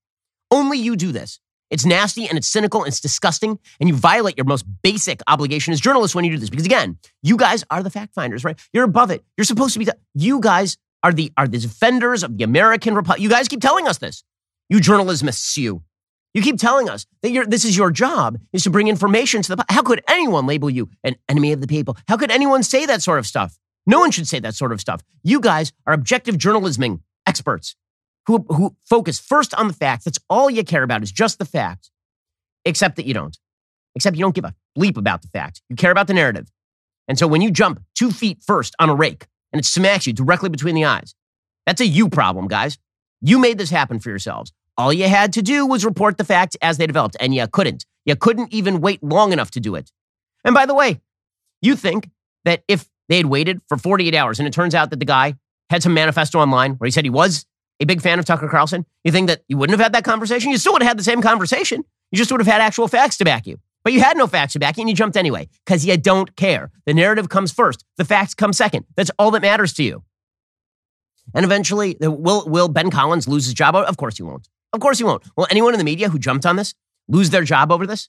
Only 0.50 0.78
you 0.78 0.96
do 0.96 1.12
this. 1.12 1.40
It's 1.70 1.86
nasty 1.86 2.28
and 2.28 2.36
it's 2.36 2.48
cynical 2.48 2.82
and 2.82 2.88
it's 2.88 3.00
disgusting, 3.00 3.58
and 3.80 3.88
you 3.88 3.94
violate 3.94 4.36
your 4.36 4.44
most 4.44 4.66
basic 4.82 5.20
obligation 5.26 5.72
as 5.72 5.80
journalists 5.80 6.14
when 6.14 6.24
you 6.24 6.30
do 6.30 6.38
this. 6.38 6.50
Because 6.50 6.66
again, 6.66 6.98
you 7.22 7.36
guys 7.36 7.64
are 7.70 7.82
the 7.82 7.90
fact 7.90 8.12
finders, 8.12 8.44
right? 8.44 8.60
You're 8.72 8.84
above 8.84 9.10
it. 9.10 9.24
You're 9.38 9.46
supposed 9.46 9.72
to 9.72 9.78
be. 9.78 9.86
The, 9.86 9.96
you 10.14 10.40
guys 10.40 10.76
are 11.02 11.12
the 11.12 11.32
are 11.36 11.48
the 11.48 11.58
defenders 11.58 12.22
of 12.22 12.36
the 12.36 12.44
American 12.44 12.94
Republic. 12.94 13.22
You 13.22 13.28
guys 13.28 13.48
keep 13.48 13.60
telling 13.60 13.86
us 13.86 13.98
this. 13.98 14.24
You 14.68 14.78
journalismists, 14.78 15.56
you. 15.56 15.82
You 16.34 16.40
keep 16.40 16.58
telling 16.58 16.88
us 16.88 17.06
that 17.22 17.50
this 17.50 17.64
is 17.64 17.76
your 17.76 17.90
job 17.90 18.38
is 18.52 18.62
to 18.64 18.70
bring 18.70 18.88
information 18.88 19.42
to 19.42 19.56
the. 19.56 19.64
How 19.68 19.82
could 19.82 20.02
anyone 20.08 20.46
label 20.46 20.70
you 20.70 20.88
an 21.04 21.16
enemy 21.28 21.52
of 21.52 21.60
the 21.60 21.66
people? 21.66 21.96
How 22.08 22.16
could 22.16 22.30
anyone 22.30 22.62
say 22.62 22.86
that 22.86 23.02
sort 23.02 23.18
of 23.18 23.26
stuff? 23.26 23.58
No 23.86 23.98
one 23.98 24.10
should 24.10 24.28
say 24.28 24.38
that 24.40 24.54
sort 24.54 24.72
of 24.72 24.80
stuff. 24.80 25.02
You 25.22 25.40
guys 25.40 25.72
are 25.86 25.92
objective 25.92 26.38
journalism 26.38 27.02
experts 27.26 27.76
who, 28.26 28.44
who 28.48 28.76
focus 28.84 29.18
first 29.18 29.54
on 29.54 29.68
the 29.68 29.74
facts. 29.74 30.04
That's 30.04 30.18
all 30.30 30.48
you 30.48 30.64
care 30.64 30.82
about 30.82 31.02
is 31.02 31.12
just 31.12 31.38
the 31.38 31.44
facts, 31.44 31.90
except 32.64 32.96
that 32.96 33.06
you 33.06 33.14
don't. 33.14 33.36
Except 33.94 34.16
you 34.16 34.22
don't 34.22 34.34
give 34.34 34.44
a 34.44 34.54
bleep 34.78 34.96
about 34.96 35.22
the 35.22 35.28
facts. 35.28 35.60
You 35.68 35.76
care 35.76 35.90
about 35.90 36.06
the 36.06 36.14
narrative. 36.14 36.50
And 37.08 37.18
so 37.18 37.26
when 37.26 37.42
you 37.42 37.50
jump 37.50 37.82
two 37.94 38.10
feet 38.10 38.38
first 38.46 38.74
on 38.78 38.88
a 38.88 38.94
rake 38.94 39.26
and 39.52 39.60
it 39.60 39.64
smacks 39.64 40.06
you 40.06 40.12
directly 40.12 40.48
between 40.48 40.74
the 40.74 40.84
eyes, 40.84 41.14
that's 41.66 41.80
a 41.80 41.86
you 41.86 42.08
problem, 42.08 42.48
guys. 42.48 42.78
You 43.20 43.38
made 43.38 43.58
this 43.58 43.70
happen 43.70 44.00
for 44.00 44.08
yourselves. 44.08 44.52
All 44.76 44.92
you 44.92 45.08
had 45.08 45.32
to 45.34 45.42
do 45.42 45.66
was 45.66 45.84
report 45.84 46.18
the 46.18 46.24
facts 46.24 46.56
as 46.62 46.78
they 46.78 46.86
developed, 46.86 47.16
and 47.20 47.34
you 47.34 47.46
couldn't. 47.46 47.84
You 48.04 48.16
couldn't 48.16 48.52
even 48.52 48.80
wait 48.80 49.02
long 49.02 49.32
enough 49.32 49.50
to 49.52 49.60
do 49.60 49.74
it. 49.74 49.92
And 50.44 50.54
by 50.54 50.66
the 50.66 50.74
way, 50.74 51.00
you 51.60 51.76
think 51.76 52.10
that 52.44 52.64
if 52.66 52.88
they 53.08 53.18
had 53.18 53.26
waited 53.26 53.60
for 53.68 53.76
48 53.76 54.14
hours 54.14 54.38
and 54.38 54.48
it 54.48 54.52
turns 54.52 54.74
out 54.74 54.90
that 54.90 54.98
the 54.98 55.04
guy 55.04 55.36
had 55.70 55.82
some 55.82 55.94
manifesto 55.94 56.40
online 56.40 56.72
where 56.74 56.86
he 56.86 56.90
said 56.90 57.04
he 57.04 57.10
was 57.10 57.46
a 57.80 57.86
big 57.86 58.00
fan 58.00 58.18
of 58.18 58.24
Tucker 58.24 58.48
Carlson, 58.48 58.86
you 59.04 59.12
think 59.12 59.28
that 59.28 59.42
you 59.48 59.56
wouldn't 59.56 59.78
have 59.78 59.84
had 59.84 59.92
that 59.92 60.04
conversation? 60.04 60.50
You 60.50 60.58
still 60.58 60.72
would 60.72 60.82
have 60.82 60.88
had 60.88 60.98
the 60.98 61.04
same 61.04 61.22
conversation. 61.22 61.84
You 62.10 62.18
just 62.18 62.30
would 62.32 62.40
have 62.40 62.46
had 62.46 62.60
actual 62.60 62.88
facts 62.88 63.16
to 63.18 63.24
back 63.24 63.46
you. 63.46 63.58
But 63.84 63.92
you 63.92 64.00
had 64.00 64.16
no 64.16 64.26
facts 64.26 64.52
to 64.52 64.58
back 64.58 64.76
you 64.76 64.82
and 64.82 64.88
you 64.88 64.94
jumped 64.94 65.16
anyway 65.16 65.48
because 65.66 65.84
you 65.84 65.96
don't 65.96 66.36
care. 66.36 66.70
The 66.86 66.94
narrative 66.94 67.28
comes 67.28 67.52
first, 67.52 67.84
the 67.96 68.04
facts 68.04 68.34
come 68.34 68.52
second. 68.52 68.86
That's 68.96 69.10
all 69.18 69.30
that 69.32 69.42
matters 69.42 69.72
to 69.74 69.82
you. 69.82 70.04
And 71.34 71.44
eventually, 71.44 71.96
will, 72.00 72.44
will 72.48 72.68
Ben 72.68 72.90
Collins 72.90 73.28
lose 73.28 73.44
his 73.44 73.54
job? 73.54 73.74
Of 73.74 73.96
course 73.96 74.16
he 74.16 74.22
won't. 74.22 74.48
Of 74.72 74.80
course 74.80 74.98
he 74.98 75.04
won't. 75.04 75.22
Will 75.36 75.46
anyone 75.50 75.74
in 75.74 75.78
the 75.78 75.84
media 75.84 76.08
who 76.08 76.18
jumped 76.18 76.46
on 76.46 76.56
this 76.56 76.74
lose 77.08 77.30
their 77.30 77.44
job 77.44 77.70
over 77.70 77.86
this? 77.86 78.08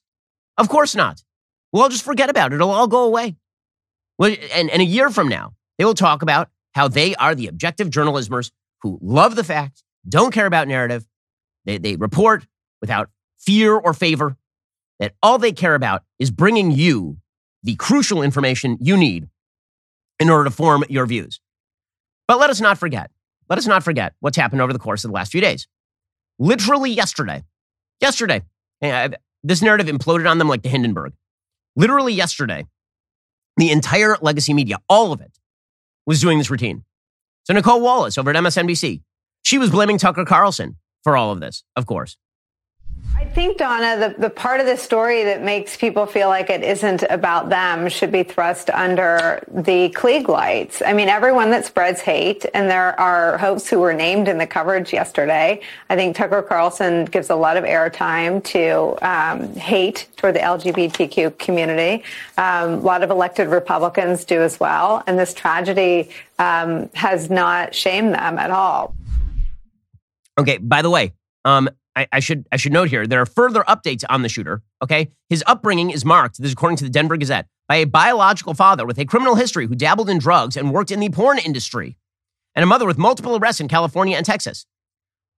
Of 0.58 0.70
course 0.70 0.96
not. 0.96 1.24
We'll 1.72 1.84
all 1.84 1.90
just 1.90 2.06
forget 2.06 2.30
about 2.30 2.52
it. 2.52 2.56
It'll 2.56 2.72
all 2.72 2.88
go 2.88 3.04
away. 3.04 3.36
And, 4.20 4.70
and 4.70 4.82
a 4.82 4.86
year 4.86 5.10
from 5.10 5.28
now, 5.28 5.54
they 5.78 5.86
will 5.86 5.96
talk 5.96 6.22
about 6.22 6.50
how 6.74 6.88
they 6.88 7.16
are 7.16 7.36
the 7.36 7.48
objective 7.48 7.90
journalismers 7.90 8.52
who 8.82 9.00
love 9.02 9.36
the 9.36 9.44
facts, 9.44 9.84
don't 10.08 10.34
care 10.34 10.46
about 10.46 10.68
narrative. 10.68 11.06
They, 11.66 11.78
they 11.78 11.96
report 11.96 12.46
without 12.82 13.10
fear 13.40 13.76
or 13.76 13.94
favor, 13.94 14.38
that 15.00 15.14
all 15.22 15.38
they 15.38 15.52
care 15.52 15.76
about 15.76 16.04
is 16.20 16.32
bringing 16.32 16.72
you 16.72 17.18
the 17.64 17.76
crucial 17.76 18.22
information 18.22 18.78
you 18.80 18.98
need 18.98 19.28
in 20.20 20.30
order 20.30 20.46
to 20.46 20.52
form 20.52 20.84
your 20.90 21.06
views. 21.06 21.40
But 22.28 22.40
let 22.40 22.50
us 22.50 22.62
not 22.62 22.78
forget, 22.78 23.12
let 23.50 23.58
us 23.60 23.68
not 23.68 23.84
forget 23.84 24.14
what's 24.20 24.38
happened 24.38 24.62
over 24.62 24.74
the 24.74 24.80
course 24.80 25.04
of 25.04 25.10
the 25.10 25.16
last 25.16 25.32
few 25.32 25.42
days 25.42 25.68
literally 26.40 26.92
yesterday. 26.92 27.44
Yesterday. 28.02 28.44
Eh, 28.82 29.10
this 29.44 29.62
narrative 29.62 29.88
imploded 29.88 30.30
on 30.30 30.38
them 30.38 30.48
like 30.48 30.62
the 30.62 30.70
Hindenburg. 30.70 31.14
Literally 31.76 32.14
yesterday, 32.14 32.66
the 33.58 33.72
entire 33.72 34.18
legacy 34.22 34.54
media, 34.54 34.78
all 34.88 35.12
of 35.12 35.22
it, 35.22 35.40
was 36.06 36.22
doing 36.22 36.38
this 36.38 36.50
routine. 36.50 36.84
So 37.44 37.54
Nicolle 37.54 37.82
Wallace 37.82 38.18
over 38.18 38.30
at 38.30 38.36
MSNBC, 38.36 39.02
she 39.42 39.58
was 39.58 39.70
blaming 39.70 39.98
Tucker 39.98 40.26
Carlson 40.26 40.78
for 41.04 41.18
all 41.18 41.32
of 41.32 41.40
this, 41.40 41.64
of 41.76 41.86
course. 41.86 42.18
I 43.24 43.26
think, 43.28 43.58
Donna, 43.58 43.98
the, 43.98 44.22
the 44.24 44.30
part 44.30 44.60
of 44.60 44.66
the 44.66 44.76
story 44.76 45.24
that 45.24 45.42
makes 45.42 45.78
people 45.78 46.06
feel 46.06 46.28
like 46.28 46.50
it 46.50 46.62
isn't 46.62 47.04
about 47.10 47.48
them 47.48 47.88
should 47.88 48.12
be 48.12 48.22
thrust 48.24 48.70
under 48.70 49.42
the 49.50 49.92
Klieg 49.92 50.28
lights. 50.28 50.82
I 50.86 50.92
mean, 50.92 51.08
everyone 51.08 51.50
that 51.52 51.64
spreads 51.64 52.02
hate, 52.02 52.46
and 52.54 52.70
there 52.70 53.00
are 53.00 53.38
hosts 53.38 53.70
who 53.70 53.80
were 53.80 53.94
named 53.94 54.28
in 54.28 54.40
the 54.40 54.46
coverage 54.46 54.92
yesterday. 54.92 55.62
I 55.90 55.96
think 55.96 56.18
Tucker 56.18 56.42
Carlson 56.42 57.06
gives 57.06 57.30
a 57.30 57.36
lot 57.36 57.56
of 57.56 57.64
airtime 57.64 58.44
to 58.44 58.98
um, 59.02 59.56
hate 59.56 60.10
toward 60.18 60.36
the 60.36 60.40
LGBTQ 60.40 61.38
community. 61.40 62.04
Um, 62.38 62.72
a 62.72 62.76
lot 62.80 63.04
of 63.04 63.10
elected 63.10 63.48
Republicans 63.48 64.26
do 64.26 64.42
as 64.42 64.60
well. 64.60 65.02
And 65.08 65.18
this 65.18 65.34
tragedy 65.34 66.10
um, 66.40 66.90
has 66.94 67.30
not 67.30 67.74
shamed 67.74 68.16
them 68.16 68.38
at 68.38 68.52
all. 68.52 68.94
Okay, 70.38 70.58
by 70.58 70.82
the 70.82 70.90
way, 70.90 71.14
um, 71.46 71.70
I, 71.96 72.08
I, 72.12 72.20
should 72.20 72.48
I 72.52 72.58
should 72.58 72.74
note 72.74 72.90
here 72.90 73.06
there 73.06 73.22
are 73.22 73.26
further 73.26 73.64
updates 73.68 74.04
on 74.10 74.22
the 74.24 74.30
shooter. 74.30 74.62
Okay, 74.82 75.12
his 75.30 75.44
upbringing 75.46 75.92
is 75.92 76.04
marked. 76.04 76.38
This 76.38 76.48
is 76.48 76.54
according 76.54 76.78
to 76.78 76.84
the 76.84 76.90
Denver 76.90 77.18
Gazette 77.18 77.48
by 77.68 77.78
a 77.78 77.86
biological 77.86 78.54
father 78.54 78.86
with 78.86 78.98
a 78.98 79.06
criminal 79.06 79.36
history 79.36 79.68
who 79.68 79.76
dabbled 79.76 80.10
in 80.10 80.18
drugs 80.18 80.58
and 80.58 80.72
worked 80.72 80.92
in 80.92 81.00
the 81.00 81.10
porn 81.10 81.38
industry, 81.38 81.98
and 82.56 82.64
a 82.64 82.68
mother 82.68 82.86
with 82.86 82.98
multiple 82.98 83.38
arrests 83.38 83.62
in 83.62 83.68
California 83.68 84.18
and 84.18 84.26
Texas. 84.26 84.66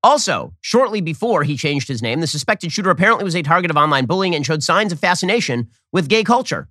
Also, 0.04 0.54
shortly 0.62 1.02
before 1.02 1.44
he 1.44 1.58
changed 1.58 1.88
his 1.88 2.02
name, 2.02 2.22
the 2.22 2.28
suspected 2.28 2.72
shooter 2.72 2.92
apparently 2.92 3.24
was 3.24 3.36
a 3.36 3.42
target 3.42 3.72
of 3.72 3.78
online 3.78 4.06
bullying 4.06 4.36
and 4.36 4.46
showed 4.46 4.62
signs 4.62 4.92
of 4.92 5.00
fascination 5.00 5.68
with 5.92 6.08
gay 6.08 6.24
culture. 6.24 6.70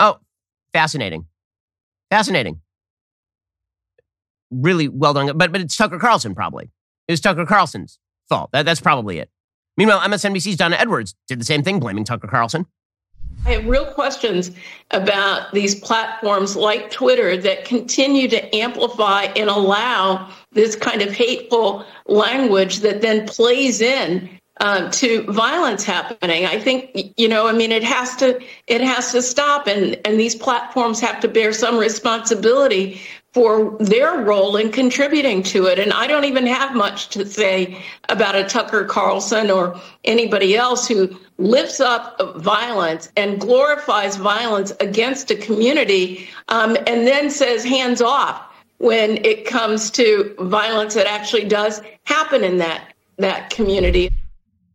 Oh, 0.00 0.18
fascinating. 0.72 1.26
Fascinating. 2.10 2.60
Really 4.50 4.88
well 4.88 5.14
done. 5.14 5.38
But, 5.38 5.52
but 5.52 5.60
it's 5.60 5.76
Tucker 5.76 5.98
Carlson, 5.98 6.34
probably. 6.34 6.70
It 7.06 7.12
was 7.12 7.20
Tucker 7.20 7.46
Carlson's 7.46 7.98
fault. 8.28 8.50
That, 8.52 8.64
that's 8.64 8.80
probably 8.80 9.18
it. 9.18 9.30
Meanwhile, 9.76 10.00
MSNBC's 10.00 10.56
Donna 10.56 10.76
Edwards 10.76 11.14
did 11.28 11.40
the 11.40 11.44
same 11.44 11.62
thing, 11.62 11.80
blaming 11.80 12.04
Tucker 12.04 12.28
Carlson. 12.28 12.66
I 13.46 13.50
have 13.50 13.66
real 13.66 13.84
questions 13.84 14.52
about 14.92 15.52
these 15.52 15.74
platforms 15.74 16.56
like 16.56 16.90
Twitter 16.90 17.36
that 17.36 17.64
continue 17.64 18.28
to 18.28 18.56
amplify 18.56 19.24
and 19.36 19.50
allow 19.50 20.30
this 20.52 20.76
kind 20.76 21.02
of 21.02 21.12
hateful 21.12 21.84
language 22.06 22.78
that 22.78 23.02
then 23.02 23.26
plays 23.26 23.82
in 23.82 24.30
uh, 24.60 24.88
to 24.92 25.24
violence 25.24 25.84
happening. 25.84 26.46
I 26.46 26.58
think 26.58 27.12
you 27.16 27.28
know. 27.28 27.46
I 27.46 27.52
mean, 27.52 27.72
it 27.72 27.82
has 27.82 28.16
to 28.16 28.40
it 28.66 28.80
has 28.80 29.12
to 29.12 29.20
stop, 29.20 29.66
and 29.66 30.00
and 30.06 30.18
these 30.18 30.34
platforms 30.34 31.00
have 31.00 31.20
to 31.20 31.28
bear 31.28 31.52
some 31.52 31.76
responsibility 31.76 33.00
for 33.34 33.76
their 33.80 34.18
role 34.22 34.56
in 34.56 34.70
contributing 34.70 35.42
to 35.42 35.66
it. 35.66 35.80
And 35.80 35.92
I 35.92 36.06
don't 36.06 36.24
even 36.24 36.46
have 36.46 36.74
much 36.76 37.08
to 37.08 37.26
say 37.26 37.82
about 38.08 38.36
a 38.36 38.44
Tucker 38.44 38.84
Carlson 38.84 39.50
or 39.50 39.78
anybody 40.04 40.56
else 40.56 40.86
who 40.86 41.18
lifts 41.36 41.80
up 41.80 42.16
violence 42.36 43.10
and 43.16 43.40
glorifies 43.40 44.14
violence 44.14 44.72
against 44.78 45.32
a 45.32 45.34
community 45.34 46.28
um, 46.48 46.76
and 46.86 47.08
then 47.08 47.28
says 47.28 47.64
hands 47.64 48.00
off 48.00 48.40
when 48.78 49.16
it 49.24 49.44
comes 49.44 49.90
to 49.90 50.32
violence 50.38 50.94
that 50.94 51.08
actually 51.08 51.44
does 51.44 51.82
happen 52.04 52.44
in 52.44 52.58
that 52.58 52.92
that 53.18 53.50
community. 53.50 54.10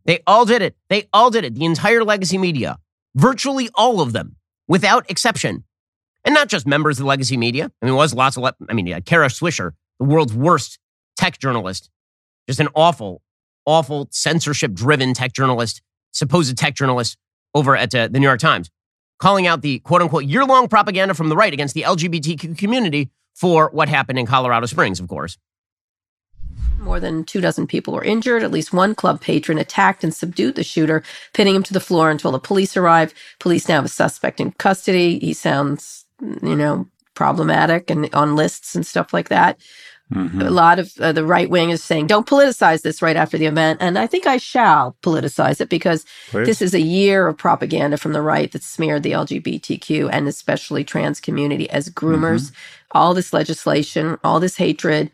They 0.04 0.20
all 0.26 0.44
did 0.44 0.60
it. 0.60 0.76
They 0.88 1.08
all 1.12 1.30
did 1.30 1.44
it. 1.44 1.54
The 1.54 1.64
entire 1.64 2.04
legacy 2.04 2.38
media, 2.38 2.78
virtually 3.14 3.70
all 3.74 4.00
of 4.00 4.12
them, 4.12 4.36
without 4.66 5.10
exception, 5.10 5.64
and 6.24 6.34
not 6.34 6.48
just 6.48 6.66
members 6.66 6.98
of 6.98 7.04
the 7.04 7.08
legacy 7.08 7.36
media. 7.36 7.70
I 7.80 7.86
mean, 7.86 7.94
was 7.94 8.14
lots 8.14 8.36
of, 8.36 8.44
I 8.68 8.72
mean, 8.72 8.86
yeah, 8.86 9.00
Kara 9.00 9.28
Swisher, 9.28 9.72
the 9.98 10.06
world's 10.06 10.34
worst 10.34 10.78
tech 11.16 11.38
journalist, 11.38 11.90
just 12.48 12.60
an 12.60 12.68
awful, 12.74 13.22
awful 13.66 14.08
censorship 14.10 14.72
driven 14.72 15.14
tech 15.14 15.32
journalist, 15.32 15.82
supposed 16.12 16.56
tech 16.56 16.74
journalist 16.74 17.16
over 17.54 17.76
at 17.76 17.94
uh, 17.94 18.08
the 18.08 18.18
New 18.18 18.26
York 18.26 18.40
Times, 18.40 18.70
calling 19.18 19.46
out 19.46 19.62
the 19.62 19.78
quote 19.80 20.02
unquote 20.02 20.24
year 20.24 20.44
long 20.44 20.68
propaganda 20.68 21.14
from 21.14 21.28
the 21.28 21.36
right 21.36 21.52
against 21.52 21.74
the 21.74 21.82
LGBTQ 21.82 22.56
community 22.58 23.10
for 23.34 23.70
what 23.70 23.88
happened 23.88 24.18
in 24.18 24.26
Colorado 24.26 24.66
Springs, 24.66 25.00
of 25.00 25.08
course. 25.08 25.38
More 26.78 26.98
than 26.98 27.24
two 27.24 27.42
dozen 27.42 27.66
people 27.66 27.92
were 27.92 28.02
injured. 28.02 28.42
At 28.42 28.50
least 28.50 28.72
one 28.72 28.94
club 28.94 29.20
patron 29.20 29.58
attacked 29.58 30.02
and 30.02 30.14
subdued 30.14 30.54
the 30.54 30.64
shooter, 30.64 31.02
pinning 31.34 31.54
him 31.54 31.62
to 31.64 31.74
the 31.74 31.80
floor 31.80 32.10
until 32.10 32.32
the 32.32 32.38
police 32.38 32.76
arrived. 32.76 33.14
Police 33.38 33.68
now 33.68 33.76
have 33.76 33.84
a 33.84 33.88
suspect 33.88 34.40
in 34.40 34.52
custody. 34.52 35.18
He 35.18 35.34
sounds 35.34 35.99
you 36.20 36.56
know, 36.56 36.86
problematic 37.14 37.90
and 37.90 38.12
on 38.14 38.36
lists 38.36 38.74
and 38.74 38.86
stuff 38.86 39.12
like 39.12 39.28
that. 39.28 39.58
Mm-hmm. 40.12 40.42
A 40.42 40.50
lot 40.50 40.80
of 40.80 40.92
uh, 40.98 41.12
the 41.12 41.24
right 41.24 41.48
wing 41.48 41.70
is 41.70 41.84
saying, 41.84 42.08
don't 42.08 42.26
politicize 42.26 42.82
this 42.82 43.00
right 43.00 43.14
after 43.14 43.38
the 43.38 43.46
event. 43.46 43.80
And 43.80 43.96
I 43.96 44.08
think 44.08 44.26
I 44.26 44.38
shall 44.38 44.96
politicize 45.02 45.60
it 45.60 45.68
because 45.68 46.04
Please. 46.30 46.46
this 46.46 46.62
is 46.62 46.74
a 46.74 46.80
year 46.80 47.28
of 47.28 47.36
propaganda 47.36 47.96
from 47.96 48.12
the 48.12 48.22
right 48.22 48.50
that 48.50 48.64
smeared 48.64 49.04
the 49.04 49.12
LGBTQ 49.12 50.10
and 50.12 50.26
especially 50.26 50.82
trans 50.82 51.20
community 51.20 51.70
as 51.70 51.88
groomers. 51.90 52.46
Mm-hmm. 52.50 52.98
All 52.98 53.14
this 53.14 53.32
legislation, 53.32 54.18
all 54.24 54.40
this 54.40 54.56
hatred 54.56 55.12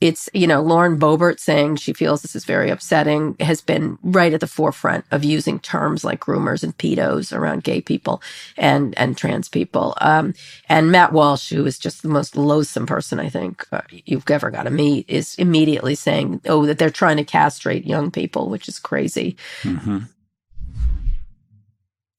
it's, 0.00 0.28
you 0.34 0.46
know, 0.46 0.60
Lauren 0.60 0.98
Boebert 0.98 1.40
saying 1.40 1.76
she 1.76 1.92
feels 1.92 2.20
this 2.20 2.36
is 2.36 2.44
very 2.44 2.70
upsetting 2.70 3.34
has 3.40 3.60
been 3.60 3.98
right 4.02 4.34
at 4.34 4.40
the 4.40 4.46
forefront 4.46 5.06
of 5.10 5.24
using 5.24 5.58
terms 5.58 6.04
like 6.04 6.20
groomers 6.20 6.62
and 6.62 6.76
pedos 6.76 7.34
around 7.34 7.64
gay 7.64 7.80
people 7.80 8.20
and, 8.58 8.96
and 8.98 9.16
trans 9.16 9.48
people. 9.48 9.94
Um, 10.00 10.34
and 10.68 10.92
Matt 10.92 11.12
Walsh, 11.12 11.48
who 11.48 11.64
is 11.64 11.78
just 11.78 12.02
the 12.02 12.08
most 12.08 12.36
loathsome 12.36 12.86
person 12.86 13.18
I 13.18 13.30
think 13.30 13.66
uh, 13.72 13.82
you've 13.90 14.28
ever 14.30 14.50
got 14.50 14.64
to 14.64 14.70
meet, 14.70 15.08
is 15.08 15.34
immediately 15.36 15.94
saying, 15.94 16.42
oh, 16.46 16.66
that 16.66 16.78
they're 16.78 16.90
trying 16.90 17.16
to 17.16 17.24
castrate 17.24 17.86
young 17.86 18.10
people, 18.10 18.50
which 18.50 18.68
is 18.68 18.78
crazy. 18.78 19.36
Mm-hmm. 19.62 19.98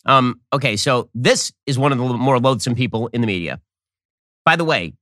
Um, 0.08 0.42
okay, 0.52 0.78
so 0.78 1.10
this 1.14 1.52
is 1.66 1.78
one 1.78 1.92
of 1.92 1.98
the 1.98 2.06
more 2.06 2.40
loathsome 2.40 2.76
people 2.76 3.08
in 3.08 3.22
the 3.22 3.28
media. 3.28 3.60
By 4.46 4.56
the 4.56 4.64
way, 4.64 4.94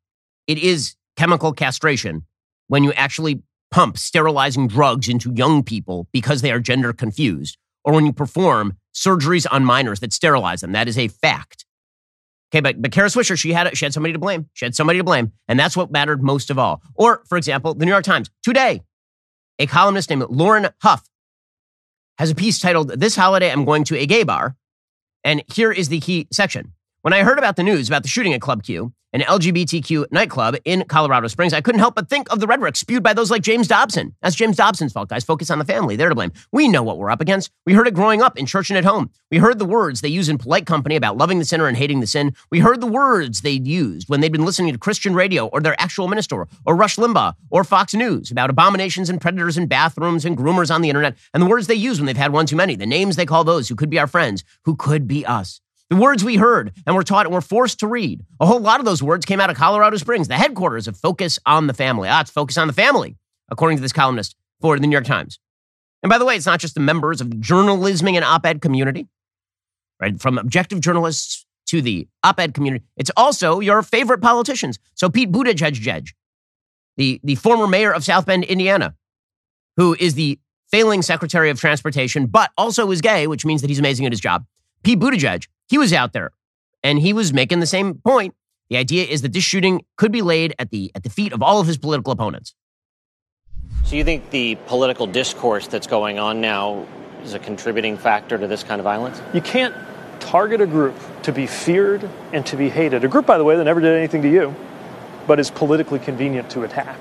it 0.47 0.57
is 0.57 0.95
chemical 1.15 1.53
castration 1.53 2.25
when 2.67 2.83
you 2.83 2.93
actually 2.93 3.41
pump 3.71 3.97
sterilizing 3.97 4.67
drugs 4.67 5.09
into 5.09 5.33
young 5.33 5.63
people 5.63 6.07
because 6.11 6.41
they 6.41 6.51
are 6.51 6.59
gender 6.59 6.93
confused, 6.93 7.57
or 7.83 7.93
when 7.93 8.05
you 8.05 8.13
perform 8.13 8.77
surgeries 8.93 9.45
on 9.51 9.65
minors 9.65 9.99
that 9.99 10.13
sterilize 10.13 10.61
them. 10.61 10.71
That 10.71 10.87
is 10.87 10.97
a 10.97 11.07
fact. 11.07 11.65
Okay, 12.51 12.61
but, 12.61 12.81
but 12.81 12.91
Kara 12.91 13.09
Swisher, 13.09 13.37
she 13.37 13.51
had, 13.51 13.75
she 13.77 13.85
had 13.85 13.93
somebody 13.93 14.13
to 14.13 14.19
blame. 14.19 14.49
She 14.53 14.65
had 14.65 14.75
somebody 14.75 14.99
to 14.99 15.03
blame. 15.03 15.33
And 15.47 15.59
that's 15.59 15.75
what 15.75 15.91
mattered 15.91 16.23
most 16.23 16.49
of 16.49 16.57
all. 16.57 16.81
Or, 16.93 17.21
for 17.27 17.37
example, 17.37 17.73
the 17.73 17.85
New 17.85 17.91
York 17.91 18.05
Times, 18.05 18.29
today, 18.43 18.81
a 19.59 19.67
columnist 19.67 20.09
named 20.09 20.25
Lauren 20.29 20.69
Hough 20.79 21.03
has 22.17 22.31
a 22.31 22.35
piece 22.35 22.59
titled, 22.59 22.89
This 22.89 23.15
Holiday 23.15 23.51
I'm 23.51 23.65
Going 23.65 23.83
to 23.85 23.97
a 23.97 24.05
Gay 24.05 24.23
Bar. 24.23 24.55
And 25.23 25.43
here 25.53 25.71
is 25.71 25.89
the 25.89 25.99
key 25.99 26.27
section. 26.31 26.71
When 27.05 27.13
I 27.13 27.21
heard 27.21 27.37
about 27.37 27.55
the 27.55 27.61
news 27.61 27.87
about 27.87 28.01
the 28.01 28.09
shooting 28.09 28.33
at 28.33 28.41
Club 28.41 28.63
Q, 28.63 28.91
an 29.13 29.21
LGBTQ 29.21 30.07
nightclub 30.09 30.55
in 30.65 30.85
Colorado 30.85 31.27
Springs, 31.27 31.53
I 31.53 31.61
couldn't 31.61 31.77
help 31.77 31.93
but 31.93 32.09
think 32.09 32.33
of 32.33 32.39
the 32.39 32.47
rhetoric 32.47 32.75
spewed 32.75 33.03
by 33.03 33.13
those 33.13 33.29
like 33.29 33.43
James 33.43 33.67
Dobson. 33.67 34.15
That's 34.23 34.35
James 34.35 34.57
Dobson's 34.57 34.91
fault, 34.91 35.09
guys. 35.09 35.23
Focus 35.23 35.51
on 35.51 35.59
the 35.59 35.65
family. 35.65 35.95
They're 35.95 36.09
to 36.09 36.15
blame. 36.15 36.31
We 36.51 36.67
know 36.67 36.81
what 36.81 36.97
we're 36.97 37.11
up 37.11 37.21
against. 37.21 37.51
We 37.63 37.73
heard 37.73 37.87
it 37.87 37.93
growing 37.93 38.23
up 38.23 38.39
in 38.39 38.47
church 38.47 38.71
and 38.71 38.77
at 38.79 38.85
home. 38.85 39.11
We 39.29 39.37
heard 39.37 39.59
the 39.59 39.65
words 39.65 40.01
they 40.01 40.07
use 40.07 40.29
in 40.29 40.39
polite 40.39 40.65
company 40.65 40.95
about 40.95 41.15
loving 41.15 41.37
the 41.37 41.45
sinner 41.45 41.67
and 41.67 41.77
hating 41.77 41.99
the 41.99 42.07
sin. 42.07 42.33
We 42.49 42.57
heard 42.57 42.81
the 42.81 42.87
words 42.87 43.41
they'd 43.41 43.67
used 43.67 44.09
when 44.09 44.21
they'd 44.21 44.31
been 44.31 44.43
listening 44.43 44.73
to 44.73 44.79
Christian 44.79 45.13
radio 45.13 45.45
or 45.45 45.61
their 45.61 45.79
actual 45.79 46.07
minister 46.07 46.47
or 46.65 46.75
Rush 46.75 46.95
Limbaugh 46.95 47.35
or 47.51 47.63
Fox 47.63 47.93
News 47.93 48.31
about 48.31 48.49
abominations 48.49 49.11
and 49.11 49.21
predators 49.21 49.59
in 49.59 49.67
bathrooms 49.67 50.25
and 50.25 50.35
groomers 50.35 50.73
on 50.73 50.81
the 50.81 50.89
internet 50.89 51.15
and 51.35 51.43
the 51.43 51.47
words 51.47 51.67
they 51.67 51.75
use 51.75 51.99
when 51.99 52.07
they've 52.07 52.17
had 52.17 52.33
one 52.33 52.47
too 52.47 52.55
many, 52.55 52.75
the 52.75 52.87
names 52.87 53.15
they 53.15 53.27
call 53.27 53.43
those 53.43 53.69
who 53.69 53.75
could 53.75 53.91
be 53.91 53.99
our 53.99 54.07
friends, 54.07 54.43
who 54.63 54.75
could 54.75 55.07
be 55.07 55.23
us. 55.23 55.61
The 55.89 55.95
words 55.97 56.23
we 56.23 56.37
heard 56.37 56.73
and 56.87 56.95
were 56.95 57.03
taught 57.03 57.27
and 57.27 57.33
were 57.33 57.41
forced 57.41 57.79
to 57.81 57.87
read. 57.87 58.25
A 58.39 58.45
whole 58.45 58.59
lot 58.59 58.79
of 58.79 58.85
those 58.85 59.03
words 59.03 59.25
came 59.25 59.39
out 59.39 59.51
of 59.51 59.55
Colorado 59.55 59.97
Springs, 59.97 60.27
the 60.27 60.35
headquarters 60.35 60.87
of 60.87 60.97
Focus 60.97 61.37
on 61.45 61.67
the 61.67 61.73
Family. 61.75 62.09
Ah, 62.09 62.21
it's 62.21 62.31
Focus 62.31 62.57
on 62.57 62.67
the 62.67 62.73
Family, 62.73 63.17
according 63.49 63.77
to 63.77 63.81
this 63.81 63.93
columnist 63.93 64.35
for 64.61 64.79
the 64.79 64.87
New 64.87 64.91
York 64.91 65.05
Times. 65.05 65.39
And 66.01 66.09
by 66.09 66.17
the 66.17 66.25
way, 66.25 66.35
it's 66.35 66.45
not 66.45 66.59
just 66.59 66.73
the 66.73 66.79
members 66.79 67.21
of 67.21 67.29
the 67.29 67.35
journalisming 67.35 68.15
and 68.15 68.25
op 68.25 68.45
ed 68.45 68.61
community, 68.61 69.07
right? 69.99 70.19
From 70.19 70.39
objective 70.39 70.79
journalists 70.79 71.45
to 71.67 71.81
the 71.81 72.07
op 72.23 72.39
ed 72.39 72.55
community, 72.55 72.83
it's 72.97 73.11
also 73.15 73.59
your 73.59 73.83
favorite 73.83 74.21
politicians. 74.21 74.79
So 74.95 75.09
Pete 75.09 75.31
Buttigieg, 75.31 76.13
the, 76.97 77.19
the 77.23 77.35
former 77.35 77.67
mayor 77.67 77.91
of 77.91 78.03
South 78.03 78.25
Bend, 78.25 78.43
Indiana, 78.45 78.95
who 79.77 79.95
is 79.99 80.15
the 80.15 80.39
failing 80.71 81.03
Secretary 81.03 81.51
of 81.51 81.59
Transportation, 81.59 82.25
but 82.25 82.51
also 82.57 82.89
is 82.89 83.01
gay, 83.01 83.27
which 83.27 83.45
means 83.45 83.61
that 83.61 83.69
he's 83.69 83.79
amazing 83.79 84.05
at 84.05 84.11
his 84.11 84.19
job. 84.19 84.45
Pete 84.85 84.99
Buttigieg 84.99 85.47
he 85.67 85.79
was 85.79 85.91
out 85.91 86.13
there 86.13 86.31
and 86.83 86.99
he 86.99 87.11
was 87.11 87.33
making 87.33 87.59
the 87.59 87.65
same 87.65 87.95
point. 87.95 88.35
The 88.69 88.77
idea 88.77 89.05
is 89.05 89.23
that 89.23 89.33
this 89.33 89.43
shooting 89.43 89.83
could 89.97 90.11
be 90.11 90.21
laid 90.21 90.53
at 90.59 90.69
the 90.69 90.91
at 90.93 91.03
the 91.03 91.09
feet 91.09 91.33
of 91.33 91.41
all 91.41 91.59
of 91.59 91.65
his 91.65 91.77
political 91.77 92.13
opponents. 92.13 92.53
So 93.83 93.95
you 93.95 94.03
think 94.03 94.29
the 94.29 94.55
political 94.67 95.07
discourse 95.07 95.67
that's 95.67 95.87
going 95.87 96.19
on 96.19 96.39
now 96.39 96.85
is 97.23 97.33
a 97.33 97.39
contributing 97.39 97.97
factor 97.97 98.37
to 98.37 98.47
this 98.47 98.63
kind 98.63 98.79
of 98.79 98.83
violence? 98.83 99.21
You 99.33 99.41
can't 99.41 99.75
target 100.19 100.61
a 100.61 100.67
group 100.67 100.95
to 101.23 101.31
be 101.31 101.47
feared 101.47 102.07
and 102.31 102.45
to 102.45 102.55
be 102.55 102.69
hated. 102.69 103.03
A 103.03 103.07
group, 103.07 103.25
by 103.25 103.39
the 103.39 103.43
way, 103.43 103.55
that 103.57 103.63
never 103.63 103.81
did 103.81 103.95
anything 103.97 104.21
to 104.21 104.29
you, 104.29 104.55
but 105.25 105.39
is 105.39 105.49
politically 105.49 105.99
convenient 105.99 106.51
to 106.51 106.63
attack. 106.63 106.99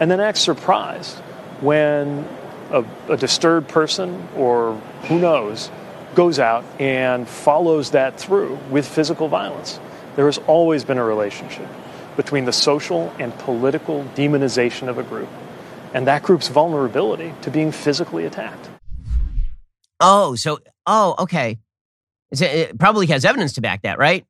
And 0.00 0.10
then 0.10 0.18
act 0.18 0.38
surprised 0.38 1.18
when 1.60 2.26
a, 2.70 2.84
a 3.08 3.16
disturbed 3.16 3.68
person 3.68 4.28
or 4.34 4.74
who 5.04 5.18
knows 5.18 5.70
goes 6.14 6.38
out 6.38 6.64
and 6.80 7.28
follows 7.28 7.90
that 7.92 8.18
through 8.18 8.58
with 8.70 8.86
physical 8.86 9.28
violence. 9.28 9.80
There 10.16 10.26
has 10.26 10.38
always 10.46 10.84
been 10.84 10.98
a 10.98 11.04
relationship 11.04 11.68
between 12.16 12.44
the 12.44 12.52
social 12.52 13.14
and 13.18 13.36
political 13.38 14.04
demonization 14.14 14.88
of 14.88 14.98
a 14.98 15.02
group 15.02 15.28
and 15.94 16.06
that 16.06 16.22
group's 16.22 16.48
vulnerability 16.48 17.32
to 17.42 17.50
being 17.50 17.72
physically 17.72 18.24
attacked. 18.24 18.68
Oh, 20.00 20.34
so, 20.34 20.58
oh, 20.86 21.14
okay. 21.20 21.58
It 22.32 22.78
probably 22.78 23.06
has 23.08 23.24
evidence 23.24 23.54
to 23.54 23.60
back 23.60 23.82
that, 23.82 23.98
right? 23.98 24.24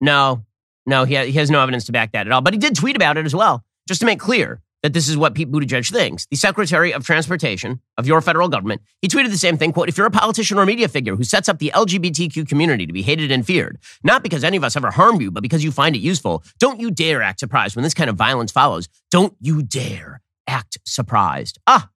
No, 0.00 0.44
no, 0.86 1.04
he, 1.04 1.14
ha- 1.16 1.24
he 1.24 1.32
has 1.32 1.50
no 1.50 1.60
evidence 1.60 1.86
to 1.86 1.92
back 1.92 2.12
that 2.12 2.26
at 2.26 2.32
all. 2.32 2.40
But 2.40 2.54
he 2.54 2.58
did 2.58 2.76
tweet 2.76 2.96
about 2.96 3.16
it 3.18 3.26
as 3.26 3.34
well, 3.34 3.64
just 3.88 4.00
to 4.00 4.06
make 4.06 4.20
clear 4.20 4.60
that 4.82 4.92
this 4.92 5.08
is 5.08 5.16
what 5.16 5.34
Pete 5.34 5.50
Buttigieg 5.50 5.90
thinks. 5.90 6.26
The 6.30 6.36
Secretary 6.36 6.92
of 6.92 7.04
Transportation 7.04 7.80
of 7.96 8.06
your 8.06 8.20
federal 8.20 8.48
government, 8.48 8.82
he 9.02 9.08
tweeted 9.08 9.30
the 9.30 9.38
same 9.38 9.56
thing, 9.56 9.72
quote, 9.72 9.88
if 9.88 9.96
you're 9.96 10.06
a 10.06 10.10
politician 10.10 10.58
or 10.58 10.66
media 10.66 10.88
figure 10.88 11.16
who 11.16 11.24
sets 11.24 11.48
up 11.48 11.58
the 11.58 11.72
LGBTQ 11.74 12.48
community 12.48 12.86
to 12.86 12.92
be 12.92 13.02
hated 13.02 13.30
and 13.30 13.44
feared, 13.44 13.78
not 14.02 14.22
because 14.22 14.44
any 14.44 14.56
of 14.56 14.64
us 14.64 14.76
ever 14.76 14.90
harmed 14.90 15.20
you, 15.20 15.30
but 15.30 15.42
because 15.42 15.64
you 15.64 15.72
find 15.72 15.96
it 15.96 16.00
useful, 16.00 16.42
don't 16.58 16.80
you 16.80 16.90
dare 16.90 17.22
act 17.22 17.40
surprised 17.40 17.76
when 17.76 17.82
this 17.82 17.94
kind 17.94 18.10
of 18.10 18.16
violence 18.16 18.52
follows. 18.52 18.88
Don't 19.10 19.34
you 19.40 19.62
dare 19.62 20.20
act 20.46 20.78
surprised. 20.84 21.58
Ah, 21.66 21.90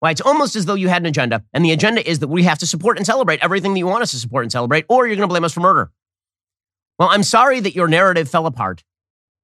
why, 0.00 0.12
it's 0.12 0.20
almost 0.20 0.54
as 0.54 0.66
though 0.66 0.74
you 0.74 0.88
had 0.88 1.02
an 1.02 1.06
agenda, 1.06 1.42
and 1.52 1.64
the 1.64 1.72
agenda 1.72 2.08
is 2.08 2.20
that 2.20 2.28
we 2.28 2.44
have 2.44 2.58
to 2.58 2.66
support 2.66 2.98
and 2.98 3.06
celebrate 3.06 3.42
everything 3.42 3.72
that 3.74 3.80
you 3.80 3.86
want 3.86 4.02
us 4.02 4.12
to 4.12 4.16
support 4.16 4.44
and 4.44 4.52
celebrate, 4.52 4.84
or 4.88 5.06
you're 5.06 5.16
going 5.16 5.28
to 5.28 5.32
blame 5.32 5.44
us 5.44 5.52
for 5.52 5.60
murder. 5.60 5.90
Well, 6.98 7.08
I'm 7.08 7.24
sorry 7.24 7.60
that 7.60 7.74
your 7.74 7.88
narrative 7.88 8.28
fell 8.28 8.46
apart. 8.46 8.84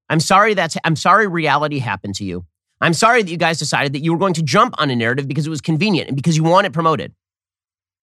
I'm 0.08 0.20
sorry 0.20 0.54
that's 0.54 0.76
I'm 0.84 0.96
sorry 0.96 1.26
reality 1.26 1.78
happened 1.78 2.14
to 2.16 2.24
you. 2.24 2.44
I'm 2.84 2.92
sorry 2.92 3.22
that 3.22 3.30
you 3.30 3.38
guys 3.38 3.58
decided 3.58 3.94
that 3.94 4.00
you 4.00 4.12
were 4.12 4.18
going 4.18 4.34
to 4.34 4.42
jump 4.42 4.74
on 4.76 4.90
a 4.90 4.94
narrative 4.94 5.26
because 5.26 5.46
it 5.46 5.50
was 5.50 5.62
convenient 5.62 6.08
and 6.08 6.16
because 6.16 6.36
you 6.36 6.44
want 6.44 6.66
it 6.66 6.74
promoted. 6.74 7.14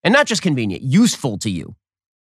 And 0.03 0.11
not 0.11 0.25
just 0.25 0.41
convenient, 0.41 0.81
useful 0.81 1.37
to 1.37 1.51
you. 1.51 1.75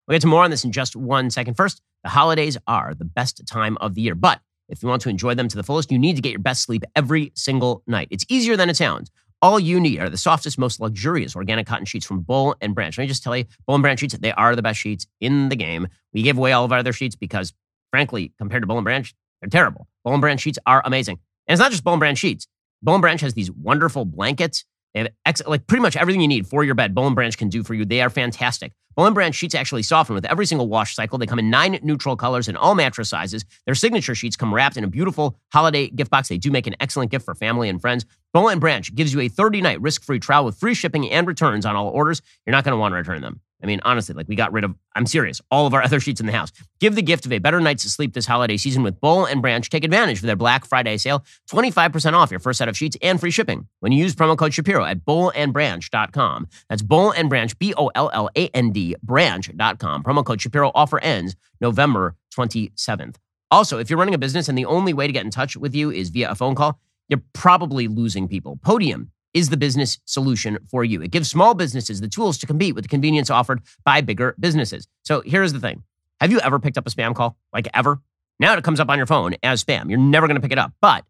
We'll 0.08 0.16
get 0.16 0.22
to 0.22 0.28
more 0.28 0.44
on 0.44 0.50
this 0.50 0.64
in 0.64 0.72
just 0.72 0.96
one 0.96 1.30
second. 1.30 1.54
First, 1.54 1.84
the 2.04 2.10
holidays 2.10 2.58
are 2.66 2.96
the 2.96 3.06
best 3.06 3.46
time 3.46 3.78
of 3.78 3.94
the 3.94 4.02
year, 4.02 4.16
but 4.16 4.42
if 4.70 4.82
you 4.82 4.90
want 4.90 5.04
to 5.04 5.10
enjoy 5.10 5.36
them 5.36 5.48
to 5.50 5.56
the 5.56 5.62
fullest, 5.62 5.92
you 5.92 6.00
need 6.00 6.16
to 6.16 6.22
get 6.24 6.32
your 6.32 6.40
best 6.40 6.64
sleep 6.64 6.84
every 6.96 7.32
single 7.36 7.84
night. 7.86 8.08
It's 8.10 8.26
easier 8.28 8.58
than 8.58 8.72
it 8.72 8.76
sounds. 8.78 9.12
All 9.40 9.60
you 9.60 9.80
need 9.80 10.00
are 10.00 10.10
the 10.10 10.18
softest, 10.18 10.58
most 10.58 10.80
luxurious 10.80 11.36
organic 11.36 11.68
cotton 11.68 11.86
sheets 11.86 12.08
from 12.08 12.22
Boll 12.22 12.56
and 12.60 12.74
Branch. 12.74 12.98
Let 12.98 13.04
me 13.04 13.08
just 13.08 13.22
tell 13.22 13.38
you, 13.38 13.46
Boll 13.68 13.76
and 13.76 13.84
Branch 13.84 14.00
sheets, 14.00 14.18
they 14.18 14.32
are 14.32 14.56
the 14.56 14.64
best 14.64 14.80
sheets 14.80 15.06
in 15.22 15.50
the 15.50 15.56
game. 15.56 15.90
We 16.12 16.24
give 16.24 16.40
away 16.40 16.54
all 16.54 16.66
of 16.66 16.72
our 16.72 16.80
other 16.80 16.92
sheets 16.92 17.16
because, 17.16 17.54
frankly, 17.92 18.34
compared 18.40 18.64
to 18.64 18.68
Boll 18.68 18.80
and 18.80 18.84
Branch, 18.84 19.14
they're 19.42 19.50
terrible. 19.52 19.88
Boll 20.04 20.16
and 20.16 20.22
Branch 20.22 20.42
sheets 20.42 20.58
are 20.66 20.82
amazing. 20.84 21.20
And 21.48 21.54
it's 21.54 21.60
not 21.60 21.72
just 21.72 21.86
and 21.86 22.00
Branch 22.00 22.18
sheets. 22.18 22.48
And 22.86 23.02
Branch 23.02 23.22
has 23.22 23.34
these 23.34 23.52
wonderful 23.52 24.06
blankets. 24.06 24.66
They 24.94 25.02
have 25.02 25.10
ex- 25.26 25.46
like 25.46 25.68
pretty 25.68 25.82
much 25.82 25.96
everything 25.96 26.22
you 26.22 26.28
need 26.28 26.48
for 26.48 26.64
your 26.64 26.76
bed. 26.76 26.94
And 26.98 27.16
Branch 27.16 27.38
can 27.38 27.50
do 27.50 27.64
for 27.64 27.74
you. 27.74 27.86
They 27.86 28.02
are 28.02 28.10
fantastic. 28.10 28.74
And 28.98 29.14
Branch 29.14 29.36
sheets 29.36 29.54
actually 29.54 29.84
soften 29.84 30.16
with 30.16 30.26
every 30.26 30.48
single 30.48 30.68
wash 30.68 30.96
cycle. 30.96 31.20
They 31.20 31.28
come 31.28 31.38
in 31.38 31.52
nine 31.52 31.80
neutral 31.84 32.16
colors 32.16 32.48
and 32.48 32.58
all 32.58 32.74
mattress 32.74 33.10
sizes. 33.10 33.46
Their 33.66 33.76
signature 33.76 34.16
sheets 34.16 34.36
come 34.36 34.54
wrapped 34.54 34.76
in 34.76 34.84
a 34.84 34.88
beautiful 34.88 35.38
holiday 35.54 35.88
gift 35.90 36.10
box. 36.10 36.30
They 36.30 36.40
do 36.40 36.50
make 36.50 36.66
an 36.66 36.76
excellent 36.80 37.12
gift 37.12 37.26
for 37.26 37.36
family 37.36 37.70
and 37.70 37.80
friends. 37.80 38.06
And 38.34 38.62
Branch 38.62 38.94
gives 38.94 39.14
you 39.14 39.20
a 39.22 39.30
30-night 39.30 39.82
risk-free 39.82 40.20
trial 40.20 40.46
with 40.46 40.60
free 40.60 40.76
shipping 40.76 41.10
and 41.10 41.26
returns 41.26 41.66
on 41.66 41.76
all 41.76 41.90
orders. 41.90 42.22
You're 42.46 42.52
not 42.52 42.64
going 42.64 42.74
to 42.74 42.78
want 42.78 42.92
to 42.92 42.98
return 42.98 43.22
them. 43.22 43.42
I 43.62 43.66
mean, 43.66 43.80
honestly, 43.84 44.14
like 44.14 44.28
we 44.28 44.36
got 44.36 44.52
rid 44.52 44.64
of, 44.64 44.76
I'm 44.96 45.06
serious, 45.06 45.42
all 45.50 45.66
of 45.66 45.74
our 45.74 45.82
other 45.88 46.00
sheets 46.00 46.20
in 46.20 46.26
the 46.26 46.32
house. 46.32 46.52
Give 46.80 46.96
the 46.96 47.02
gift 47.02 47.26
of 47.26 47.32
a 47.32 47.40
better 47.40 47.60
night's 47.60 47.84
sleep 47.84 48.14
this 48.14 48.26
holiday 48.26 48.58
season 48.58 48.84
with 48.84 49.00
Boll 49.00 49.26
and 49.26 49.42
Branch. 49.42 49.68
Take 49.70 49.84
advantage 49.84 50.20
of 50.20 50.26
their 50.26 50.36
Black 50.36 50.66
Friday 50.66 50.98
sale, 50.98 51.24
25% 51.50 52.14
off 52.14 52.32
your 52.32 52.40
first 52.40 52.58
set 52.60 52.70
of 52.70 52.78
sheets 52.78 52.98
and 53.02 53.20
free 53.20 53.32
shipping 53.32 53.68
when 53.80 53.92
you 53.92 54.04
use 54.04 54.16
promo 54.16 54.38
code 54.38 54.54
Shapiro 54.54 54.84
at 54.84 55.06
bollandbranch.com. 55.06 56.48
That's 56.70 56.82
Boll 56.82 57.12
and 57.12 57.30
Branch, 57.30 57.58
B 57.58 57.74
O 57.76 57.90
L 57.96 58.10
L 58.14 58.30
A 58.36 58.48
N 58.50 58.72
D, 58.72 58.96
branch.com. 59.02 60.04
Promo 60.04 60.26
code 60.26 60.42
Shapiro 60.42 60.72
offer 60.76 61.00
ends 61.00 61.36
November 61.60 62.16
27th. 62.36 63.16
Also, 63.50 63.80
if 63.80 63.90
you're 63.90 63.98
running 63.98 64.14
a 64.14 64.20
business 64.20 64.50
and 64.50 64.58
the 64.58 64.66
only 64.66 64.94
way 64.94 65.08
to 65.08 65.14
get 65.14 65.24
in 65.24 65.32
touch 65.32 65.56
with 65.56 65.74
you 65.74 65.90
is 65.90 66.10
via 66.10 66.30
a 66.30 66.36
phone 66.36 66.54
call, 66.54 66.80
you're 67.08 67.24
probably 67.34 67.88
losing 67.88 68.28
people. 68.28 68.60
Podium 68.62 69.12
is 69.38 69.50
the 69.50 69.58
business 69.58 70.00
solution 70.06 70.58
for 70.70 70.84
you. 70.84 71.02
It 71.04 71.12
gives 71.12 71.30
small 71.30 71.54
businesses 71.54 72.02
the 72.02 72.08
tools 72.08 72.40
to 72.40 72.48
compete 72.48 72.74
with 72.74 72.86
the 72.86 72.90
convenience 72.90 73.30
offered 73.30 73.62
by 73.86 74.02
bigger 74.02 74.36
businesses. 74.40 74.88
So 75.04 75.22
here's 75.22 75.54
the 75.54 75.60
thing 75.60 75.84
Have 76.20 76.32
you 76.32 76.40
ever 76.40 76.60
picked 76.60 76.78
up 76.78 76.88
a 76.88 76.90
spam 76.90 77.14
call? 77.14 77.38
Like 77.54 77.68
ever? 77.74 78.02
Now 78.40 78.58
it 78.58 78.64
comes 78.64 78.80
up 78.80 78.90
on 78.90 78.98
your 78.98 79.06
phone 79.06 79.36
as 79.44 79.64
spam. 79.64 79.90
You're 79.90 80.00
never 80.00 80.28
going 80.28 80.36
to 80.36 80.42
pick 80.42 80.52
it 80.52 80.58
up. 80.58 80.74
But 80.82 81.06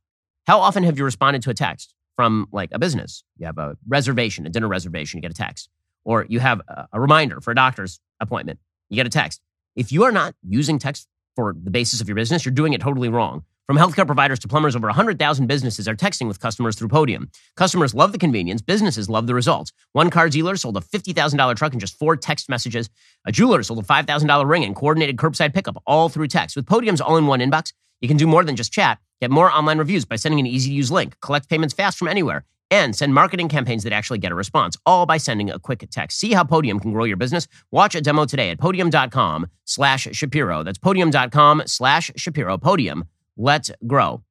how 0.46 0.60
often 0.60 0.84
have 0.84 0.98
you 0.98 1.06
responded 1.06 1.42
to 1.44 1.50
a 1.50 1.54
text 1.54 1.96
from 2.18 2.48
like 2.52 2.70
a 2.74 2.80
business? 2.80 3.24
You 3.38 3.46
have 3.46 3.58
a 3.58 3.78
reservation, 3.88 4.46
a 4.46 4.50
dinner 4.50 4.68
reservation, 4.68 5.18
you 5.18 5.22
get 5.22 5.32
a 5.32 5.34
text. 5.34 5.70
Or 6.04 6.26
you 6.28 6.40
have 6.40 6.62
a 6.92 7.00
reminder 7.00 7.40
for 7.42 7.52
a 7.52 7.56
doctor's 7.56 8.00
appointment, 8.20 8.60
you 8.90 8.96
get 8.96 9.06
a 9.06 9.10
text. 9.10 9.42
If 9.76 9.92
you 9.92 10.04
are 10.04 10.12
not 10.12 10.36
using 10.48 10.80
text 10.80 11.08
for 11.36 11.56
the 11.62 11.70
basis 11.70 12.02
of 12.02 12.08
your 12.08 12.16
business, 12.16 12.46
you're 12.46 12.54
doing 12.54 12.74
it 12.74 12.82
totally 12.82 13.10
wrong. 13.10 13.44
From 13.68 13.76
healthcare 13.76 14.06
providers 14.06 14.40
to 14.40 14.48
plumbers, 14.48 14.78
over 14.78 14.88
100,000 14.88 15.46
businesses 15.46 15.90
are 15.90 15.96
texting 15.96 16.30
with 16.30 16.40
customers 16.40 16.78
through 16.78 16.88
Podium. 16.88 17.30
Customers 17.58 17.94
love 17.94 18.14
the 18.14 18.18
convenience, 18.18 18.62
businesses 18.62 19.10
love 19.10 19.28
the 19.28 19.36
results. 19.36 19.74
One 19.92 20.10
car 20.10 20.30
dealer 20.30 20.56
sold 20.56 20.78
a 20.78 20.80
$50,000 20.80 21.54
truck 21.58 21.74
in 21.74 21.80
just 21.80 22.00
four 22.00 22.16
text 22.16 22.48
messages. 22.48 22.90
A 23.26 23.32
jeweler 23.34 23.62
sold 23.64 23.80
a 23.80 23.82
$5,000 23.82 24.48
ring 24.48 24.64
and 24.64 24.74
coordinated 24.74 25.18
curbside 25.18 25.54
pickup 25.54 25.84
all 25.86 26.08
through 26.08 26.28
text. 26.28 26.56
With 26.56 26.66
Podium's 26.66 27.02
all 27.02 27.18
in 27.18 27.28
one 27.28 27.42
inbox, 27.42 27.74
you 28.00 28.08
can 28.08 28.16
do 28.16 28.26
more 28.26 28.46
than 28.46 28.56
just 28.56 28.72
chat. 28.72 29.00
Get 29.20 29.32
more 29.32 29.52
online 29.52 29.80
reviews 29.80 30.06
by 30.06 30.16
sending 30.16 30.40
an 30.40 30.48
easy 30.48 30.70
to 30.70 30.74
use 30.74 30.90
link, 30.90 31.20
collect 31.20 31.50
payments 31.50 31.74
fast 31.74 31.98
from 31.98 32.08
anywhere, 32.08 32.46
and 32.72 32.96
send 32.96 33.14
marketing 33.14 33.50
campaigns 33.50 33.84
that 33.84 33.92
actually 33.92 34.20
get 34.20 34.32
a 34.32 34.36
response, 34.36 34.78
all 34.86 35.06
by 35.06 35.18
sending 35.18 35.50
a 35.50 35.60
quick 35.60 35.86
text. 35.92 36.20
See 36.20 36.32
how 36.32 36.46
Podium 36.46 36.80
can 36.80 36.94
grow 36.94 37.04
your 37.04 37.18
business? 37.18 37.50
Watch 37.72 37.96
a 37.96 38.02
demo 38.02 38.24
today 38.24 38.50
at 38.50 38.60
podium.com 38.60 39.48
slash 39.66 40.08
Shapiro. 40.14 40.64
That's 40.64 40.78
podium.com 40.78 41.64
slash 41.66 42.12
Shapiro. 42.16 42.58
Podium 42.58 43.04
Let's 43.38 43.72
grow. 43.86 44.24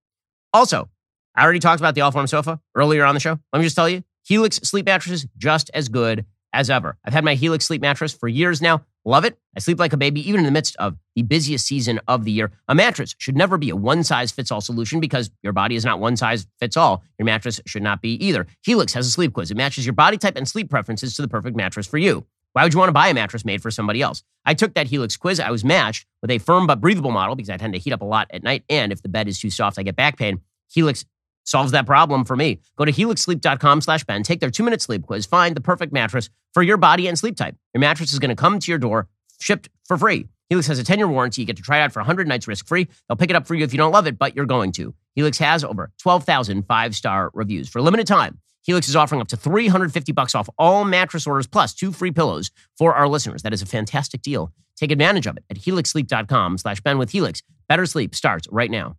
Also, 0.52 0.88
I 1.34 1.44
already 1.44 1.60
talked 1.60 1.80
about 1.80 1.94
the 1.94 2.00
Allform 2.00 2.28
sofa 2.28 2.60
earlier 2.74 3.04
on 3.04 3.14
the 3.14 3.20
show. 3.20 3.38
Let 3.52 3.58
me 3.58 3.64
just 3.64 3.76
tell 3.76 3.88
you, 3.88 4.02
Helix 4.24 4.56
sleep 4.64 4.86
mattresses 4.86 5.26
just 5.38 5.70
as 5.72 5.88
good 5.88 6.24
as 6.52 6.70
ever. 6.70 6.96
I've 7.04 7.12
had 7.12 7.24
my 7.24 7.34
Helix 7.34 7.66
sleep 7.66 7.82
mattress 7.82 8.12
for 8.12 8.28
years 8.28 8.62
now. 8.62 8.82
Love 9.04 9.24
it. 9.24 9.38
I 9.56 9.60
sleep 9.60 9.78
like 9.78 9.92
a 9.92 9.96
baby, 9.96 10.26
even 10.28 10.40
in 10.40 10.46
the 10.46 10.50
midst 10.50 10.74
of 10.76 10.96
the 11.14 11.22
busiest 11.22 11.66
season 11.66 12.00
of 12.08 12.24
the 12.24 12.32
year. 12.32 12.50
A 12.66 12.74
mattress 12.74 13.14
should 13.18 13.36
never 13.36 13.56
be 13.56 13.70
a 13.70 13.76
one 13.76 14.02
size 14.02 14.32
fits 14.32 14.50
all 14.50 14.60
solution 14.60 14.98
because 14.98 15.30
your 15.42 15.52
body 15.52 15.76
is 15.76 15.84
not 15.84 16.00
one 16.00 16.16
size 16.16 16.46
fits 16.58 16.76
all. 16.76 17.04
Your 17.18 17.26
mattress 17.26 17.60
should 17.66 17.82
not 17.82 18.02
be 18.02 18.14
either. 18.24 18.48
Helix 18.64 18.94
has 18.94 19.06
a 19.06 19.10
sleep 19.10 19.32
quiz. 19.32 19.50
It 19.52 19.56
matches 19.56 19.86
your 19.86 19.92
body 19.92 20.18
type 20.18 20.36
and 20.36 20.48
sleep 20.48 20.68
preferences 20.68 21.14
to 21.16 21.22
the 21.22 21.28
perfect 21.28 21.56
mattress 21.56 21.86
for 21.86 21.98
you. 21.98 22.26
Why 22.56 22.62
would 22.62 22.72
you 22.72 22.78
want 22.78 22.88
to 22.88 22.94
buy 22.94 23.08
a 23.08 23.12
mattress 23.12 23.44
made 23.44 23.60
for 23.60 23.70
somebody 23.70 24.00
else? 24.00 24.22
I 24.46 24.54
took 24.54 24.72
that 24.72 24.86
Helix 24.86 25.14
quiz. 25.18 25.40
I 25.40 25.50
was 25.50 25.62
matched 25.62 26.06
with 26.22 26.30
a 26.30 26.38
firm 26.38 26.66
but 26.66 26.80
breathable 26.80 27.10
model 27.10 27.36
because 27.36 27.50
I 27.50 27.58
tend 27.58 27.74
to 27.74 27.78
heat 27.78 27.92
up 27.92 28.00
a 28.00 28.06
lot 28.06 28.28
at 28.30 28.42
night. 28.42 28.64
And 28.70 28.92
if 28.92 29.02
the 29.02 29.10
bed 29.10 29.28
is 29.28 29.38
too 29.38 29.50
soft, 29.50 29.78
I 29.78 29.82
get 29.82 29.94
back 29.94 30.16
pain. 30.16 30.40
Helix 30.70 31.04
solves 31.44 31.72
that 31.72 31.84
problem 31.84 32.24
for 32.24 32.34
me. 32.34 32.60
Go 32.76 32.86
to 32.86 32.92
helixsleep.com 32.92 33.82
slash 33.82 34.04
Ben, 34.04 34.22
take 34.22 34.40
their 34.40 34.50
two 34.50 34.62
minute 34.62 34.80
sleep 34.80 35.02
quiz, 35.02 35.26
find 35.26 35.54
the 35.54 35.60
perfect 35.60 35.92
mattress 35.92 36.30
for 36.54 36.62
your 36.62 36.78
body 36.78 37.08
and 37.08 37.18
sleep 37.18 37.36
type. 37.36 37.56
Your 37.74 37.80
mattress 37.82 38.14
is 38.14 38.18
going 38.18 38.30
to 38.30 38.34
come 38.34 38.58
to 38.58 38.72
your 38.72 38.78
door, 38.78 39.06
shipped 39.38 39.68
for 39.84 39.98
free. 39.98 40.26
Helix 40.48 40.66
has 40.68 40.78
a 40.78 40.84
10 40.84 40.96
year 40.96 41.08
warranty. 41.08 41.42
You 41.42 41.46
get 41.46 41.58
to 41.58 41.62
try 41.62 41.76
it 41.76 41.82
out 41.82 41.92
for 41.92 42.00
100 42.00 42.26
nights 42.26 42.48
risk 42.48 42.66
free. 42.66 42.88
They'll 43.06 43.16
pick 43.16 43.28
it 43.28 43.36
up 43.36 43.46
for 43.46 43.54
you 43.54 43.64
if 43.64 43.74
you 43.74 43.78
don't 43.78 43.92
love 43.92 44.06
it, 44.06 44.18
but 44.18 44.34
you're 44.34 44.46
going 44.46 44.72
to. 44.72 44.94
Helix 45.14 45.36
has 45.40 45.62
over 45.62 45.92
12,000 45.98 46.62
five 46.62 46.96
star 46.96 47.30
reviews. 47.34 47.68
For 47.68 47.80
a 47.80 47.82
limited 47.82 48.06
time, 48.06 48.40
Helix 48.66 48.88
is 48.88 48.96
offering 48.96 49.20
up 49.20 49.28
to 49.28 49.36
350 49.36 50.10
bucks 50.12 50.34
off 50.34 50.48
all 50.58 50.84
mattress 50.84 51.26
orders 51.26 51.46
plus 51.46 51.72
two 51.72 51.92
free 51.92 52.10
pillows 52.10 52.50
for 52.76 52.94
our 52.94 53.06
listeners. 53.06 53.42
That 53.42 53.52
is 53.52 53.62
a 53.62 53.66
fantastic 53.66 54.22
deal. 54.22 54.52
Take 54.76 54.90
advantage 54.90 55.26
of 55.26 55.36
it 55.36 55.44
at 55.48 55.56
helixsleep.com 55.56 56.58
slash 56.58 56.80
Ben 56.80 56.98
with 56.98 57.10
Helix. 57.10 57.42
Better 57.68 57.86
sleep 57.86 58.14
starts 58.14 58.48
right 58.50 58.70
now. 58.70 58.96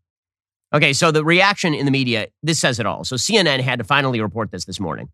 Okay, 0.73 0.93
so 0.93 1.11
the 1.11 1.23
reaction 1.23 1.73
in 1.73 1.85
the 1.85 1.91
media, 1.91 2.27
this 2.43 2.59
says 2.59 2.79
it 2.79 2.85
all. 2.85 3.03
So 3.03 3.17
CNN 3.17 3.59
had 3.59 3.79
to 3.79 3.85
finally 3.85 4.21
report 4.21 4.51
this 4.51 4.65
this 4.65 4.79
morning. 4.79 5.09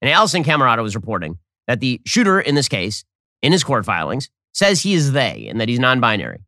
And 0.00 0.10
Alisyn 0.10 0.44
Camerota 0.44 0.82
was 0.82 0.94
reporting 0.94 1.38
that 1.66 1.80
the 1.80 2.00
shooter 2.06 2.40
in 2.40 2.54
this 2.54 2.68
case, 2.68 3.04
in 3.42 3.52
his 3.52 3.64
court 3.64 3.84
filings, 3.84 4.30
says 4.54 4.82
he 4.82 4.94
is 4.94 5.12
they 5.12 5.48
and 5.48 5.60
that 5.60 5.68
he's 5.68 5.80
non-binary. 5.80 6.44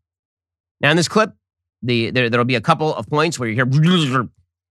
Now 0.80 0.90
in 0.90 0.96
this 0.96 1.08
clip, 1.08 1.32
the, 1.82 2.10
there, 2.10 2.30
there'll 2.30 2.44
be 2.44 2.54
a 2.54 2.60
couple 2.60 2.94
of 2.94 3.08
points 3.08 3.38
where 3.38 3.48
you 3.48 3.54
hear 3.54 3.66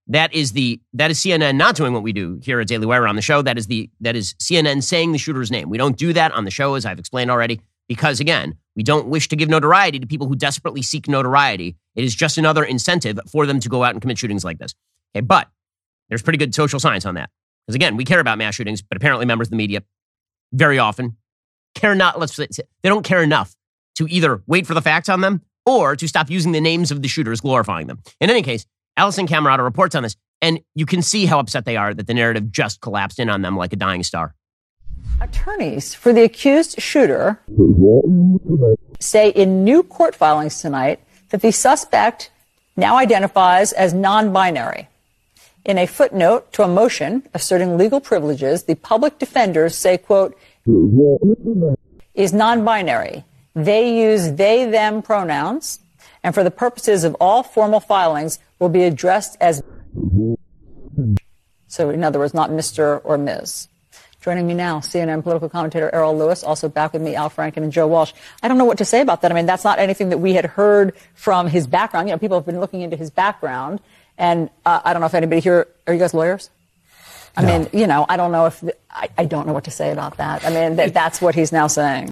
that 0.07 0.33
is 0.33 0.53
the 0.53 0.79
that 0.93 1.11
is 1.11 1.19
CNN 1.19 1.55
not 1.55 1.75
doing 1.75 1.93
what 1.93 2.03
we 2.03 2.13
do 2.13 2.39
here 2.41 2.59
at 2.59 2.67
Daily 2.67 2.85
Wire 2.85 3.07
on 3.07 3.15
the 3.15 3.21
show. 3.21 3.41
That 3.41 3.57
is 3.57 3.67
the 3.67 3.89
that 4.01 4.15
is 4.15 4.33
CNN 4.35 4.83
saying 4.83 5.11
the 5.11 5.17
shooter's 5.17 5.51
name. 5.51 5.69
We 5.69 5.77
don't 5.77 5.97
do 5.97 6.13
that 6.13 6.31
on 6.31 6.45
the 6.45 6.51
show, 6.51 6.75
as 6.75 6.85
I've 6.85 6.99
explained 6.99 7.29
already, 7.29 7.61
because 7.87 8.19
again, 8.19 8.55
we 8.75 8.83
don't 8.83 9.07
wish 9.07 9.27
to 9.29 9.35
give 9.35 9.49
notoriety 9.49 9.99
to 9.99 10.07
people 10.07 10.27
who 10.27 10.35
desperately 10.35 10.81
seek 10.81 11.07
notoriety. 11.07 11.75
It 11.95 12.03
is 12.03 12.15
just 12.15 12.37
another 12.37 12.63
incentive 12.63 13.19
for 13.29 13.45
them 13.45 13.59
to 13.59 13.69
go 13.69 13.83
out 13.83 13.91
and 13.91 14.01
commit 14.01 14.17
shootings 14.17 14.45
like 14.45 14.59
this. 14.59 14.75
Okay, 15.15 15.21
but 15.21 15.49
there's 16.09 16.21
pretty 16.21 16.37
good 16.37 16.55
social 16.55 16.79
science 16.79 17.05
on 17.05 17.15
that. 17.15 17.29
Because 17.65 17.75
again, 17.75 17.97
we 17.97 18.05
care 18.05 18.19
about 18.19 18.37
mass 18.37 18.55
shootings, 18.55 18.81
but 18.81 18.95
apparently 18.95 19.25
members 19.25 19.47
of 19.47 19.51
the 19.51 19.57
media 19.57 19.83
very 20.53 20.79
often 20.79 21.17
care 21.75 21.95
not. 21.95 22.19
Let's 22.19 22.35
say 22.35 22.47
they 22.81 22.89
don't 22.89 23.03
care 23.03 23.21
enough 23.21 23.55
to 23.95 24.07
either 24.09 24.41
wait 24.47 24.65
for 24.65 24.73
the 24.73 24.81
facts 24.81 25.09
on 25.09 25.21
them 25.21 25.41
or 25.65 25.95
to 25.95 26.07
stop 26.07 26.29
using 26.29 26.53
the 26.53 26.61
names 26.61 26.91
of 26.91 27.01
the 27.01 27.07
shooters, 27.07 27.41
glorifying 27.41 27.87
them. 27.87 28.01
In 28.21 28.29
any 28.29 28.41
case, 28.41 28.65
Alisyn 28.97 29.27
Camerota 29.27 29.63
reports 29.63 29.95
on 29.95 30.03
this. 30.03 30.15
And 30.41 30.59
you 30.75 30.85
can 30.85 31.01
see 31.01 31.25
how 31.25 31.39
upset 31.39 31.65
they 31.65 31.77
are 31.77 31.93
that 31.93 32.07
the 32.07 32.13
narrative 32.13 32.51
just 32.51 32.81
collapsed 32.81 33.19
in 33.19 33.29
on 33.29 33.41
them 33.41 33.57
like 33.57 33.73
a 33.73 33.75
dying 33.75 34.03
star. 34.03 34.35
Attorneys 35.19 35.95
for 35.95 36.13
the 36.13 36.23
accused 36.23 36.79
shooter 36.79 37.39
say 38.99 39.29
in 39.29 39.63
new 39.63 39.81
court 39.81 40.13
filings 40.13 40.61
tonight 40.61 40.99
that 41.29 41.41
the 41.41 41.51
suspect 41.51 42.29
now 42.75 42.97
identifies 42.97 43.71
as 43.73 43.93
non 43.93 44.31
binary. 44.31 44.87
In 45.65 45.77
a 45.77 45.87
footnote 45.87 46.53
to 46.53 46.63
a 46.63 46.67
motion 46.67 47.23
asserting 47.33 47.77
legal 47.77 47.99
privileges, 47.99 48.63
the 48.63 48.75
public 48.75 49.19
defenders 49.19 49.75
say, 49.75 49.97
quote, 49.97 50.37
is 52.13 52.31
non 52.31 52.63
binary. 52.63 53.25
They 53.55 53.99
use 54.01 54.33
they 54.33 54.65
them 54.69 55.01
pronouns, 55.01 55.79
and 56.23 56.35
for 56.35 56.43
the 56.43 56.51
purposes 56.51 57.03
of 57.03 57.15
all 57.19 57.41
formal 57.41 57.79
filings, 57.79 58.37
will 58.59 58.69
be 58.69 58.83
addressed 58.83 59.37
as. 59.41 59.63
So, 61.67 61.89
in 61.89 62.03
other 62.03 62.19
words, 62.19 62.33
not 62.33 62.49
Mr. 62.49 63.01
or 63.03 63.17
Ms. 63.17 63.67
Joining 64.21 64.47
me 64.47 64.55
now, 64.55 64.79
CNN 64.79 65.23
political 65.23 65.47
commentator 65.47 65.89
Errol 65.93 66.17
Louis, 66.17 66.43
also 66.43 66.67
back 66.67 66.91
with 66.91 67.01
me, 67.01 67.15
Al 67.15 67.29
Franken 67.29 67.57
and 67.57 67.71
Joe 67.71 67.87
Walsh. 67.87 68.13
I 68.41 68.47
don't 68.47 68.57
know 68.57 68.65
what 68.65 68.79
to 68.79 68.85
say 68.85 68.99
about 68.99 69.21
that. 69.21 69.31
I 69.31 69.35
mean, 69.35 69.45
that's 69.45 69.63
not 69.63 69.79
anything 69.79 70.09
that 70.09 70.17
we 70.17 70.33
had 70.33 70.45
heard 70.45 70.95
from 71.13 71.47
his 71.47 71.67
background. 71.67 72.09
You 72.09 72.15
know, 72.15 72.19
people 72.19 72.37
have 72.37 72.45
been 72.45 72.59
looking 72.59 72.81
into 72.81 72.97
his 72.97 73.09
background, 73.09 73.79
and 74.17 74.49
uh, 74.65 74.81
I 74.83 74.93
don't 74.93 75.01
know 75.01 75.05
if 75.05 75.13
anybody 75.13 75.39
here, 75.39 75.67
are 75.85 75.93
you 75.93 75.99
guys 75.99 76.13
lawyers? 76.13 76.49
I 77.37 77.43
no. 77.43 77.59
mean, 77.59 77.69
you 77.71 77.85
know, 77.85 78.05
I 78.09 78.17
don't 78.17 78.31
know 78.31 78.47
if, 78.47 78.63
I, 78.89 79.09
I, 79.17 79.25
don't 79.25 79.45
know 79.45 79.53
what 79.53 79.65
to 79.65 79.71
say 79.71 79.91
about 79.91 80.17
that. 80.17 80.43
I 80.43 80.49
mean, 80.49 80.75
that, 80.77 80.93
that's 80.93 81.21
what 81.21 81.35
he's 81.35 81.51
now 81.51 81.67
saying. 81.67 82.09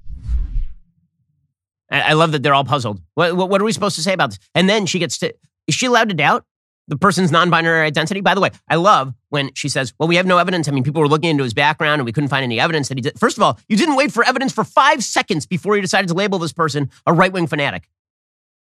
I 1.89 2.13
love 2.13 2.31
that 2.31 2.43
they're 2.43 2.53
all 2.53 2.63
puzzled. 2.63 3.01
What, 3.15 3.35
what, 3.35 3.49
what, 3.49 3.61
are 3.61 3.65
we 3.65 3.71
supposed 3.71 3.95
to 3.95 4.03
say 4.03 4.13
about 4.13 4.31
this? 4.31 4.39
And 4.53 4.69
then 4.69 4.85
she 4.85 4.99
gets 4.99 5.17
to, 5.19 5.33
is 5.67 5.75
she 5.75 5.85
allowed 5.85 6.09
to 6.09 6.15
doubt? 6.15 6.45
the 6.87 6.97
person's 6.97 7.31
non-binary 7.31 7.85
identity. 7.85 8.21
By 8.21 8.35
the 8.35 8.41
way, 8.41 8.51
I 8.69 8.75
love 8.75 9.13
when 9.29 9.53
she 9.53 9.69
says, 9.69 9.93
"Well, 9.99 10.07
we 10.07 10.15
have 10.17 10.25
no 10.25 10.37
evidence." 10.37 10.67
I 10.67 10.71
mean, 10.71 10.83
people 10.83 11.01
were 11.01 11.07
looking 11.07 11.29
into 11.29 11.43
his 11.43 11.53
background 11.53 11.99
and 11.99 12.05
we 12.05 12.11
couldn't 12.11 12.29
find 12.29 12.43
any 12.43 12.59
evidence 12.59 12.89
that 12.89 12.97
he 12.97 13.01
did. 13.01 13.19
First 13.19 13.37
of 13.37 13.43
all, 13.43 13.59
you 13.67 13.77
didn't 13.77 13.95
wait 13.95 14.11
for 14.11 14.23
evidence 14.23 14.53
for 14.53 14.63
5 14.63 15.03
seconds 15.03 15.45
before 15.45 15.75
you 15.75 15.81
decided 15.81 16.07
to 16.09 16.13
label 16.13 16.39
this 16.39 16.53
person 16.53 16.89
a 17.05 17.13
right-wing 17.13 17.47
fanatic. 17.47 17.89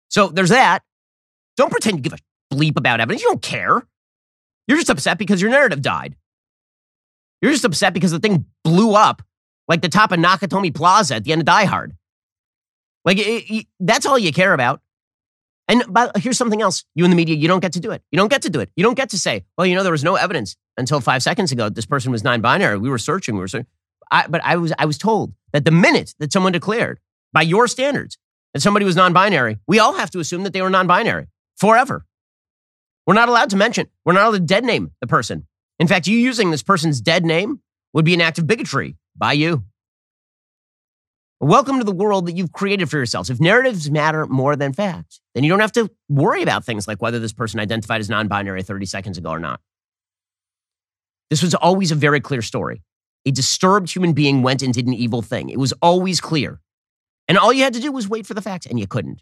So, 0.10 0.28
there's 0.28 0.50
that. 0.50 0.84
Don't 1.58 1.72
pretend 1.72 1.98
you 1.98 2.04
give 2.04 2.14
a 2.14 2.56
bleep 2.56 2.78
about 2.78 3.00
evidence. 3.00 3.22
You 3.22 3.30
don't 3.30 3.42
care. 3.42 3.86
You're 4.68 4.78
just 4.78 4.90
upset 4.90 5.18
because 5.18 5.42
your 5.42 5.52
narrative 5.52 5.82
died. 5.82 6.16
You're 7.42 7.52
just 7.52 7.66
upset 7.66 7.94
because 7.94 8.12
the 8.12 8.20
thing 8.20 8.46
blew 8.64 8.94
up 8.94 9.22
like 9.68 9.82
the 9.82 9.90
top 9.90 10.12
of 10.12 10.20
Nakatomi 10.20 10.74
Plaza 10.74 11.16
at 11.16 11.24
the 11.24 11.32
end 11.32 11.42
of 11.42 11.46
Die 11.46 11.66
Hard. 11.66 11.96
Like, 13.04 13.18
it, 13.18 13.46
it, 13.50 13.68
that's 13.80 14.06
all 14.06 14.18
you 14.18 14.32
care 14.32 14.54
about. 14.54 14.82
And 15.68 15.84
here's 16.18 16.38
something 16.38 16.62
else. 16.62 16.86
You 16.96 17.04
in 17.04 17.10
the 17.12 17.18
media, 17.18 17.36
you 17.36 17.48
don't 17.48 17.60
get 17.60 17.74
to 17.74 17.80
do 17.80 17.92
it. 17.92 18.02
You 18.12 18.18
don't 18.18 18.30
get 18.30 18.44
to 18.44 18.50
do 18.50 18.60
it. 18.62 18.72
You 18.76 18.84
don't 18.84 18.96
get 18.96 19.10
to 19.10 19.20
say, 19.20 19.44
well, 19.58 19.68
you 19.68 19.76
know, 19.76 19.84
there 19.84 19.92
was 19.92 20.04
no 20.04 20.16
evidence 20.16 20.56
until 20.78 21.02
five 21.02 21.22
seconds 21.22 21.52
ago 21.52 21.70
this 21.70 21.86
person 21.86 22.12
was 22.12 22.24
non-binary. 22.24 22.78
We 22.78 22.90
were 22.90 22.98
searching. 22.98 23.36
We 23.36 23.42
were 23.42 23.48
searching. 23.48 23.68
I, 24.10 24.28
but 24.28 24.42
I 24.44 24.56
was 24.56 24.74
I 24.80 24.86
was 24.86 24.98
told 24.98 25.34
that 25.52 25.66
the 25.66 25.72
minute 25.72 26.16
that 26.20 26.32
someone 26.32 26.54
declared 26.54 27.00
by 27.34 27.42
your 27.42 27.68
standards 27.68 28.18
that 28.54 28.62
somebody 28.62 28.86
was 28.86 28.96
non-binary, 28.96 29.58
we 29.68 29.80
all 29.80 29.96
have 29.96 30.10
to 30.12 30.20
assume 30.20 30.44
that 30.44 30.54
they 30.54 30.62
were 30.62 30.70
non-binary 30.70 31.28
forever. 31.58 32.06
We're 33.06 33.14
not 33.14 33.30
allowed 33.30 33.50
to 33.50 33.58
mention. 33.58 33.88
We're 34.06 34.14
not 34.14 34.28
allowed 34.28 34.38
to 34.38 34.40
dead 34.40 34.64
name 34.64 34.92
the 35.02 35.08
person. 35.08 35.48
In 35.80 35.88
fact, 35.88 36.08
you 36.08 36.18
using 36.18 36.52
this 36.52 36.64
person's 36.64 37.02
dead 37.02 37.26
name 37.26 37.62
would 37.94 38.06
be 38.06 38.14
an 38.14 38.22
act 38.22 38.38
of 38.40 38.48
bigotry 38.48 38.96
by 39.16 39.34
you. 39.34 39.64
Welcome 41.40 41.78
to 41.78 41.84
the 41.84 41.92
world 41.92 42.26
that 42.26 42.36
you've 42.36 42.52
created 42.52 42.90
for 42.90 42.98
yourselves. 42.98 43.30
If 43.30 43.40
narratives 43.40 43.92
matter 43.92 44.26
more 44.26 44.56
than 44.56 44.74
facts, 44.74 45.22
then 45.36 45.44
you 45.44 45.52
don't 45.52 45.60
have 45.60 45.72
to 45.74 45.92
worry 46.10 46.42
about 46.42 46.66
things 46.66 46.88
like 46.88 47.00
whether 47.00 47.20
this 47.20 47.32
person 47.32 47.60
identified 47.60 48.02
as 48.02 48.10
non 48.10 48.28
binary 48.28 48.64
30 48.64 48.88
seconds 48.88 49.20
ago 49.20 49.30
or 49.30 49.40
not. 49.40 49.62
This 51.30 51.44
was 51.44 51.54
always 51.54 51.92
a 51.92 51.96
very 51.96 52.22
clear 52.22 52.42
story. 52.42 52.82
A 53.24 53.32
disturbed 53.32 53.94
human 53.94 54.14
being 54.14 54.42
went 54.42 54.64
and 54.64 54.74
did 54.74 54.88
an 54.88 54.96
evil 54.96 55.22
thing. 55.22 55.50
It 55.50 55.60
was 55.60 55.74
always 55.80 56.20
clear. 56.20 56.60
And 57.28 57.38
all 57.38 57.54
you 57.54 57.64
had 57.64 57.74
to 57.74 57.82
do 57.82 57.92
was 57.92 58.10
wait 58.10 58.26
for 58.26 58.34
the 58.34 58.42
facts, 58.42 58.66
and 58.66 58.80
you 58.80 58.88
couldn't. 58.88 59.22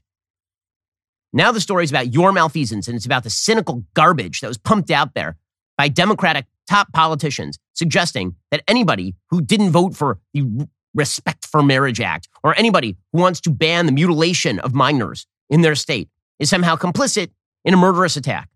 Now 1.34 1.51
the 1.51 1.60
story 1.60 1.84
is 1.84 1.91
about 1.91 2.13
your 2.13 2.32
malfeasance, 2.32 2.88
and 2.88 2.95
it's 2.95 3.06
about 3.06 3.23
the 3.23 3.30
cynical 3.30 3.84
garbage 3.93 4.39
that 4.39 4.47
was 4.47 4.58
pumped 4.58 4.89
out 4.89 5.15
there 5.15 5.36
by 5.78 5.89
Democratic 5.89 6.45
top 6.69 6.93
politicians 6.93 7.60
suggesting 7.73 8.36
that 8.51 8.63
anybody 8.69 9.15
who 9.30 9.41
didn't 9.41 9.71
vote 9.71 9.97
for 9.97 10.19
the 10.34 10.67
Respect 10.96 11.46
for 11.46 11.62
Marriage 11.62 12.02
Act 12.02 12.30
or 12.44 12.58
anybody 12.58 12.98
who 13.14 13.22
wants 13.22 13.42
to 13.42 13.52
ban 13.52 13.86
the 13.86 13.92
mutilation 13.92 14.60
of 14.60 14.74
minors 14.74 15.28
in 15.50 15.62
their 15.62 15.76
state 15.76 16.10
is 16.40 16.50
somehow 16.50 16.76
complicit 16.76 17.30
in 17.64 17.74
a 17.74 17.78
murderous 17.78 18.16
attack. 18.16 18.50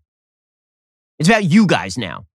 It's 1.18 1.28
about 1.28 1.44
you 1.44 1.66
guys 1.66 1.98
now. 1.98 2.26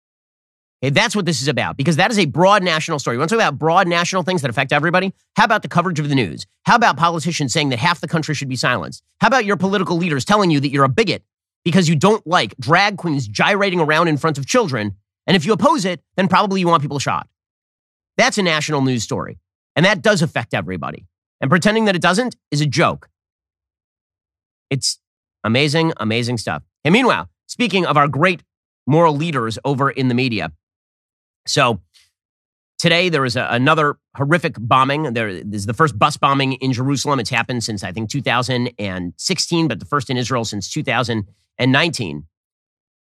Okay, 0.83 0.91
that's 0.91 1.15
what 1.15 1.25
this 1.25 1.41
is 1.41 1.47
about 1.47 1.77
because 1.77 1.95
that 1.95 2.11
is 2.11 2.19
a 2.19 2.25
broad 2.25 2.61
national 2.61 2.99
story. 2.99 3.15
You 3.15 3.19
want 3.19 3.29
to 3.29 3.35
talk 3.35 3.41
about 3.41 3.57
broad 3.57 3.87
national 3.87 4.23
things 4.23 4.41
that 4.43 4.49
affect 4.49 4.71
everybody? 4.71 5.13
How 5.35 5.45
about 5.45 5.63
the 5.63 5.67
coverage 5.67 5.99
of 5.99 6.09
the 6.09 6.15
news? 6.15 6.45
How 6.65 6.75
about 6.75 6.97
politicians 6.97 7.53
saying 7.53 7.69
that 7.69 7.79
half 7.79 8.01
the 8.01 8.07
country 8.07 8.35
should 8.35 8.49
be 8.49 8.55
silenced? 8.55 9.01
How 9.19 9.27
about 9.27 9.45
your 9.45 9.57
political 9.57 9.97
leaders 9.97 10.25
telling 10.25 10.51
you 10.51 10.59
that 10.59 10.69
you're 10.69 10.83
a 10.83 10.89
bigot 10.89 11.23
because 11.63 11.89
you 11.89 11.95
don't 11.95 12.25
like 12.27 12.55
drag 12.57 12.97
queens 12.97 13.27
gyrating 13.27 13.79
around 13.79 14.07
in 14.07 14.17
front 14.17 14.37
of 14.37 14.45
children? 14.45 14.95
And 15.25 15.35
if 15.35 15.45
you 15.45 15.53
oppose 15.53 15.85
it, 15.85 16.01
then 16.17 16.27
probably 16.27 16.59
you 16.59 16.67
want 16.67 16.83
people 16.83 16.99
shot. 16.99 17.27
That's 18.17 18.37
a 18.37 18.43
national 18.43 18.81
news 18.81 19.01
story. 19.01 19.39
And 19.75 19.85
that 19.85 20.01
does 20.01 20.21
affect 20.21 20.53
everybody. 20.53 21.05
And 21.41 21.49
pretending 21.49 21.85
that 21.85 21.95
it 21.95 22.01
doesn't 22.01 22.35
is 22.51 22.61
a 22.61 22.65
joke. 22.65 23.09
It's 24.69 24.99
amazing, 25.43 25.93
amazing 25.97 26.37
stuff. 26.37 26.63
And 26.83 26.93
meanwhile, 26.93 27.29
speaking 27.47 27.85
of 27.85 27.97
our 27.97 28.07
great 28.07 28.43
moral 28.87 29.15
leaders 29.15 29.59
over 29.65 29.89
in 29.89 30.07
the 30.07 30.15
media, 30.15 30.51
so 31.45 31.81
today 32.79 33.09
there 33.09 33.21
was 33.21 33.35
a, 33.35 33.47
another 33.51 33.97
horrific 34.15 34.55
bombing. 34.59 35.13
There 35.13 35.27
is 35.27 35.65
the 35.65 35.73
first 35.73 35.99
bus 35.99 36.17
bombing 36.17 36.53
in 36.53 36.73
Jerusalem. 36.73 37.19
It's 37.19 37.29
happened 37.29 37.63
since 37.63 37.83
I 37.83 37.91
think 37.91 38.09
2016, 38.09 39.67
but 39.67 39.79
the 39.79 39.85
first 39.85 40.09
in 40.09 40.17
Israel 40.17 40.45
since 40.45 40.71
2019. 40.71 42.25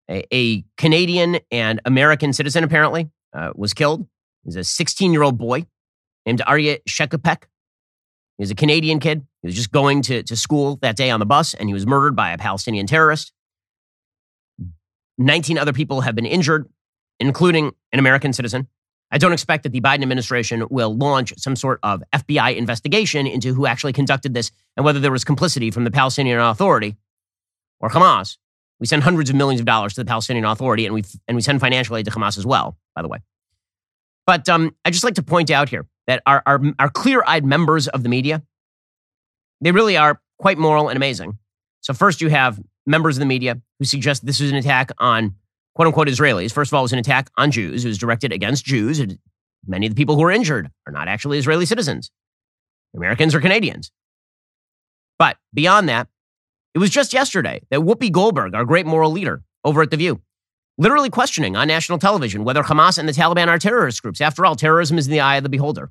A, 0.08 0.24
a 0.32 0.64
Canadian 0.76 1.38
and 1.50 1.80
American 1.84 2.32
citizen 2.32 2.62
apparently 2.62 3.10
uh, 3.32 3.50
was 3.56 3.74
killed. 3.74 4.06
He's 4.44 4.56
a 4.56 4.62
16 4.62 5.12
year 5.12 5.22
old 5.22 5.38
boy 5.38 5.66
named 6.26 6.42
Aryeh 6.46 6.80
Shechopek. 6.88 7.44
He 8.36 8.42
was 8.42 8.50
a 8.50 8.54
Canadian 8.54 8.98
kid. 9.00 9.26
He 9.40 9.48
was 9.48 9.54
just 9.54 9.72
going 9.72 10.02
to, 10.02 10.22
to 10.24 10.36
school 10.36 10.76
that 10.82 10.96
day 10.96 11.10
on 11.10 11.20
the 11.20 11.26
bus, 11.26 11.54
and 11.54 11.68
he 11.68 11.72
was 11.72 11.86
murdered 11.86 12.14
by 12.14 12.32
a 12.32 12.38
Palestinian 12.38 12.86
terrorist. 12.86 13.32
19 15.18 15.56
other 15.56 15.72
people 15.72 16.02
have 16.02 16.14
been 16.14 16.26
injured, 16.26 16.68
including 17.18 17.72
an 17.92 17.98
American 17.98 18.32
citizen. 18.34 18.68
I 19.10 19.18
don't 19.18 19.32
expect 19.32 19.62
that 19.62 19.70
the 19.70 19.80
Biden 19.80 20.02
administration 20.02 20.66
will 20.68 20.94
launch 20.94 21.32
some 21.38 21.56
sort 21.56 21.78
of 21.82 22.02
FBI 22.12 22.56
investigation 22.56 23.26
into 23.26 23.54
who 23.54 23.66
actually 23.66 23.92
conducted 23.92 24.34
this 24.34 24.50
and 24.76 24.84
whether 24.84 24.98
there 24.98 25.12
was 25.12 25.24
complicity 25.24 25.70
from 25.70 25.84
the 25.84 25.90
Palestinian 25.90 26.40
Authority 26.40 26.96
or 27.80 27.88
Hamas. 27.88 28.36
We 28.80 28.86
send 28.86 29.04
hundreds 29.04 29.30
of 29.30 29.36
millions 29.36 29.60
of 29.60 29.66
dollars 29.66 29.94
to 29.94 30.02
the 30.02 30.04
Palestinian 30.04 30.44
Authority, 30.44 30.84
and 30.84 30.94
we 30.94 31.04
and 31.26 31.34
we 31.34 31.40
send 31.40 31.60
financial 31.60 31.96
aid 31.96 32.04
to 32.04 32.10
Hamas 32.10 32.36
as 32.36 32.44
well. 32.44 32.76
By 32.94 33.00
the 33.00 33.08
way, 33.08 33.20
but 34.26 34.46
um, 34.50 34.74
I 34.84 34.90
just 34.90 35.04
like 35.04 35.14
to 35.14 35.22
point 35.22 35.50
out 35.50 35.70
here 35.70 35.86
that 36.06 36.22
are, 36.26 36.42
are, 36.46 36.60
are 36.78 36.90
clear 36.90 37.22
eyed 37.26 37.44
members 37.44 37.88
of 37.88 38.02
the 38.02 38.08
media. 38.08 38.42
They 39.60 39.72
really 39.72 39.96
are 39.96 40.20
quite 40.38 40.58
moral 40.58 40.88
and 40.88 40.96
amazing. 40.96 41.38
So, 41.80 41.94
first, 41.94 42.20
you 42.20 42.28
have 42.28 42.60
members 42.86 43.16
of 43.16 43.20
the 43.20 43.26
media 43.26 43.60
who 43.78 43.84
suggest 43.84 44.24
this 44.24 44.40
was 44.40 44.50
an 44.50 44.56
attack 44.56 44.90
on 44.98 45.34
quote 45.74 45.86
unquote 45.86 46.08
Israelis. 46.08 46.52
First 46.52 46.70
of 46.70 46.74
all, 46.74 46.82
it 46.82 46.84
was 46.84 46.92
an 46.92 46.98
attack 46.98 47.30
on 47.36 47.50
Jews. 47.50 47.84
It 47.84 47.88
was 47.88 47.98
directed 47.98 48.32
against 48.32 48.64
Jews. 48.64 49.00
Many 49.66 49.86
of 49.86 49.94
the 49.94 49.96
people 49.96 50.14
who 50.14 50.22
were 50.22 50.30
injured 50.30 50.70
are 50.86 50.92
not 50.92 51.08
actually 51.08 51.38
Israeli 51.38 51.66
citizens, 51.66 52.10
Americans 52.94 53.34
or 53.34 53.40
Canadians. 53.40 53.90
But 55.18 55.38
beyond 55.52 55.88
that, 55.88 56.08
it 56.74 56.78
was 56.78 56.90
just 56.90 57.12
yesterday 57.12 57.62
that 57.70 57.80
Whoopi 57.80 58.12
Goldberg, 58.12 58.54
our 58.54 58.64
great 58.64 58.86
moral 58.86 59.10
leader 59.10 59.42
over 59.64 59.82
at 59.82 59.90
The 59.90 59.96
View, 59.96 60.20
literally 60.78 61.10
questioning 61.10 61.56
on 61.56 61.68
national 61.68 61.98
television 61.98 62.44
whether 62.44 62.62
Hamas 62.62 62.98
and 62.98 63.08
the 63.08 63.12
Taliban 63.12 63.48
are 63.48 63.58
terrorist 63.58 64.02
groups. 64.02 64.20
After 64.20 64.44
all, 64.44 64.56
terrorism 64.56 64.98
is 64.98 65.06
in 65.06 65.12
the 65.12 65.20
eye 65.20 65.36
of 65.36 65.42
the 65.42 65.48
beholder. 65.48 65.90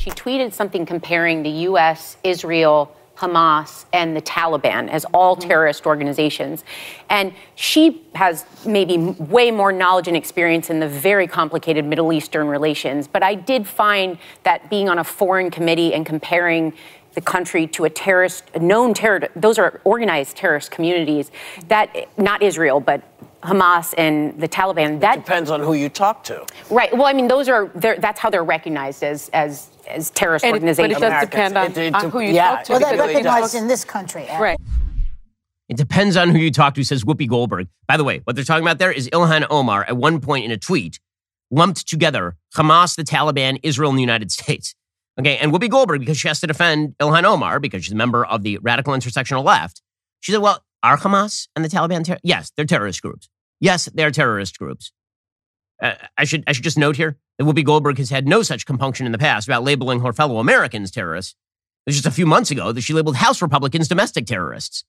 She 0.00 0.08
tweeted 0.08 0.54
something 0.54 0.86
comparing 0.86 1.42
the 1.42 1.50
U.S., 1.68 2.16
Israel, 2.24 2.96
Hamas, 3.18 3.84
and 3.92 4.16
the 4.16 4.22
Taliban 4.22 4.88
as 4.88 5.04
all 5.12 5.36
mm-hmm. 5.36 5.46
terrorist 5.46 5.84
organizations. 5.84 6.64
And 7.10 7.34
she 7.54 8.00
has 8.14 8.46
maybe 8.64 8.96
way 8.96 9.50
more 9.50 9.72
knowledge 9.72 10.08
and 10.08 10.16
experience 10.16 10.70
in 10.70 10.80
the 10.80 10.88
very 10.88 11.26
complicated 11.26 11.84
Middle 11.84 12.14
Eastern 12.14 12.46
relations. 12.46 13.08
But 13.08 13.22
I 13.22 13.34
did 13.34 13.66
find 13.66 14.16
that 14.44 14.70
being 14.70 14.88
on 14.88 14.98
a 14.98 15.04
foreign 15.04 15.50
committee 15.50 15.92
and 15.92 16.06
comparing 16.06 16.72
the 17.12 17.20
country 17.20 17.66
to 17.66 17.84
a 17.84 17.90
terrorist, 17.90 18.44
a 18.54 18.58
known 18.58 18.94
terror, 18.94 19.28
those 19.36 19.58
are 19.58 19.82
organized 19.84 20.34
terrorist 20.34 20.70
communities, 20.70 21.30
that, 21.68 21.94
not 22.16 22.40
Israel, 22.40 22.80
but 22.80 23.02
Hamas 23.42 23.94
and 23.96 24.40
the 24.40 24.48
Taliban. 24.48 25.00
That 25.00 25.18
it 25.18 25.24
depends 25.24 25.50
on 25.50 25.60
who 25.60 25.74
you 25.74 25.88
talk 25.88 26.22
to. 26.24 26.46
Right. 26.70 26.92
Well, 26.92 27.06
I 27.06 27.12
mean, 27.12 27.26
those 27.26 27.48
are 27.48 27.70
that's 27.74 28.20
how 28.20 28.30
they're 28.30 28.44
recognized 28.44 29.02
as 29.02 29.30
as 29.30 29.68
as 29.90 30.10
terrorist 30.10 30.44
and 30.44 30.54
organizations. 30.54 30.96
It, 30.96 31.00
but 31.00 31.06
it 31.06 31.10
does 31.10 31.24
depend 31.24 31.58
on, 31.58 31.66
it, 31.70 31.76
it, 31.76 31.94
on 31.94 32.10
who 32.10 32.20
you 32.20 32.32
yeah, 32.32 32.56
talk 32.56 32.64
to. 32.64 32.72
Well, 32.72 32.80
they're 32.80 32.98
recognized 32.98 33.54
in 33.54 33.68
this 33.68 33.84
country. 33.84 34.26
Right. 34.38 34.58
It 35.68 35.76
depends 35.76 36.16
on 36.16 36.30
who 36.30 36.38
you 36.38 36.50
talk 36.50 36.74
to, 36.74 36.84
says 36.84 37.04
Whoopi 37.04 37.28
Goldberg. 37.28 37.68
By 37.86 37.96
the 37.96 38.04
way, 38.04 38.22
what 38.24 38.34
they're 38.34 38.44
talking 38.44 38.64
about 38.64 38.78
there 38.78 38.90
is 38.90 39.08
Ilhan 39.10 39.46
Omar 39.50 39.84
at 39.84 39.96
one 39.96 40.20
point 40.20 40.44
in 40.44 40.50
a 40.50 40.56
tweet 40.56 40.98
lumped 41.50 41.88
together 41.88 42.36
Hamas, 42.56 42.96
the 42.96 43.04
Taliban, 43.04 43.60
Israel, 43.62 43.90
and 43.90 43.98
the 43.98 44.02
United 44.02 44.32
States. 44.32 44.74
Okay, 45.18 45.36
and 45.36 45.52
Whoopi 45.52 45.68
Goldberg, 45.68 46.00
because 46.00 46.16
she 46.18 46.28
has 46.28 46.40
to 46.40 46.46
defend 46.46 46.96
Ilhan 46.98 47.24
Omar, 47.24 47.60
because 47.60 47.84
she's 47.84 47.92
a 47.92 47.96
member 47.96 48.24
of 48.24 48.42
the 48.42 48.58
radical 48.62 48.94
intersectional 48.94 49.44
left, 49.44 49.82
she 50.20 50.32
said, 50.32 50.40
well, 50.40 50.64
are 50.82 50.96
Hamas 50.96 51.48
and 51.54 51.64
the 51.64 51.68
Taliban 51.68 52.04
ter- 52.04 52.18
Yes, 52.22 52.52
they're 52.56 52.64
terrorist 52.64 53.02
groups. 53.02 53.28
Yes, 53.60 53.88
they're 53.92 54.10
terrorist 54.10 54.58
groups. 54.58 54.92
Uh, 55.80 55.94
I 56.18 56.24
should 56.24 56.44
I 56.46 56.52
should 56.52 56.64
just 56.64 56.78
note 56.78 56.96
here 56.96 57.16
that 57.38 57.44
Whoopi 57.44 57.64
Goldberg 57.64 57.98
has 57.98 58.10
had 58.10 58.28
no 58.28 58.42
such 58.42 58.66
compunction 58.66 59.06
in 59.06 59.12
the 59.12 59.18
past 59.18 59.48
about 59.48 59.64
labeling 59.64 60.00
her 60.00 60.12
fellow 60.12 60.38
Americans 60.38 60.90
terrorists. 60.90 61.34
It 61.86 61.90
was 61.90 61.96
just 61.96 62.06
a 62.06 62.10
few 62.10 62.26
months 62.26 62.50
ago 62.50 62.72
that 62.72 62.82
she 62.82 62.92
labeled 62.92 63.16
House 63.16 63.40
Republicans 63.40 63.88
domestic 63.88 64.26
terrorists. 64.26 64.84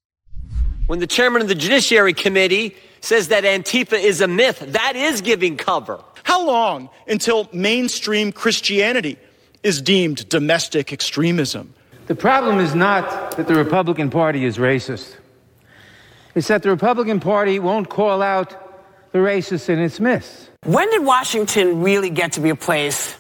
When 0.88 1.00
the 1.00 1.08
chairman 1.08 1.42
of 1.42 1.48
the 1.48 1.56
Judiciary 1.56 2.14
Committee 2.14 2.76
says 3.00 3.30
that 3.30 3.46
Antifa 3.46 3.98
is 3.98 4.20
a 4.20 4.28
myth, 4.28 4.60
that 4.60 4.98
is 4.98 5.22
giving 5.22 5.56
cover. 5.56 6.04
How 6.24 6.46
long 6.46 6.90
until 7.08 7.48
mainstream 7.54 8.34
Christianity 8.34 9.18
is 9.64 9.82
deemed 9.82 10.28
domestic 10.28 10.92
extremism? 10.92 11.74
The 12.08 12.16
problem 12.16 12.60
is 12.60 12.76
not 12.76 13.38
that 13.38 13.48
the 13.48 13.56
Republican 13.56 14.10
Party 14.10 14.44
is 14.44 14.58
racist. 14.58 15.16
It's 16.36 16.50
that 16.50 16.62
the 16.64 16.70
Republican 16.70 17.22
Party 17.22 17.58
won't 17.60 17.88
call 17.90 18.22
out 18.22 19.12
the 19.14 19.20
racists 19.20 19.70
in 19.70 19.80
its 19.80 20.00
midst. 20.00 20.51
When 20.68 20.92
did 20.92 21.04
Washington 21.04 21.82
really 21.82 22.12
get 22.12 22.34
to 22.34 22.40
be 22.40 22.52
a 22.52 22.56
place 22.56 23.14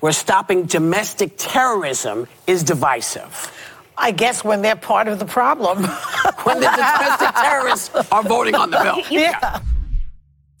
where 0.00 0.10
stopping 0.10 0.64
domestic 0.64 1.34
terrorism 1.36 2.26
is 2.48 2.64
divisive? 2.64 3.52
I 3.96 4.10
guess 4.10 4.42
when 4.42 4.62
they're 4.62 4.74
part 4.74 5.06
of 5.06 5.20
the 5.20 5.24
problem. 5.24 5.84
when 6.42 6.58
the 6.58 6.66
domestic 6.66 7.34
terrorists 7.36 7.94
are 8.10 8.24
voting 8.24 8.56
on 8.56 8.72
the 8.72 8.78
bill. 8.78 9.00
Yeah. 9.12 9.60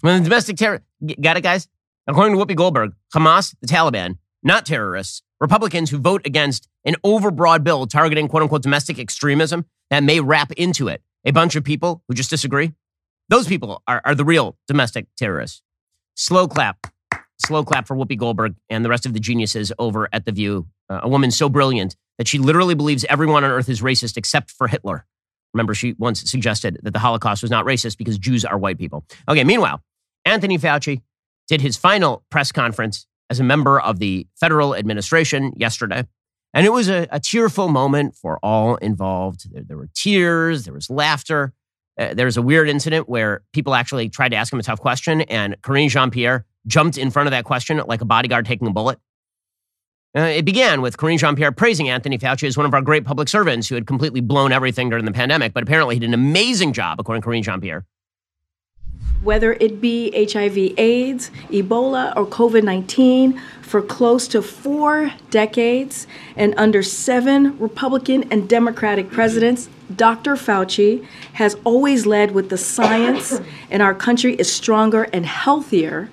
When 0.02 0.22
the 0.22 0.28
domestic 0.28 0.58
terror, 0.58 0.84
got 1.20 1.38
it, 1.38 1.40
guys? 1.40 1.66
According 2.06 2.38
to 2.38 2.44
Whoopi 2.44 2.54
Goldberg, 2.54 2.92
Hamas, 3.12 3.56
the 3.60 3.66
Taliban, 3.66 4.18
not 4.44 4.64
terrorists, 4.64 5.22
Republicans 5.40 5.90
who 5.90 5.98
vote 5.98 6.22
against 6.24 6.68
an 6.84 6.94
overbroad 7.04 7.64
bill 7.64 7.88
targeting 7.88 8.28
quote 8.28 8.44
unquote 8.44 8.62
domestic 8.62 9.00
extremism 9.00 9.64
that 9.90 10.04
may 10.04 10.20
wrap 10.20 10.52
into 10.52 10.86
it 10.86 11.02
a 11.24 11.32
bunch 11.32 11.56
of 11.56 11.64
people 11.64 12.04
who 12.06 12.14
just 12.14 12.30
disagree. 12.30 12.74
Those 13.28 13.48
people 13.48 13.82
are, 13.88 14.00
are 14.04 14.14
the 14.14 14.24
real 14.24 14.56
domestic 14.68 15.08
terrorists. 15.16 15.62
Slow 16.14 16.46
clap. 16.46 16.86
Slow 17.38 17.64
clap 17.64 17.86
for 17.86 17.96
Whoopi 17.96 18.16
Goldberg 18.16 18.54
and 18.68 18.84
the 18.84 18.88
rest 18.88 19.06
of 19.06 19.14
the 19.14 19.20
geniuses 19.20 19.72
over 19.78 20.08
at 20.12 20.24
The 20.24 20.32
View. 20.32 20.66
Uh, 20.88 21.00
a 21.02 21.08
woman 21.08 21.30
so 21.30 21.48
brilliant 21.48 21.96
that 22.18 22.28
she 22.28 22.38
literally 22.38 22.74
believes 22.74 23.04
everyone 23.06 23.44
on 23.44 23.50
earth 23.50 23.68
is 23.68 23.80
racist 23.80 24.16
except 24.16 24.50
for 24.50 24.68
Hitler. 24.68 25.06
Remember, 25.54 25.74
she 25.74 25.94
once 25.98 26.30
suggested 26.30 26.78
that 26.82 26.92
the 26.92 26.98
Holocaust 26.98 27.42
was 27.42 27.50
not 27.50 27.66
racist 27.66 27.98
because 27.98 28.18
Jews 28.18 28.44
are 28.44 28.58
white 28.58 28.78
people. 28.78 29.04
Okay, 29.28 29.44
meanwhile, 29.44 29.82
Anthony 30.24 30.58
Fauci 30.58 31.02
did 31.48 31.60
his 31.60 31.76
final 31.76 32.24
press 32.30 32.52
conference 32.52 33.06
as 33.28 33.40
a 33.40 33.44
member 33.44 33.80
of 33.80 33.98
the 33.98 34.26
federal 34.38 34.74
administration 34.74 35.52
yesterday. 35.56 36.04
And 36.54 36.66
it 36.66 36.70
was 36.70 36.88
a, 36.88 37.08
a 37.10 37.18
tearful 37.18 37.68
moment 37.68 38.14
for 38.14 38.38
all 38.42 38.76
involved. 38.76 39.52
There, 39.52 39.62
there, 39.62 39.76
were 39.76 39.88
tears, 39.94 40.64
there 40.64 40.74
was 40.74 40.90
laughter. 40.90 41.52
Uh, 42.02 42.14
there 42.14 42.26
was 42.26 42.36
a 42.36 42.42
weird 42.42 42.68
incident 42.68 43.08
where 43.08 43.42
people 43.52 43.74
actually 43.74 44.08
tried 44.08 44.30
to 44.30 44.36
ask 44.36 44.52
him 44.52 44.58
a 44.58 44.62
tough 44.62 44.80
question, 44.80 45.20
and 45.22 45.56
Karine 45.62 45.88
Jean 45.88 46.10
Pierre 46.10 46.44
jumped 46.66 46.98
in 46.98 47.10
front 47.10 47.28
of 47.28 47.30
that 47.30 47.44
question 47.44 47.80
like 47.86 48.00
a 48.00 48.04
bodyguard 48.04 48.44
taking 48.44 48.66
a 48.66 48.72
bullet. 48.72 48.98
Uh, 50.16 50.22
it 50.22 50.44
began 50.44 50.82
with 50.82 50.96
Karine 50.96 51.18
Jean 51.18 51.36
Pierre 51.36 51.52
praising 51.52 51.88
Anthony 51.88 52.18
Fauci 52.18 52.46
as 52.46 52.56
one 52.56 52.66
of 52.66 52.74
our 52.74 52.82
great 52.82 53.04
public 53.04 53.28
servants 53.28 53.68
who 53.68 53.76
had 53.76 53.86
completely 53.86 54.20
blown 54.20 54.52
everything 54.52 54.90
during 54.90 55.04
the 55.04 55.12
pandemic, 55.12 55.54
but 55.54 55.62
apparently 55.62 55.94
he 55.94 56.00
did 56.00 56.08
an 56.08 56.14
amazing 56.14 56.72
job, 56.72 56.98
according 56.98 57.22
to 57.22 57.24
Karine 57.24 57.42
Jean 57.42 57.60
Pierre. 57.60 57.86
Whether 59.22 59.52
it 59.54 59.80
be 59.80 60.10
HIV, 60.12 60.78
AIDS, 60.78 61.30
Ebola, 61.50 62.14
or 62.16 62.26
COVID 62.26 62.64
19, 62.64 63.40
for 63.62 63.80
close 63.80 64.28
to 64.28 64.42
four 64.42 65.12
decades 65.30 66.06
and 66.36 66.54
under 66.56 66.82
seven 66.82 67.58
Republican 67.58 68.30
and 68.32 68.48
Democratic 68.48 69.10
presidents, 69.10 69.68
Dr. 69.94 70.34
Fauci 70.34 71.06
has 71.34 71.56
always 71.64 72.04
led 72.04 72.32
with 72.32 72.50
the 72.50 72.58
science, 72.58 73.40
and 73.70 73.82
our 73.82 73.94
country 73.94 74.34
is 74.34 74.52
stronger 74.52 75.04
and 75.04 75.24
healthier 75.24 76.10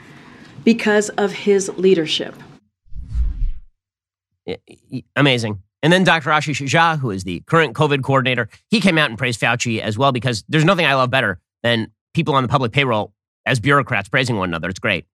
because 0.63 1.09
of 1.09 1.31
his 1.31 1.69
leadership 1.77 2.35
amazing. 5.15 5.61
And 5.81 5.93
then 5.93 6.03
Dr. 6.03 6.29
Ashish 6.29 6.65
Jha, 6.67 6.99
who 6.99 7.11
is 7.11 7.23
the 7.23 7.41
current 7.41 7.73
COVID 7.73 8.03
coordinator, 8.03 8.49
he 8.69 8.81
came 8.81 8.97
out 8.97 9.09
and 9.09 9.17
praised 9.17 9.39
Fauci 9.39 9.79
as 9.79 9.97
well 9.97 10.11
because 10.11 10.43
there's 10.49 10.65
nothing 10.65 10.85
I 10.85 10.95
love 10.95 11.09
better 11.09 11.39
than 11.63 11.91
people 12.19 12.35
on 12.35 12.43
the 12.43 12.49
public 12.49 12.73
payroll 12.73 13.13
as 13.45 13.61
bureaucrats 13.61 14.09
praising 14.09 14.35
one 14.35 14.49
another. 14.49 14.67
It's 14.67 14.79
great. 14.79 15.05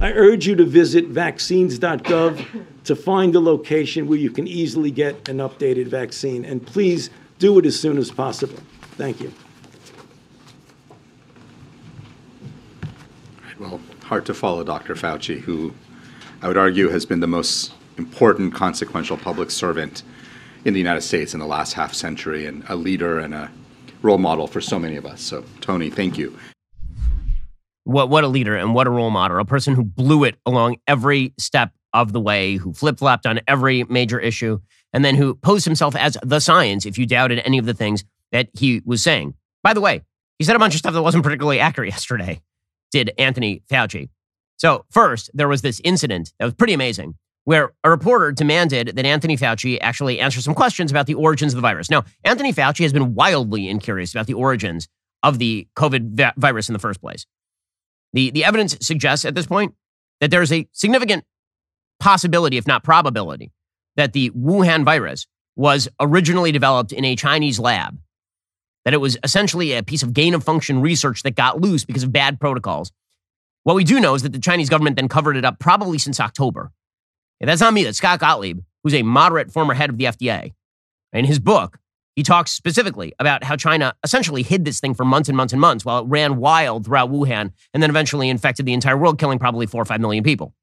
I 0.00 0.12
urge 0.12 0.46
you 0.46 0.56
to 0.56 0.64
visit 0.64 1.08
vaccines.gov 1.08 2.64
to 2.84 2.96
find 2.96 3.36
a 3.36 3.40
location 3.40 4.08
where 4.08 4.18
you 4.18 4.30
can 4.30 4.48
easily 4.48 4.90
get 4.90 5.28
an 5.28 5.36
updated 5.36 5.88
vaccine. 5.88 6.46
And 6.46 6.66
please 6.66 7.10
do 7.38 7.58
it 7.58 7.66
as 7.66 7.78
soon 7.78 7.98
as 7.98 8.10
possible. 8.10 8.56
Thank 8.92 9.20
you. 9.20 9.30
Well, 13.60 13.78
hard 14.04 14.24
to 14.26 14.34
follow 14.34 14.64
Dr. 14.64 14.94
Fauci, 14.94 15.38
who 15.38 15.74
I 16.40 16.48
would 16.48 16.56
argue 16.56 16.88
has 16.88 17.04
been 17.04 17.20
the 17.20 17.26
most 17.26 17.74
important, 17.98 18.54
consequential 18.54 19.18
public 19.18 19.50
servant 19.50 20.02
in 20.64 20.72
the 20.72 20.80
United 20.80 21.02
States 21.02 21.34
in 21.34 21.40
the 21.40 21.46
last 21.46 21.74
half 21.74 21.92
century 21.92 22.46
and 22.46 22.64
a 22.70 22.74
leader 22.74 23.18
and 23.18 23.34
a 23.34 23.50
role 24.02 24.18
model 24.18 24.46
for 24.46 24.60
so 24.60 24.78
many 24.78 24.96
of 24.96 25.06
us. 25.06 25.20
So, 25.20 25.44
Tony, 25.60 25.90
thank 25.90 26.18
you. 26.18 26.36
What, 27.84 28.10
what 28.10 28.24
a 28.24 28.28
leader 28.28 28.56
and 28.56 28.74
what 28.74 28.86
a 28.86 28.90
role 28.90 29.10
model. 29.10 29.38
A 29.38 29.44
person 29.44 29.74
who 29.74 29.82
blew 29.82 30.24
it 30.24 30.36
along 30.46 30.76
every 30.86 31.34
step 31.38 31.72
of 31.92 32.12
the 32.12 32.20
way, 32.20 32.56
who 32.56 32.72
flip 32.72 32.98
flopped 32.98 33.26
on 33.26 33.40
every 33.48 33.84
major 33.84 34.18
issue, 34.18 34.60
and 34.92 35.04
then 35.04 35.14
who 35.14 35.34
posed 35.34 35.64
himself 35.64 35.96
as 35.96 36.16
the 36.22 36.40
science 36.40 36.86
if 36.86 36.96
you 36.96 37.06
doubted 37.06 37.40
any 37.44 37.58
of 37.58 37.66
the 37.66 37.74
things 37.74 38.04
that 38.30 38.48
he 38.54 38.82
was 38.84 39.02
saying. 39.02 39.34
By 39.62 39.74
the 39.74 39.80
way, 39.80 40.02
he 40.38 40.44
said 40.44 40.56
a 40.56 40.58
bunch 40.58 40.74
of 40.74 40.78
stuff 40.78 40.94
that 40.94 41.02
wasn't 41.02 41.24
particularly 41.24 41.60
accurate 41.60 41.90
yesterday, 41.92 42.40
did 42.90 43.12
Anthony 43.18 43.62
Fauci. 43.70 44.08
So, 44.56 44.84
first, 44.90 45.30
there 45.34 45.48
was 45.48 45.62
this 45.62 45.80
incident 45.82 46.32
that 46.38 46.44
was 46.44 46.54
pretty 46.54 46.72
amazing 46.72 47.14
where 47.44 47.72
a 47.82 47.90
reporter 47.90 48.32
demanded 48.32 48.92
that 48.94 49.04
Anthony 49.04 49.36
Fauci 49.36 49.78
actually 49.80 50.20
answer 50.20 50.40
some 50.40 50.54
questions 50.54 50.90
about 50.90 51.06
the 51.06 51.14
origins 51.14 51.52
of 51.52 51.56
the 51.56 51.62
virus. 51.62 51.90
Now, 51.90 52.04
Anthony 52.24 52.52
Fauci 52.52 52.82
has 52.82 52.92
been 52.92 53.14
wildly 53.14 53.68
incurious 53.68 54.14
about 54.14 54.26
the 54.26 54.34
origins 54.34 54.88
of 55.22 55.38
the 55.38 55.66
COVID 55.76 56.34
virus 56.36 56.68
in 56.68 56.72
the 56.72 56.78
first 56.78 57.00
place. 57.00 57.26
The, 58.12 58.30
the 58.30 58.44
evidence 58.44 58.76
suggests 58.80 59.24
at 59.24 59.34
this 59.34 59.46
point 59.46 59.74
that 60.20 60.30
there 60.30 60.42
is 60.42 60.52
a 60.52 60.68
significant 60.72 61.24
possibility, 61.98 62.56
if 62.56 62.66
not 62.66 62.84
probability, 62.84 63.52
that 63.96 64.12
the 64.12 64.30
Wuhan 64.30 64.84
virus 64.84 65.26
was 65.56 65.88
originally 66.00 66.52
developed 66.52 66.92
in 66.92 67.04
a 67.04 67.16
Chinese 67.16 67.58
lab, 67.58 67.98
that 68.84 68.94
it 68.94 68.98
was 68.98 69.18
essentially 69.22 69.72
a 69.72 69.82
piece 69.82 70.02
of 70.02 70.12
gain 70.12 70.34
of 70.34 70.44
function 70.44 70.80
research 70.80 71.22
that 71.22 71.36
got 71.36 71.60
loose 71.60 71.84
because 71.84 72.02
of 72.02 72.12
bad 72.12 72.40
protocols. 72.40 72.92
What 73.64 73.76
we 73.76 73.84
do 73.84 74.00
know 74.00 74.14
is 74.14 74.22
that 74.22 74.32
the 74.32 74.38
Chinese 74.38 74.68
government 74.68 74.96
then 74.96 75.08
covered 75.08 75.36
it 75.36 75.44
up 75.44 75.58
probably 75.58 75.98
since 75.98 76.20
October 76.20 76.72
and 77.42 77.48
that's 77.48 77.60
not 77.60 77.74
me, 77.74 77.82
that's 77.82 77.98
Scott 77.98 78.20
Gottlieb, 78.20 78.60
who's 78.82 78.94
a 78.94 79.02
moderate 79.02 79.50
former 79.50 79.74
head 79.74 79.90
of 79.90 79.98
the 79.98 80.04
FDA. 80.04 80.54
In 81.12 81.24
his 81.24 81.40
book, 81.40 81.78
he 82.14 82.22
talks 82.22 82.52
specifically 82.52 83.12
about 83.18 83.42
how 83.42 83.56
China 83.56 83.94
essentially 84.04 84.42
hid 84.42 84.64
this 84.64 84.80
thing 84.80 84.94
for 84.94 85.04
months 85.04 85.28
and 85.28 85.36
months 85.36 85.52
and 85.52 85.60
months 85.60 85.84
while 85.84 86.02
it 86.02 86.06
ran 86.06 86.36
wild 86.36 86.84
throughout 86.84 87.10
Wuhan 87.10 87.52
and 87.74 87.82
then 87.82 87.90
eventually 87.90 88.28
infected 88.28 88.64
the 88.64 88.72
entire 88.72 88.96
world, 88.96 89.18
killing 89.18 89.38
probably 89.38 89.66
four 89.66 89.82
or 89.82 89.84
five 89.84 90.00
million 90.00 90.22
people. 90.22 90.54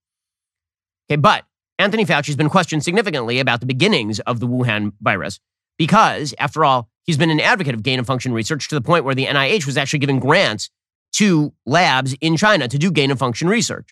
Okay, 1.09 1.17
but 1.17 1.43
Anthony 1.79 2.05
Fauci's 2.05 2.35
been 2.35 2.49
questioned 2.49 2.83
significantly 2.83 3.39
about 3.39 3.59
the 3.59 3.65
beginnings 3.65 4.19
of 4.21 4.39
the 4.39 4.47
Wuhan 4.47 4.93
virus 5.01 5.39
because, 5.77 6.33
after 6.39 6.63
all, 6.63 6.89
he's 7.03 7.17
been 7.17 7.29
an 7.29 7.39
advocate 7.39 7.75
of 7.75 7.83
gain 7.83 7.99
of 7.99 8.05
function 8.05 8.31
research 8.31 8.69
to 8.69 8.75
the 8.75 8.81
point 8.81 9.03
where 9.03 9.15
the 9.15 9.25
NIH 9.25 9.65
was 9.65 9.77
actually 9.77 9.99
giving 9.99 10.19
grants 10.19 10.69
to 11.13 11.53
labs 11.65 12.15
in 12.21 12.37
China 12.37 12.67
to 12.67 12.77
do 12.77 12.91
gain 12.91 13.11
of 13.11 13.19
function 13.19 13.47
research. 13.49 13.89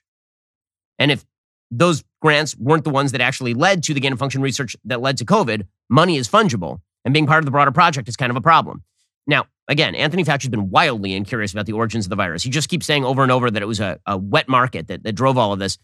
And 0.99 1.11
if 1.11 1.25
those 1.71 2.03
grants 2.21 2.57
weren't 2.57 2.83
the 2.83 2.89
ones 2.89 3.11
that 3.11 3.21
actually 3.21 3.53
led 3.53 3.83
to 3.83 3.93
the 3.93 3.99
gain 3.99 4.13
of 4.13 4.19
function 4.19 4.41
research 4.41 4.75
that 4.85 5.01
led 5.01 5.17
to 5.17 5.25
COVID. 5.25 5.67
Money 5.89 6.17
is 6.17 6.27
fungible, 6.27 6.79
and 7.05 7.13
being 7.13 7.27
part 7.27 7.39
of 7.39 7.45
the 7.45 7.51
broader 7.51 7.71
project 7.71 8.07
is 8.07 8.15
kind 8.15 8.29
of 8.29 8.35
a 8.35 8.41
problem. 8.41 8.83
Now, 9.25 9.47
again, 9.67 9.93
Anthony 9.95 10.23
Fauci's 10.23 10.49
been 10.49 10.69
wildly 10.69 11.13
incurious 11.13 11.51
about 11.51 11.65
the 11.65 11.73
origins 11.73 12.05
of 12.05 12.09
the 12.09 12.15
virus. 12.15 12.43
He 12.43 12.49
just 12.49 12.69
keeps 12.69 12.85
saying 12.85 13.03
over 13.03 13.23
and 13.23 13.31
over 13.31 13.51
that 13.51 13.61
it 13.61 13.65
was 13.65 13.79
a, 13.79 13.99
a 14.05 14.17
wet 14.17 14.47
market 14.47 14.87
that, 14.87 15.03
that 15.03 15.13
drove 15.13 15.37
all 15.37 15.53
of 15.53 15.59
this. 15.59 15.77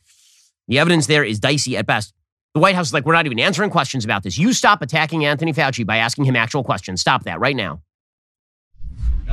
The 0.68 0.80
evidence 0.80 1.08
there 1.08 1.24
is 1.24 1.40
dicey 1.40 1.76
at 1.76 1.86
best. 1.86 2.14
The 2.54 2.60
White 2.60 2.76
House 2.76 2.88
is 2.88 2.94
like, 2.94 3.06
we're 3.06 3.14
not 3.14 3.26
even 3.26 3.40
answering 3.40 3.70
questions 3.70 4.06
about 4.06 4.24
this. 4.24 4.38
You 4.38 4.54
stop 4.54 4.82
attacking 4.82 5.26
Anthony 5.26 5.54
Fauci 5.54 5.86
by 5.86 5.98
asking 5.98 6.26
him 6.26 6.36
actual 6.36 6.64
questions. 6.64 7.02
Stop 7.02 7.24
that 7.24 7.40
right 7.40 7.56
now. 7.56 7.82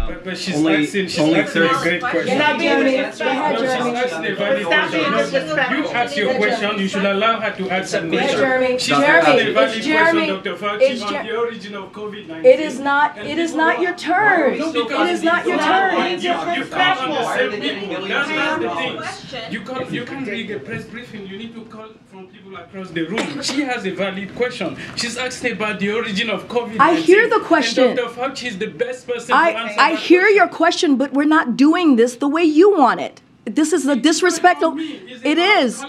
Um, 0.00 0.08
but, 0.14 0.24
but 0.24 0.38
she's 0.38 0.56
Only- 0.56 0.84
asking, 0.86 1.06
she's 1.08 1.18
only 1.18 1.40
asking 1.40 1.62
a 1.62 1.68
great 1.82 2.00
question. 2.00 2.28
You're 2.28 2.38
not 2.38 2.58
being 2.58 2.80
disrespectful. 2.84 3.26
asking 3.66 4.26
a 4.26 4.34
valid 4.34 4.62
Stop 4.66 4.90
being 4.92 5.04
question. 5.04 5.32
disrespectful. 5.42 5.76
You 5.76 5.88
ask 5.88 6.16
your 6.16 6.34
question, 6.34 6.78
you 6.78 6.88
should 6.88 7.04
allow 7.04 7.40
her 7.40 7.50
to 7.56 7.70
answer 7.70 8.00
the 8.00 8.06
Yeah, 8.08 8.20
question. 8.20 8.38
Jeremy, 8.40 8.78
She's 8.78 8.86
Jeremy, 8.88 9.06
asking 9.06 9.34
a 9.34 9.40
it's 9.40 9.54
valid 9.54 9.82
Jeremy, 9.82 10.26
question, 10.26 10.44
Dr. 10.44 10.56
Fauci, 10.56 10.90
it's 10.90 11.02
on 11.02 11.12
Jer- 11.12 11.22
the 11.22 11.36
origin 11.36 11.74
of 11.74 11.92
COVID-19. 11.92 12.44
It 12.44 12.60
is 12.60 12.78
not. 12.78 13.18
It 13.18 13.38
is 13.38 13.54
not 13.54 13.80
your 13.80 13.94
turn. 13.94 14.58
No, 14.58 14.68
It 14.68 14.72
because 14.74 15.10
is 15.10 15.22
not 15.22 15.46
your 15.46 15.58
turn. 15.58 16.20
You, 16.20 16.28
you 16.28 16.34
come 16.66 16.98
on 16.98 17.10
the 17.10 17.36
same 17.36 17.60
people. 17.60 18.06
That's, 18.06 18.28
that's 18.28 18.62
the 18.62 18.68
thing. 18.70 19.52
You 19.52 19.60
can't, 19.62 19.90
you 19.92 20.04
can't 20.04 20.26
read 20.26 20.50
a 20.50 20.58
press 20.60 20.84
briefing. 20.84 21.26
You 21.26 21.36
need 21.38 21.54
to 21.54 21.62
call 21.64 21.88
from 22.10 22.26
people 22.28 22.56
across 22.56 22.90
the 22.90 23.02
room. 23.04 23.42
She 23.42 23.62
has 23.62 23.86
a 23.86 23.90
valid 23.90 24.34
question. 24.34 24.76
She's 24.96 25.16
asking 25.16 25.52
about 25.52 25.78
the 25.80 25.92
origin 25.92 26.30
of 26.30 26.48
COVID-19. 26.48 26.76
I 26.80 26.94
hear 26.96 27.28
the 27.28 27.40
question. 27.40 27.88
And 27.88 27.96
Dr. 27.96 28.14
Fauci 28.20 28.46
is 28.48 28.58
the 28.58 28.66
best 28.66 29.06
person 29.06 29.28
to 29.28 29.34
answer 29.36 29.80
I 29.90 29.96
hear 29.96 30.28
your 30.28 30.46
question, 30.46 30.94
but 30.96 31.12
we're 31.12 31.24
not 31.24 31.56
doing 31.56 31.96
this 31.96 32.14
the 32.16 32.28
way 32.28 32.44
you 32.44 32.78
want 32.78 33.00
it. 33.00 33.20
This 33.44 33.72
is 33.72 33.88
a 33.88 33.96
disrespectful. 33.96 34.76
It 34.78 35.36
is. 35.36 35.84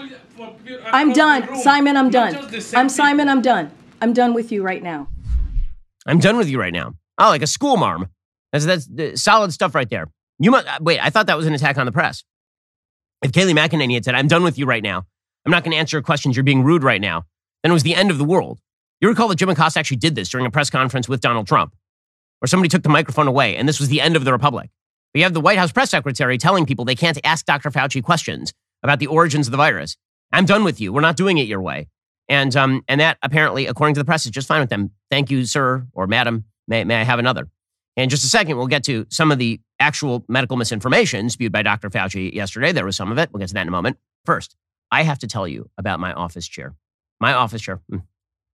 I'm 0.86 1.12
done, 1.12 1.56
Simon. 1.60 1.96
I'm 1.96 2.10
done. 2.10 2.34
I'm 2.74 2.88
Simon. 2.88 3.28
I'm 3.28 3.42
done. 3.42 3.70
I'm 4.00 4.12
done 4.12 4.34
with 4.34 4.50
you 4.50 4.64
right 4.64 4.82
now. 4.82 5.06
I'm 6.04 6.18
done 6.18 6.36
with 6.36 6.48
you 6.48 6.58
right 6.58 6.72
now. 6.72 6.94
Oh, 7.16 7.28
like 7.28 7.42
a 7.42 7.46
school 7.46 7.76
marm. 7.76 8.08
That's, 8.50 8.66
that's 8.66 8.88
uh, 8.90 9.14
solid 9.14 9.52
stuff 9.52 9.72
right 9.72 9.88
there. 9.88 10.08
You 10.40 10.50
must 10.50 10.66
uh, 10.66 10.78
wait. 10.80 10.98
I 10.98 11.10
thought 11.10 11.28
that 11.28 11.36
was 11.36 11.46
an 11.46 11.54
attack 11.54 11.78
on 11.78 11.86
the 11.86 11.92
press. 11.92 12.24
If 13.22 13.30
Kayleigh 13.30 13.56
McEnany 13.56 13.94
had 13.94 14.04
said, 14.04 14.16
"I'm 14.16 14.26
done 14.26 14.42
with 14.42 14.58
you 14.58 14.66
right 14.66 14.82
now. 14.82 15.06
I'm 15.46 15.52
not 15.52 15.62
going 15.62 15.70
to 15.70 15.78
answer 15.78 15.96
your 15.96 16.02
questions. 16.02 16.34
You're 16.36 16.42
being 16.42 16.64
rude 16.64 16.82
right 16.82 17.00
now," 17.00 17.24
then 17.62 17.70
it 17.70 17.72
was 17.72 17.84
the 17.84 17.94
end 17.94 18.10
of 18.10 18.18
the 18.18 18.24
world. 18.24 18.58
You 19.00 19.08
recall 19.08 19.28
that 19.28 19.36
Jim 19.36 19.48
Acosta 19.48 19.78
actually 19.78 19.98
did 19.98 20.16
this 20.16 20.28
during 20.28 20.44
a 20.44 20.50
press 20.50 20.70
conference 20.70 21.08
with 21.08 21.20
Donald 21.20 21.46
Trump, 21.46 21.74
where 22.42 22.48
somebody 22.48 22.68
took 22.68 22.82
the 22.82 22.88
microphone 22.88 23.28
away, 23.28 23.54
and 23.54 23.68
this 23.68 23.78
was 23.78 23.88
the 23.88 24.00
end 24.00 24.16
of 24.16 24.24
the 24.24 24.32
republic. 24.32 24.68
We 25.14 25.20
have 25.20 25.32
the 25.32 25.40
White 25.40 25.58
House 25.58 25.70
press 25.70 25.90
secretary 25.90 26.38
telling 26.38 26.66
people 26.66 26.84
they 26.84 26.96
can't 26.96 27.16
ask 27.22 27.46
Dr. 27.46 27.70
Fauci 27.70 28.02
questions 28.02 28.52
about 28.82 28.98
the 28.98 29.06
origins 29.06 29.46
of 29.46 29.52
the 29.52 29.56
virus. 29.56 29.96
I'm 30.32 30.44
done 30.44 30.64
with 30.64 30.80
you. 30.80 30.92
We're 30.92 31.02
not 31.02 31.16
doing 31.16 31.38
it 31.38 31.46
your 31.46 31.62
way. 31.62 31.86
And 32.28 32.56
um, 32.56 32.82
and 32.88 33.00
that 33.00 33.18
apparently, 33.22 33.66
according 33.66 33.94
to 33.94 34.00
the 34.00 34.04
press, 34.04 34.24
is 34.24 34.32
just 34.32 34.48
fine 34.48 34.60
with 34.60 34.70
them. 34.70 34.90
Thank 35.08 35.30
you, 35.30 35.44
sir 35.44 35.86
or 35.92 36.08
madam. 36.08 36.46
May, 36.66 36.82
may 36.82 36.96
I 36.96 37.04
have 37.04 37.20
another? 37.20 37.48
In 37.96 38.08
just 38.08 38.24
a 38.24 38.28
second, 38.28 38.56
we'll 38.56 38.66
get 38.66 38.82
to 38.84 39.06
some 39.08 39.30
of 39.30 39.38
the 39.38 39.60
actual 39.78 40.24
medical 40.28 40.56
misinformation 40.56 41.30
spewed 41.30 41.52
by 41.52 41.62
Dr. 41.62 41.90
Fauci 41.90 42.34
yesterday. 42.34 42.72
There 42.72 42.84
was 42.84 42.96
some 42.96 43.12
of 43.12 43.18
it. 43.18 43.30
We'll 43.32 43.40
get 43.40 43.48
to 43.48 43.54
that 43.54 43.62
in 43.62 43.68
a 43.68 43.72
moment. 43.72 43.98
First, 44.24 44.56
I 44.90 45.04
have 45.04 45.20
to 45.20 45.28
tell 45.28 45.46
you 45.46 45.70
about 45.78 46.00
my 46.00 46.12
office 46.12 46.48
chair. 46.48 46.74
My 47.20 47.34
office 47.34 47.62
chair. 47.62 47.80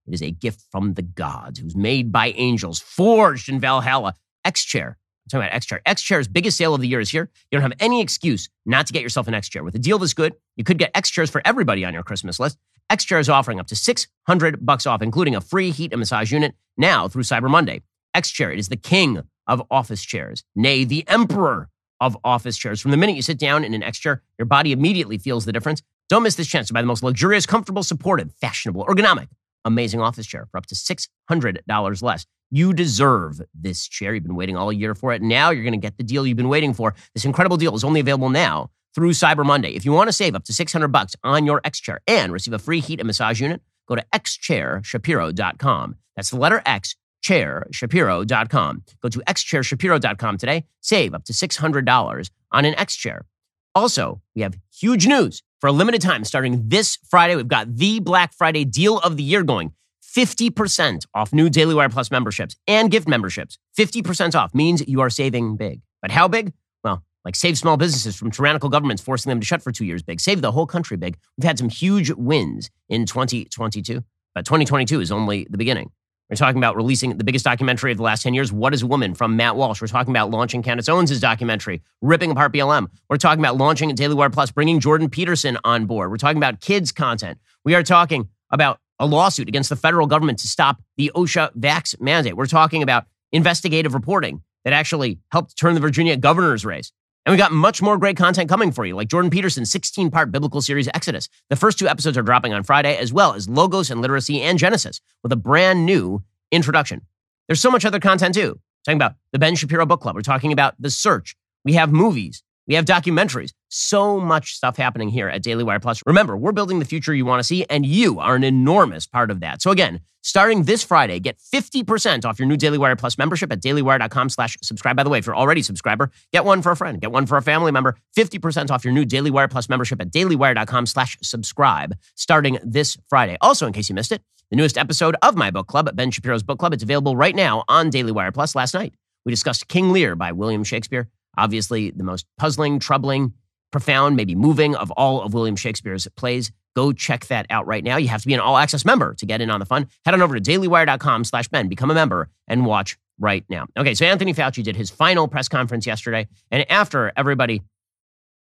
It 0.08 0.14
is 0.14 0.22
a 0.22 0.30
gift 0.30 0.64
from 0.72 0.94
the 0.94 1.02
gods. 1.02 1.62
Was 1.62 1.76
made 1.76 2.10
by 2.10 2.28
angels, 2.30 2.80
forged 2.80 3.48
in 3.48 3.60
Valhalla. 3.60 4.14
X 4.44 4.64
chair. 4.64 4.96
I'm 5.26 5.30
talking 5.30 5.46
about 5.46 5.54
X 5.54 5.66
chair. 5.66 5.82
X 5.84 6.02
chair's 6.02 6.26
biggest 6.26 6.56
sale 6.56 6.74
of 6.74 6.80
the 6.80 6.88
year 6.88 7.00
is 7.00 7.10
here. 7.10 7.30
You 7.50 7.58
don't 7.58 7.70
have 7.70 7.78
any 7.80 8.00
excuse 8.00 8.48
not 8.64 8.86
to 8.86 8.92
get 8.94 9.02
yourself 9.02 9.28
an 9.28 9.34
X 9.34 9.48
chair. 9.48 9.62
With 9.62 9.74
a 9.74 9.78
deal 9.78 9.98
this 9.98 10.14
good, 10.14 10.34
you 10.56 10.64
could 10.64 10.78
get 10.78 10.90
X 10.94 11.10
chairs 11.10 11.28
for 11.28 11.42
everybody 11.44 11.84
on 11.84 11.92
your 11.92 12.02
Christmas 12.02 12.40
list. 12.40 12.56
X 12.88 13.04
chair 13.04 13.18
is 13.18 13.28
offering 13.28 13.60
up 13.60 13.66
to 13.66 13.76
600 13.76 14.64
bucks 14.64 14.86
off, 14.86 15.02
including 15.02 15.36
a 15.36 15.42
free 15.42 15.70
heat 15.70 15.92
and 15.92 15.98
massage 15.98 16.32
unit 16.32 16.54
now 16.78 17.06
through 17.06 17.24
Cyber 17.24 17.50
Monday. 17.50 17.82
X 18.14 18.30
chair 18.30 18.50
is 18.50 18.68
the 18.68 18.76
king 18.76 19.22
of 19.46 19.62
office 19.70 20.02
chairs, 20.02 20.42
nay, 20.56 20.84
the 20.84 21.06
emperor 21.08 21.68
of 22.00 22.16
office 22.24 22.56
chairs. 22.56 22.80
From 22.80 22.92
the 22.92 22.96
minute 22.96 23.16
you 23.16 23.22
sit 23.22 23.38
down 23.38 23.64
in 23.64 23.74
an 23.74 23.82
X 23.82 23.98
chair, 23.98 24.22
your 24.38 24.46
body 24.46 24.72
immediately 24.72 25.18
feels 25.18 25.44
the 25.44 25.52
difference. 25.52 25.82
Don't 26.08 26.22
miss 26.22 26.36
this 26.36 26.46
chance 26.46 26.68
to 26.68 26.72
buy 26.72 26.80
the 26.80 26.86
most 26.86 27.02
luxurious, 27.02 27.44
comfortable, 27.44 27.82
supportive, 27.82 28.32
fashionable, 28.40 28.86
ergonomic, 28.86 29.28
amazing 29.64 30.00
office 30.00 30.26
chair 30.26 30.46
for 30.50 30.58
up 30.58 30.66
to 30.66 30.74
$600 30.74 32.02
less. 32.02 32.26
You 32.50 32.72
deserve 32.72 33.40
this 33.54 33.86
chair. 33.86 34.14
You've 34.14 34.22
been 34.22 34.34
waiting 34.34 34.56
all 34.56 34.72
year 34.72 34.94
for 34.94 35.12
it. 35.12 35.20
Now 35.20 35.50
you're 35.50 35.64
going 35.64 35.72
to 35.72 35.78
get 35.78 35.98
the 35.98 36.04
deal 36.04 36.26
you've 36.26 36.36
been 36.36 36.48
waiting 36.48 36.72
for. 36.72 36.94
This 37.14 37.24
incredible 37.24 37.56
deal 37.56 37.74
is 37.74 37.84
only 37.84 38.00
available 38.00 38.30
now 38.30 38.70
through 38.94 39.10
Cyber 39.10 39.44
Monday. 39.44 39.70
If 39.72 39.84
you 39.84 39.92
want 39.92 40.08
to 40.08 40.12
save 40.12 40.34
up 40.34 40.44
to 40.44 40.52
600 40.52 40.88
bucks 40.88 41.14
on 41.22 41.44
your 41.44 41.60
X 41.64 41.78
chair 41.80 42.00
and 42.06 42.32
receive 42.32 42.54
a 42.54 42.58
free 42.58 42.80
heat 42.80 43.00
and 43.00 43.06
massage 43.06 43.40
unit, 43.40 43.60
go 43.86 43.94
to 43.96 44.04
xchairshapiro.com. 44.14 45.96
That's 46.16 46.30
the 46.30 46.38
letter 46.38 46.62
X, 46.64 46.96
chairshapiro.com. 47.22 48.82
Go 49.02 49.08
to 49.08 49.18
xchairshapiro.com 49.20 50.38
today. 50.38 50.64
Save 50.80 51.14
up 51.14 51.24
to 51.24 51.32
$600 51.32 52.30
on 52.52 52.64
an 52.64 52.74
X 52.74 52.96
chair. 52.96 53.26
Also, 53.74 54.22
we 54.34 54.42
have 54.42 54.58
huge 54.72 55.06
news. 55.06 55.42
For 55.60 55.66
a 55.66 55.72
limited 55.72 56.00
time, 56.00 56.22
starting 56.22 56.68
this 56.68 56.98
Friday, 57.10 57.34
we've 57.34 57.48
got 57.48 57.74
the 57.74 57.98
Black 57.98 58.32
Friday 58.32 58.64
deal 58.64 58.98
of 59.00 59.16
the 59.16 59.24
year 59.24 59.42
going. 59.42 59.72
50% 60.04 61.04
off 61.14 61.32
new 61.32 61.50
Daily 61.50 61.74
Wire 61.74 61.88
Plus 61.88 62.12
memberships 62.12 62.54
and 62.68 62.92
gift 62.92 63.08
memberships. 63.08 63.58
50% 63.76 64.36
off 64.36 64.54
means 64.54 64.86
you 64.86 65.00
are 65.00 65.10
saving 65.10 65.56
big. 65.56 65.80
But 66.00 66.12
how 66.12 66.28
big? 66.28 66.52
Well, 66.84 67.02
like 67.24 67.34
save 67.34 67.58
small 67.58 67.76
businesses 67.76 68.14
from 68.14 68.30
tyrannical 68.30 68.68
governments 68.68 69.02
forcing 69.02 69.30
them 69.30 69.40
to 69.40 69.46
shut 69.46 69.60
for 69.60 69.72
two 69.72 69.84
years 69.84 70.00
big. 70.00 70.20
Save 70.20 70.42
the 70.42 70.52
whole 70.52 70.66
country 70.66 70.96
big. 70.96 71.18
We've 71.36 71.44
had 71.44 71.58
some 71.58 71.70
huge 71.70 72.12
wins 72.12 72.70
in 72.88 73.04
2022, 73.04 74.04
but 74.36 74.44
2022 74.44 75.00
is 75.00 75.10
only 75.10 75.48
the 75.50 75.58
beginning. 75.58 75.90
We're 76.30 76.36
talking 76.36 76.58
about 76.58 76.76
releasing 76.76 77.16
the 77.16 77.24
biggest 77.24 77.46
documentary 77.46 77.90
of 77.90 77.96
the 77.96 78.02
last 78.02 78.22
10 78.22 78.34
years, 78.34 78.52
What 78.52 78.74
is 78.74 78.84
Woman, 78.84 79.14
from 79.14 79.36
Matt 79.36 79.56
Walsh. 79.56 79.80
We're 79.80 79.86
talking 79.86 80.12
about 80.12 80.30
launching 80.30 80.62
Candace 80.62 80.86
Owens' 80.86 81.18
documentary, 81.20 81.80
Ripping 82.02 82.30
Apart 82.30 82.52
BLM. 82.52 82.88
We're 83.08 83.16
talking 83.16 83.40
about 83.40 83.56
launching 83.56 83.94
Daily 83.94 84.14
Wire 84.14 84.28
Plus, 84.28 84.50
bringing 84.50 84.78
Jordan 84.78 85.08
Peterson 85.08 85.56
on 85.64 85.86
board. 85.86 86.10
We're 86.10 86.18
talking 86.18 86.36
about 86.36 86.60
kids' 86.60 86.92
content. 86.92 87.38
We 87.64 87.74
are 87.74 87.82
talking 87.82 88.28
about 88.50 88.78
a 88.98 89.06
lawsuit 89.06 89.48
against 89.48 89.70
the 89.70 89.76
federal 89.76 90.06
government 90.06 90.38
to 90.40 90.48
stop 90.48 90.82
the 90.98 91.10
OSHA 91.14 91.56
vax 91.56 91.98
mandate. 91.98 92.36
We're 92.36 92.46
talking 92.46 92.82
about 92.82 93.06
investigative 93.32 93.94
reporting 93.94 94.42
that 94.64 94.74
actually 94.74 95.20
helped 95.32 95.56
turn 95.58 95.72
the 95.72 95.80
Virginia 95.80 96.14
governor's 96.18 96.62
race. 96.62 96.92
And 97.28 97.34
we 97.34 97.36
got 97.36 97.52
much 97.52 97.82
more 97.82 97.98
great 97.98 98.16
content 98.16 98.48
coming 98.48 98.72
for 98.72 98.86
you, 98.86 98.96
like 98.96 99.08
Jordan 99.08 99.30
Peterson's 99.30 99.70
16 99.70 100.10
part 100.10 100.32
biblical 100.32 100.62
series, 100.62 100.88
Exodus. 100.94 101.28
The 101.50 101.56
first 101.56 101.78
two 101.78 101.86
episodes 101.86 102.16
are 102.16 102.22
dropping 102.22 102.54
on 102.54 102.62
Friday, 102.62 102.96
as 102.96 103.12
well 103.12 103.34
as 103.34 103.50
Logos 103.50 103.90
and 103.90 104.00
Literacy 104.00 104.40
and 104.40 104.58
Genesis 104.58 105.02
with 105.22 105.30
a 105.30 105.36
brand 105.36 105.84
new 105.84 106.22
introduction. 106.50 107.02
There's 107.46 107.60
so 107.60 107.70
much 107.70 107.84
other 107.84 108.00
content 108.00 108.34
too. 108.34 108.58
Talking 108.86 108.96
about 108.96 109.16
the 109.32 109.38
Ben 109.38 109.56
Shapiro 109.56 109.84
Book 109.84 110.00
Club. 110.00 110.14
We're 110.14 110.22
talking 110.22 110.52
about 110.52 110.72
The 110.80 110.88
Search. 110.88 111.36
We 111.66 111.74
have 111.74 111.92
movies. 111.92 112.42
We 112.68 112.74
have 112.74 112.84
documentaries. 112.84 113.52
So 113.70 114.20
much 114.20 114.54
stuff 114.54 114.76
happening 114.76 115.08
here 115.08 115.28
at 115.28 115.42
Daily 115.42 115.64
Wire 115.64 115.80
Plus. 115.80 116.02
Remember, 116.06 116.36
we're 116.36 116.52
building 116.52 116.78
the 116.78 116.84
future 116.84 117.14
you 117.14 117.24
want 117.24 117.40
to 117.40 117.44
see, 117.44 117.64
and 117.70 117.84
you 117.84 118.20
are 118.20 118.36
an 118.36 118.44
enormous 118.44 119.06
part 119.06 119.30
of 119.30 119.40
that. 119.40 119.62
So 119.62 119.70
again, 119.70 120.00
starting 120.22 120.64
this 120.64 120.84
Friday, 120.84 121.18
get 121.18 121.38
50% 121.38 122.26
off 122.26 122.38
your 122.38 122.46
new 122.46 122.58
Daily 122.58 122.76
Wire 122.76 122.94
Plus 122.94 123.16
membership 123.16 123.50
at 123.52 123.62
dailywire.com 123.62 124.28
slash 124.28 124.58
subscribe. 124.62 124.96
By 124.96 125.02
the 125.02 125.10
way, 125.10 125.18
if 125.18 125.26
you're 125.26 125.36
already 125.36 125.62
a 125.62 125.64
subscriber, 125.64 126.10
get 126.30 126.44
one 126.44 126.60
for 126.60 126.70
a 126.72 126.76
friend, 126.76 127.00
get 127.00 127.10
one 127.10 127.24
for 127.24 127.38
a 127.38 127.42
family 127.42 127.72
member. 127.72 127.96
50% 128.16 128.70
off 128.70 128.84
your 128.84 128.92
new 128.92 129.06
Daily 129.06 129.30
Wire 129.30 129.48
Plus 129.48 129.68
membership 129.68 130.00
at 130.00 130.10
dailywire.com 130.10 130.86
slash 130.86 131.16
subscribe 131.22 131.96
starting 132.16 132.58
this 132.62 132.98
Friday. 133.08 133.38
Also, 133.40 133.66
in 133.66 133.72
case 133.72 133.88
you 133.88 133.94
missed 133.94 134.12
it, 134.12 134.22
the 134.50 134.56
newest 134.56 134.76
episode 134.76 135.16
of 135.22 135.36
my 135.36 135.50
book 135.50 135.66
club, 135.66 135.94
Ben 135.94 136.10
Shapiro's 136.10 136.42
book 136.42 136.58
club, 136.58 136.74
it's 136.74 136.82
available 136.82 137.16
right 137.16 137.34
now 137.34 137.64
on 137.68 137.90
Daily 137.90 138.12
Wire 138.12 138.32
Plus. 138.32 138.54
Last 138.54 138.74
night, 138.74 138.94
we 139.24 139.30
discussed 139.30 139.68
King 139.68 139.92
Lear 139.92 140.16
by 140.16 140.32
William 140.32 140.64
Shakespeare. 140.64 141.08
Obviously, 141.38 141.90
the 141.90 142.04
most 142.04 142.26
puzzling, 142.36 142.78
troubling, 142.78 143.32
profound, 143.70 144.16
maybe 144.16 144.34
moving 144.34 144.74
of 144.74 144.90
all 144.92 145.22
of 145.22 145.34
William 145.34 145.56
Shakespeare's 145.56 146.06
plays. 146.16 146.50
Go 146.74 146.92
check 146.92 147.26
that 147.26 147.46
out 147.50 147.66
right 147.66 147.82
now. 147.82 147.96
You 147.96 148.08
have 148.08 148.22
to 148.22 148.26
be 148.26 148.34
an 148.34 148.40
all 148.40 148.56
access 148.56 148.84
member 148.84 149.14
to 149.14 149.26
get 149.26 149.40
in 149.40 149.50
on 149.50 149.60
the 149.60 149.66
fun. 149.66 149.88
Head 150.04 150.14
on 150.14 150.22
over 150.22 150.38
to 150.38 150.40
dailywire.com 150.40 151.24
slash 151.24 151.48
Ben, 151.48 151.68
become 151.68 151.90
a 151.90 151.94
member, 151.94 152.28
and 152.46 152.66
watch 152.66 152.96
right 153.18 153.44
now. 153.48 153.66
Okay, 153.76 153.94
so 153.94 154.04
Anthony 154.04 154.32
Fauci 154.32 154.62
did 154.62 154.76
his 154.76 154.90
final 154.90 155.28
press 155.28 155.48
conference 155.48 155.86
yesterday. 155.86 156.28
And 156.50 156.70
after 156.70 157.12
everybody 157.16 157.62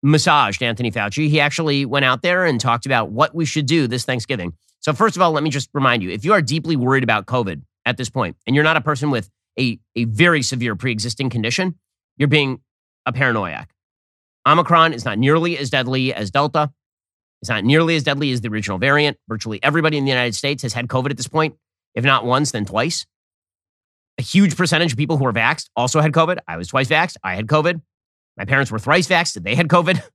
massaged 0.04 0.62
Anthony 0.62 0.92
Fauci, 0.92 1.30
he 1.30 1.40
actually 1.40 1.86
went 1.86 2.06
out 2.06 2.22
there 2.22 2.46
and 2.46 2.60
talked 2.60 2.86
about 2.86 3.12
what 3.12 3.34
we 3.34 3.46
should 3.46 3.66
do 3.66 3.88
this 3.88 4.06
Thanksgiving. 4.06 4.54
So, 4.80 4.94
first 4.94 5.16
of 5.16 5.22
all, 5.22 5.32
let 5.32 5.44
me 5.44 5.50
just 5.50 5.70
remind 5.74 6.04
you 6.04 6.10
if 6.10 6.24
you 6.24 6.34
are 6.34 6.42
deeply 6.42 6.76
worried 6.76 7.04
about 7.04 7.26
COVID 7.26 7.62
at 7.86 7.98
this 7.98 8.10
point, 8.10 8.36
and 8.46 8.56
you're 8.56 8.64
not 8.64 8.78
a 8.78 8.82
person 8.82 9.10
with 9.10 9.30
a, 9.60 9.80
a 9.96 10.06
very 10.06 10.44
severe 10.44 10.76
pre 10.76 10.92
existing 10.92 11.30
condition, 11.30 11.76
you're 12.18 12.28
being 12.28 12.60
a 13.08 13.12
paranoiac. 13.14 13.74
Omicron 14.48 14.94
is 14.94 15.06
not 15.06 15.18
nearly 15.18 15.58
as 15.58 15.70
deadly 15.72 16.14
as 16.14 16.30
Delta. 16.30 16.72
It's 17.42 17.50
not 17.50 17.64
nearly 17.64 17.96
as 17.96 18.04
deadly 18.04 18.32
as 18.32 18.42
the 18.42 18.50
original 18.50 18.78
variant. 18.78 19.18
Virtually 19.28 19.60
everybody 19.64 19.98
in 19.98 20.06
the 20.06 20.12
United 20.12 20.36
States 20.36 20.62
has 20.64 20.74
had 20.74 20.88
COVID 20.88 21.10
at 21.10 21.18
this 21.18 21.28
point, 21.28 21.56
if 21.96 22.04
not 22.04 22.26
once, 22.26 22.52
then 22.52 22.66
twice. 22.66 23.06
A 24.20 24.22
huge 24.22 24.56
percentage 24.56 24.92
of 24.92 24.98
people 24.98 25.18
who 25.18 25.26
are 25.26 25.34
vaxxed 25.34 25.70
also 25.76 26.02
had 26.02 26.12
COVID. 26.12 26.40
I 26.48 26.58
was 26.58 26.68
twice 26.68 26.88
vaxxed. 26.88 27.18
I 27.24 27.36
had 27.36 27.48
COVID. 27.48 27.82
My 28.36 28.46
parents 28.46 28.72
were 28.72 28.80
thrice 28.80 29.08
vaxxed. 29.08 29.42
They 29.44 29.56
had 29.56 29.68
COVID. 29.68 30.02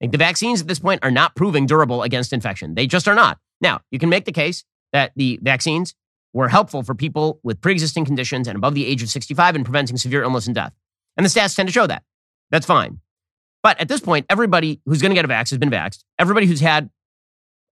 The 0.00 0.18
vaccines 0.18 0.60
at 0.60 0.66
this 0.66 0.80
point 0.80 1.02
are 1.02 1.10
not 1.10 1.34
proving 1.34 1.64
durable 1.64 2.02
against 2.02 2.34
infection. 2.34 2.74
They 2.74 2.86
just 2.86 3.08
are 3.08 3.14
not. 3.14 3.38
Now, 3.62 3.80
you 3.90 3.98
can 3.98 4.10
make 4.10 4.26
the 4.26 4.32
case 4.32 4.62
that 4.92 5.12
the 5.16 5.38
vaccines 5.40 5.94
were 6.34 6.48
helpful 6.48 6.82
for 6.82 6.94
people 6.94 7.40
with 7.42 7.62
pre 7.62 7.72
existing 7.72 8.04
conditions 8.04 8.46
and 8.46 8.56
above 8.56 8.74
the 8.74 8.86
age 8.86 9.02
of 9.02 9.08
65 9.08 9.56
in 9.56 9.64
preventing 9.64 9.96
severe 9.96 10.22
illness 10.22 10.46
and 10.46 10.54
death. 10.54 10.74
And 11.16 11.24
the 11.24 11.30
stats 11.30 11.54
tend 11.54 11.68
to 11.68 11.72
show 11.72 11.86
that. 11.86 12.02
That's 12.50 12.66
fine. 12.66 13.00
But 13.62 13.80
at 13.80 13.88
this 13.88 14.00
point, 14.00 14.26
everybody 14.28 14.80
who's 14.84 15.00
going 15.00 15.10
to 15.10 15.14
get 15.14 15.24
a 15.24 15.28
vax 15.28 15.50
has 15.50 15.58
been 15.58 15.70
vaxxed. 15.70 16.04
Everybody 16.18 16.46
who's 16.46 16.60
had 16.60 16.90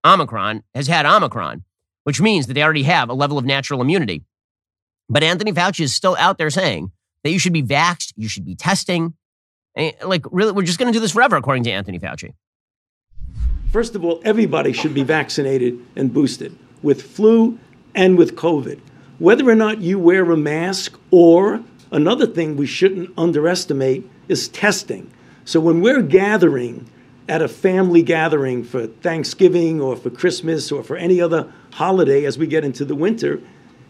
Omicron 0.05 0.63
has 0.73 0.87
had 0.87 1.05
Omicron, 1.05 1.63
which 2.03 2.19
means 2.19 2.47
that 2.47 2.53
they 2.53 2.63
already 2.63 2.83
have 2.83 3.09
a 3.09 3.13
level 3.13 3.37
of 3.37 3.45
natural 3.45 3.81
immunity. 3.81 4.23
But 5.09 5.23
Anthony 5.23 5.51
Fauci 5.51 5.81
is 5.81 5.93
still 5.93 6.15
out 6.17 6.37
there 6.37 6.49
saying 6.49 6.91
that 7.23 7.31
you 7.31 7.39
should 7.39 7.53
be 7.53 7.63
vaxxed, 7.63 8.13
you 8.15 8.27
should 8.27 8.45
be 8.45 8.55
testing. 8.55 9.13
Eh, 9.75 9.91
like, 10.05 10.25
really, 10.31 10.51
we're 10.51 10.63
just 10.63 10.79
going 10.79 10.91
to 10.91 10.97
do 10.97 10.99
this 10.99 11.11
forever, 11.11 11.35
according 11.35 11.63
to 11.65 11.71
Anthony 11.71 11.99
Fauci. 11.99 12.33
First 13.71 13.95
of 13.95 14.03
all, 14.03 14.21
everybody 14.23 14.71
should 14.71 14.93
be 14.93 15.03
vaccinated 15.03 15.83
and 15.95 16.13
boosted 16.13 16.57
with 16.83 17.01
flu 17.01 17.57
and 17.95 18.17
with 18.17 18.35
COVID. 18.35 18.79
Whether 19.19 19.49
or 19.49 19.55
not 19.55 19.79
you 19.79 19.97
wear 19.99 20.29
a 20.31 20.37
mask 20.37 20.99
or 21.11 21.63
another 21.93 22.27
thing 22.27 22.57
we 22.57 22.65
shouldn't 22.65 23.11
underestimate 23.17 24.09
is 24.27 24.49
testing. 24.49 25.09
So 25.45 25.59
when 25.61 25.81
we're 25.81 26.01
gathering 26.01 26.89
at 27.29 27.41
a 27.41 27.47
family 27.47 28.01
gathering 28.01 28.63
for 28.63 28.87
Thanksgiving 28.87 29.79
or 29.79 29.95
for 29.95 30.09
Christmas 30.09 30.71
or 30.71 30.83
for 30.83 30.97
any 30.97 31.21
other 31.21 31.51
holiday 31.71 32.25
as 32.25 32.37
we 32.37 32.47
get 32.47 32.65
into 32.65 32.83
the 32.83 32.95
winter, 32.95 33.39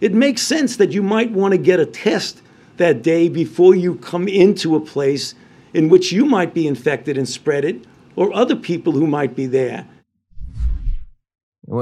it 0.01 0.14
makes 0.14 0.41
sense 0.41 0.76
that 0.78 0.91
you 0.91 1.01
might 1.01 1.32
want 1.32 1.54
to 1.54 1.58
get 1.58 1.80
a 1.80 1.86
test 1.86 2.41
that 2.78 3.01
day 3.01 3.30
before 3.30 3.74
you 3.74 3.95
come 3.95 4.28
into 4.28 4.76
a 4.76 4.80
place 4.80 5.34
in 5.74 5.89
which 5.89 6.12
you 6.12 6.26
might 6.26 6.54
be 6.54 6.68
infected 6.68 7.18
and 7.18 7.28
spread 7.28 7.66
it 7.66 7.86
or 8.16 8.34
other 8.34 8.56
people 8.56 8.93
who 8.93 9.08
might 9.08 9.36
be 9.36 9.45
there. 9.45 9.88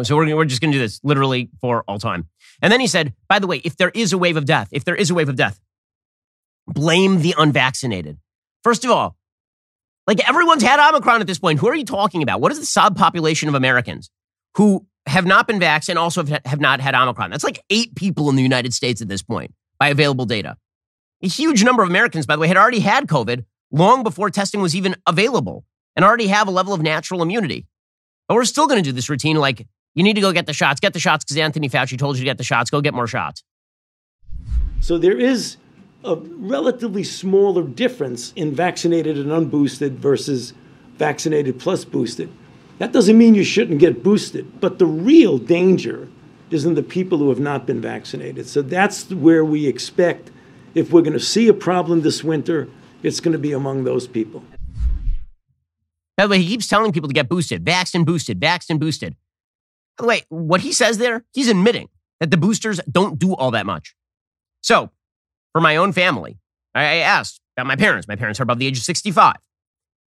So 0.04 0.16
we're, 0.16 0.34
we're 0.36 0.46
just 0.46 0.62
going 0.62 0.72
to 0.72 0.78
do 0.78 0.82
this 0.82 1.02
literally 1.04 1.50
for 1.60 1.84
all 1.88 1.98
time. 2.00 2.28
And 2.62 2.72
then 2.72 2.80
he 2.80 2.88
said, 2.88 3.14
by 3.28 3.40
the 3.40 3.48
way, 3.48 3.58
if 3.58 3.76
there 3.76 3.90
is 3.90 4.14
a 4.14 4.18
wave 4.18 4.38
of 4.38 4.46
death, 4.46 4.70
if 4.72 4.86
there 4.86 4.96
is 4.96 5.10
a 5.10 5.16
wave 5.16 5.28
of 5.28 5.36
death, 5.36 5.60
blame 6.68 7.22
the 7.22 7.36
unvaccinated. 7.38 8.18
First 8.64 8.86
of 8.86 8.92
all, 8.92 9.18
like 10.08 10.28
everyone's 10.28 10.64
had 10.64 10.80
Omicron 10.80 11.22
at 11.22 11.28
this 11.28 11.40
point. 11.40 11.60
Who 11.60 11.68
are 11.68 11.76
you 11.76 11.86
talking 11.86 12.24
about? 12.24 12.42
What 12.42 12.52
is 12.52 12.60
the 12.60 12.66
subpopulation 12.66 13.48
of 13.48 13.56
Americans 13.56 14.10
who 14.56 14.86
have 15.06 15.26
not 15.26 15.48
been 15.48 15.60
vaccinated 15.60 15.98
and 15.98 16.04
also 16.04 16.26
have 16.46 16.60
not 16.60 16.82
had 16.82 16.96
Omicron? 16.96 17.32
That's 17.32 17.44
like 17.44 17.64
eight 17.70 17.96
people 17.96 18.30
in 18.30 18.36
the 18.36 18.44
United 18.44 18.74
States 18.74 19.02
at 19.02 19.08
this 19.08 19.22
point 19.22 19.54
by 19.80 19.90
available 19.90 20.26
data. 20.26 20.58
A 21.24 21.28
huge 21.28 21.64
number 21.64 21.84
of 21.84 21.90
Americans, 21.90 22.26
by 22.26 22.36
the 22.36 22.42
way, 22.42 22.48
had 22.48 22.58
already 22.58 22.80
had 22.80 23.08
COVID 23.08 23.46
long 23.72 24.04
before 24.04 24.30
testing 24.30 24.62
was 24.62 24.76
even 24.76 24.96
available 25.08 25.66
and 25.96 26.04
already 26.04 26.28
have 26.28 26.48
a 26.48 26.52
level 26.52 26.74
of 26.74 26.82
natural 26.82 27.22
immunity. 27.22 27.68
But 28.28 28.36
we're 28.36 28.46
still 28.46 28.68
going 28.68 28.84
to 28.84 28.90
do 28.90 28.94
this 28.94 29.10
routine 29.10 29.38
like 29.38 29.68
you 29.94 30.04
need 30.04 30.14
to 30.14 30.22
go 30.22 30.32
get 30.32 30.46
the 30.46 30.54
shots. 30.54 30.80
Get 30.80 30.94
the 30.94 31.00
shots 31.00 31.24
because 31.24 31.38
Anthony 31.38 31.70
Fauci 31.70 31.98
told 31.98 32.18
you 32.18 32.22
to 32.22 32.26
get 32.26 32.38
the 32.38 32.44
shots. 32.44 32.70
Go 32.70 32.82
get 32.82 32.94
more 32.94 33.08
shots. 33.08 33.44
So 34.80 34.98
there 34.98 35.18
is 35.18 35.58
a 36.04 36.16
relatively 36.16 37.04
smaller 37.04 37.64
difference 37.64 38.34
in 38.36 38.54
vaccinated 38.54 39.18
and 39.18 39.28
unboosted 39.28 39.92
versus 39.92 40.54
vaccinated 40.98 41.60
plus 41.60 41.86
boosted. 41.86 42.32
That 42.80 42.92
doesn't 42.92 43.18
mean 43.18 43.36
you 43.36 43.44
shouldn't 43.44 43.80
get 43.80 44.04
boosted, 44.04 44.60
but 44.60 44.80
the 44.80 44.86
real 44.86 45.38
danger 45.38 46.08
is 46.50 46.66
in 46.66 46.74
the 46.74 46.84
people 46.84 47.18
who 47.20 47.30
have 47.30 47.40
not 47.40 47.66
been 47.66 47.80
vaccinated. 47.80 48.48
So 48.48 48.62
that's 48.62 49.10
where 49.12 49.46
we 49.46 49.68
expect 49.68 50.32
if 50.74 50.92
we're 50.92 51.02
going 51.02 51.14
to 51.14 51.20
see 51.20 51.48
a 51.48 51.54
problem 51.54 52.02
this 52.02 52.24
winter, 52.24 52.68
it's 53.04 53.20
going 53.20 53.34
to 53.34 53.40
be 53.40 53.52
among 53.52 53.84
those 53.84 54.08
people. 54.08 54.44
By 56.18 56.26
the 56.26 56.30
way, 56.30 56.40
he 56.40 56.48
keeps 56.48 56.68
telling 56.68 56.92
people 56.92 57.08
to 57.08 57.14
get 57.14 57.30
boosted, 57.30 57.64
vaxxed 57.64 57.96
and 57.96 58.06
boosted, 58.06 58.40
vaxxed 58.40 58.70
and 58.70 58.80
boosted. 58.80 59.16
By 59.98 60.04
the 60.04 60.08
way, 60.08 60.22
what 60.30 60.62
he 60.62 60.72
says 60.72 60.98
there, 60.98 61.24
he's 61.34 61.48
admitting 61.48 61.90
that 62.20 62.32
the 62.32 62.38
boosters 62.38 62.80
don't 62.92 63.18
do 63.18 63.34
all 63.34 63.52
that 63.52 63.66
much. 63.66 63.96
So, 64.62 64.92
for 65.54 65.62
my 65.62 65.76
own 65.76 65.92
family, 65.92 66.38
I 66.74 66.98
asked 66.98 67.42
about 67.58 67.68
my 67.68 67.76
parents. 67.76 68.08
My 68.08 68.16
parents 68.16 68.40
are 68.40 68.44
above 68.44 68.60
the 68.60 68.68
age 68.68 68.78
of 68.78 68.84
65. 68.84 69.36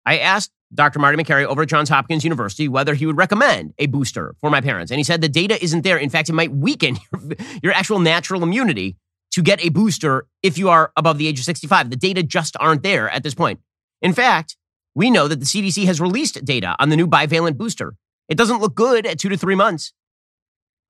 I 0.04 0.18
asked 0.18 0.50
Dr. 0.74 0.98
Marty 0.98 1.22
Makary 1.22 1.44
over 1.44 1.62
at 1.62 1.68
Johns 1.68 1.88
Hopkins 1.88 2.24
University 2.24 2.68
whether 2.68 2.94
he 2.94 3.06
would 3.06 3.16
recommend 3.16 3.74
a 3.78 3.86
booster 3.86 4.34
for 4.40 4.50
my 4.50 4.60
parents. 4.60 4.90
And 4.90 4.98
he 4.98 5.04
said 5.04 5.20
the 5.20 5.28
data 5.28 5.62
isn't 5.62 5.82
there. 5.82 5.98
In 5.98 6.10
fact, 6.10 6.28
it 6.28 6.34
might 6.34 6.52
weaken 6.52 6.98
your, 7.12 7.36
your 7.62 7.72
actual 7.72 7.98
natural 7.98 8.42
immunity 8.42 8.96
to 9.32 9.42
get 9.42 9.64
a 9.64 9.68
booster 9.68 10.26
if 10.42 10.58
you 10.58 10.68
are 10.68 10.92
above 10.96 11.18
the 11.18 11.28
age 11.28 11.38
of 11.38 11.44
65. 11.44 11.90
The 11.90 11.96
data 11.96 12.22
just 12.22 12.56
aren't 12.58 12.82
there 12.82 13.08
at 13.10 13.22
this 13.22 13.34
point. 13.34 13.60
In 14.02 14.12
fact, 14.12 14.56
we 14.94 15.10
know 15.10 15.28
that 15.28 15.40
the 15.40 15.46
CDC 15.46 15.84
has 15.86 16.00
released 16.00 16.44
data 16.44 16.74
on 16.78 16.88
the 16.88 16.96
new 16.96 17.06
bivalent 17.06 17.56
booster. 17.56 17.94
It 18.28 18.36
doesn't 18.36 18.60
look 18.60 18.74
good 18.74 19.06
at 19.06 19.18
two 19.18 19.28
to 19.28 19.36
three 19.36 19.54
months. 19.54 19.92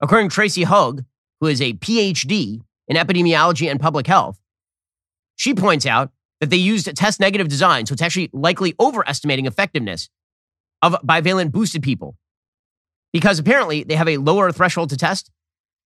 According 0.00 0.30
to 0.30 0.34
Tracy 0.34 0.64
Hoeg, 0.64 1.04
who 1.40 1.46
is 1.46 1.60
a 1.60 1.74
PhD 1.74 2.60
in 2.88 2.96
epidemiology 2.96 3.70
and 3.70 3.80
public 3.80 4.06
health, 4.06 4.40
she 5.36 5.54
points 5.54 5.86
out 5.86 6.10
that 6.40 6.50
they 6.50 6.56
used 6.56 6.88
a 6.88 6.92
test 6.92 7.20
negative 7.20 7.48
design, 7.48 7.86
so 7.86 7.92
it's 7.92 8.02
actually 8.02 8.30
likely 8.32 8.74
overestimating 8.80 9.46
effectiveness 9.46 10.08
of 10.82 10.94
bivalent 11.04 11.52
boosted 11.52 11.82
people 11.82 12.16
because 13.12 13.38
apparently 13.38 13.84
they 13.84 13.94
have 13.94 14.08
a 14.08 14.18
lower 14.18 14.52
threshold 14.52 14.90
to 14.90 14.96
test, 14.96 15.30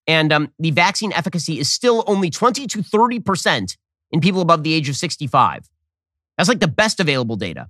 and 0.07 0.33
um, 0.33 0.53
the 0.59 0.71
vaccine 0.71 1.13
efficacy 1.13 1.59
is 1.59 1.71
still 1.71 2.03
only 2.07 2.31
20 2.31 2.67
to 2.67 2.79
30% 2.79 3.77
in 4.11 4.21
people 4.21 4.41
above 4.41 4.63
the 4.63 4.75
age 4.75 4.89
of 4.89 4.97
65. 4.97 5.69
That's 6.37 6.49
like 6.49 6.61
the 6.61 6.69
best 6.69 7.01
available 7.01 7.37
data. 7.37 7.69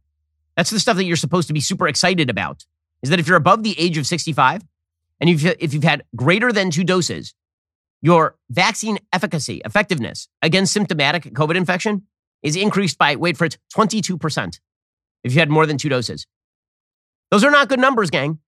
That's 0.57 0.71
the 0.71 0.81
stuff 0.81 0.97
that 0.97 1.05
you're 1.05 1.17
supposed 1.17 1.49
to 1.49 1.55
be 1.55 1.61
super 1.61 1.89
excited 1.89 2.31
about. 2.31 2.65
Is 3.03 3.11
that 3.11 3.19
if 3.19 3.27
you're 3.27 3.37
above 3.37 3.63
the 3.63 3.79
age 3.79 3.99
of 3.99 4.07
65 4.07 4.63
and 5.21 5.31
if, 5.31 5.45
if 5.59 5.75
you've 5.75 5.85
had 5.85 6.05
greater 6.15 6.53
than 6.53 6.71
two 6.71 6.85
doses, 6.85 7.35
your 8.03 8.37
vaccine 8.49 8.99
efficacy, 9.13 9.61
effectiveness 9.65 10.29
against 10.43 10.73
symptomatic 10.73 11.25
COVID 11.25 11.57
infection 11.57 12.05
is 12.43 12.57
increased 12.57 12.99
by, 12.99 13.17
wait 13.17 13.37
for 13.37 13.45
it, 13.45 13.59
22% 13.75 14.61
if 15.23 15.35
you 15.35 15.39
had 15.39 15.51
more 15.51 15.67
than 15.67 15.77
two 15.77 15.89
doses. 15.89 16.27
Those 17.31 17.45
are 17.45 17.51
not 17.51 17.69
good 17.69 17.79
numbers, 17.79 18.11
gang. 18.11 18.39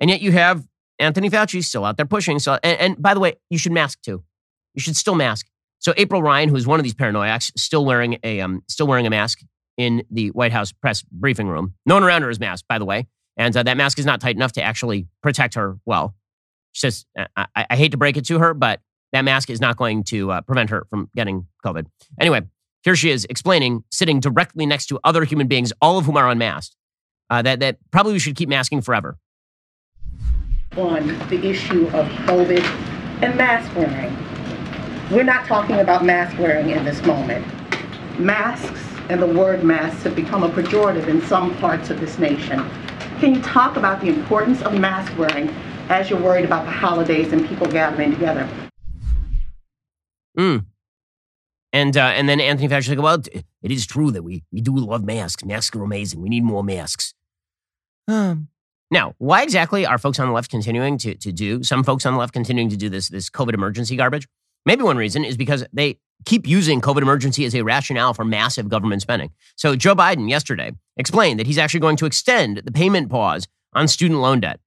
And 0.00 0.10
yet 0.10 0.22
you 0.22 0.32
have 0.32 0.64
Anthony 0.98 1.30
Fauci 1.30 1.62
still 1.62 1.84
out 1.84 1.96
there 1.96 2.06
pushing. 2.06 2.38
So, 2.38 2.58
and, 2.62 2.80
and 2.80 3.02
by 3.02 3.14
the 3.14 3.20
way, 3.20 3.34
you 3.50 3.58
should 3.58 3.72
mask 3.72 4.00
too. 4.02 4.24
You 4.74 4.80
should 4.80 4.96
still 4.96 5.14
mask. 5.14 5.46
So 5.78 5.94
April 5.96 6.22
Ryan, 6.22 6.48
who's 6.48 6.66
one 6.66 6.80
of 6.80 6.84
these 6.84 6.94
paranoiacs, 6.94 7.52
still 7.56 7.84
wearing 7.84 8.18
a 8.24 8.40
um, 8.40 8.62
still 8.68 8.86
wearing 8.86 9.06
a 9.06 9.10
mask 9.10 9.40
in 9.76 10.02
the 10.10 10.28
White 10.30 10.52
House 10.52 10.72
press 10.72 11.02
briefing 11.02 11.46
room. 11.46 11.74
No 11.86 11.94
one 11.94 12.02
around 12.02 12.22
her 12.22 12.30
is 12.30 12.40
masked, 12.40 12.66
by 12.68 12.78
the 12.78 12.84
way, 12.84 13.06
and 13.36 13.56
uh, 13.56 13.62
that 13.62 13.76
mask 13.76 13.98
is 13.98 14.06
not 14.06 14.20
tight 14.20 14.34
enough 14.34 14.52
to 14.52 14.62
actually 14.62 15.06
protect 15.22 15.54
her 15.54 15.78
well. 15.86 16.16
She 16.72 16.80
says, 16.80 17.06
I, 17.36 17.46
I, 17.70 17.76
hate 17.76 17.92
to 17.92 17.96
break 17.96 18.16
it 18.16 18.26
to 18.26 18.38
her, 18.38 18.54
but 18.54 18.80
that 19.12 19.22
mask 19.22 19.50
is 19.50 19.60
not 19.60 19.76
going 19.76 20.04
to 20.04 20.30
uh, 20.30 20.40
prevent 20.42 20.70
her 20.70 20.86
from 20.90 21.10
getting 21.16 21.46
COVID. 21.64 21.86
Anyway, 22.20 22.42
here 22.82 22.94
she 22.94 23.10
is 23.10 23.26
explaining, 23.28 23.84
sitting 23.90 24.20
directly 24.20 24.66
next 24.66 24.86
to 24.86 25.00
other 25.04 25.24
human 25.24 25.48
beings, 25.48 25.72
all 25.80 25.98
of 25.98 26.04
whom 26.04 26.16
are 26.16 26.28
unmasked, 26.28 26.76
uh, 27.30 27.42
that, 27.42 27.60
that 27.60 27.78
probably 27.90 28.12
we 28.12 28.18
should 28.18 28.36
keep 28.36 28.48
masking 28.48 28.80
forever. 28.80 29.18
On 30.76 31.06
the 31.28 31.44
issue 31.44 31.86
of 31.88 32.06
COVID 32.26 32.62
and 33.22 33.36
mask 33.36 33.74
wearing. 33.74 34.16
We're 35.10 35.24
not 35.24 35.46
talking 35.46 35.76
about 35.76 36.04
mask 36.04 36.38
wearing 36.38 36.70
in 36.70 36.84
this 36.84 37.02
moment. 37.04 37.46
Masks 38.18 38.80
and 39.08 39.22
the 39.22 39.26
word 39.26 39.64
masks 39.64 40.02
have 40.02 40.14
become 40.14 40.42
a 40.42 40.50
pejorative 40.50 41.08
in 41.08 41.22
some 41.22 41.56
parts 41.56 41.90
of 41.90 41.98
this 41.98 42.18
nation. 42.18 42.68
Can 43.18 43.34
you 43.34 43.42
talk 43.42 43.76
about 43.76 44.00
the 44.00 44.08
importance 44.08 44.62
of 44.62 44.78
mask 44.78 45.16
wearing 45.18 45.48
as 45.88 46.10
you're 46.10 46.20
worried 46.20 46.44
about 46.44 46.64
the 46.64 46.70
holidays 46.70 47.32
and 47.32 47.46
people 47.48 47.66
gathering 47.66 48.12
together? 48.12 48.48
Mm. 50.38 50.66
And 51.72 51.96
uh, 51.96 52.00
and 52.00 52.28
then 52.28 52.40
Anthony 52.40 52.68
Fauci 52.68 52.88
like, 52.90 53.02
well, 53.02 53.22
it 53.62 53.70
is 53.70 53.86
true 53.86 54.10
that 54.10 54.22
we 54.22 54.44
we 54.52 54.60
do 54.60 54.74
love 54.76 55.04
masks. 55.04 55.44
Masks 55.44 55.76
are 55.76 55.82
amazing. 55.82 56.20
We 56.20 56.28
need 56.28 56.44
more 56.44 56.64
masks. 56.64 57.14
Um, 58.06 58.48
now, 58.90 59.14
why 59.18 59.42
exactly 59.42 59.84
are 59.84 59.98
folks 59.98 60.18
on 60.18 60.28
the 60.28 60.32
left 60.32 60.50
continuing 60.50 60.96
to 60.98 61.14
to 61.14 61.32
do 61.32 61.62
some 61.62 61.84
folks 61.84 62.06
on 62.06 62.14
the 62.14 62.18
left 62.18 62.32
continuing 62.32 62.70
to 62.70 62.76
do 62.76 62.88
this 62.88 63.08
this 63.08 63.28
COVID 63.28 63.54
emergency 63.54 63.96
garbage? 63.96 64.26
Maybe 64.64 64.82
one 64.82 64.96
reason 64.96 65.24
is 65.24 65.36
because 65.36 65.66
they 65.72 65.98
keep 66.24 66.46
using 66.46 66.80
COVID 66.80 67.02
emergency 67.02 67.44
as 67.44 67.54
a 67.54 67.62
rationale 67.62 68.14
for 68.14 68.24
massive 68.24 68.68
government 68.68 69.02
spending. 69.02 69.30
So 69.56 69.76
Joe 69.76 69.94
Biden 69.94 70.28
yesterday 70.28 70.72
explained 70.96 71.38
that 71.38 71.46
he's 71.46 71.58
actually 71.58 71.80
going 71.80 71.96
to 71.96 72.06
extend 72.06 72.58
the 72.64 72.72
payment 72.72 73.08
pause 73.08 73.46
on 73.72 73.88
student 73.88 74.20
loan 74.20 74.40
debt. 74.40 74.60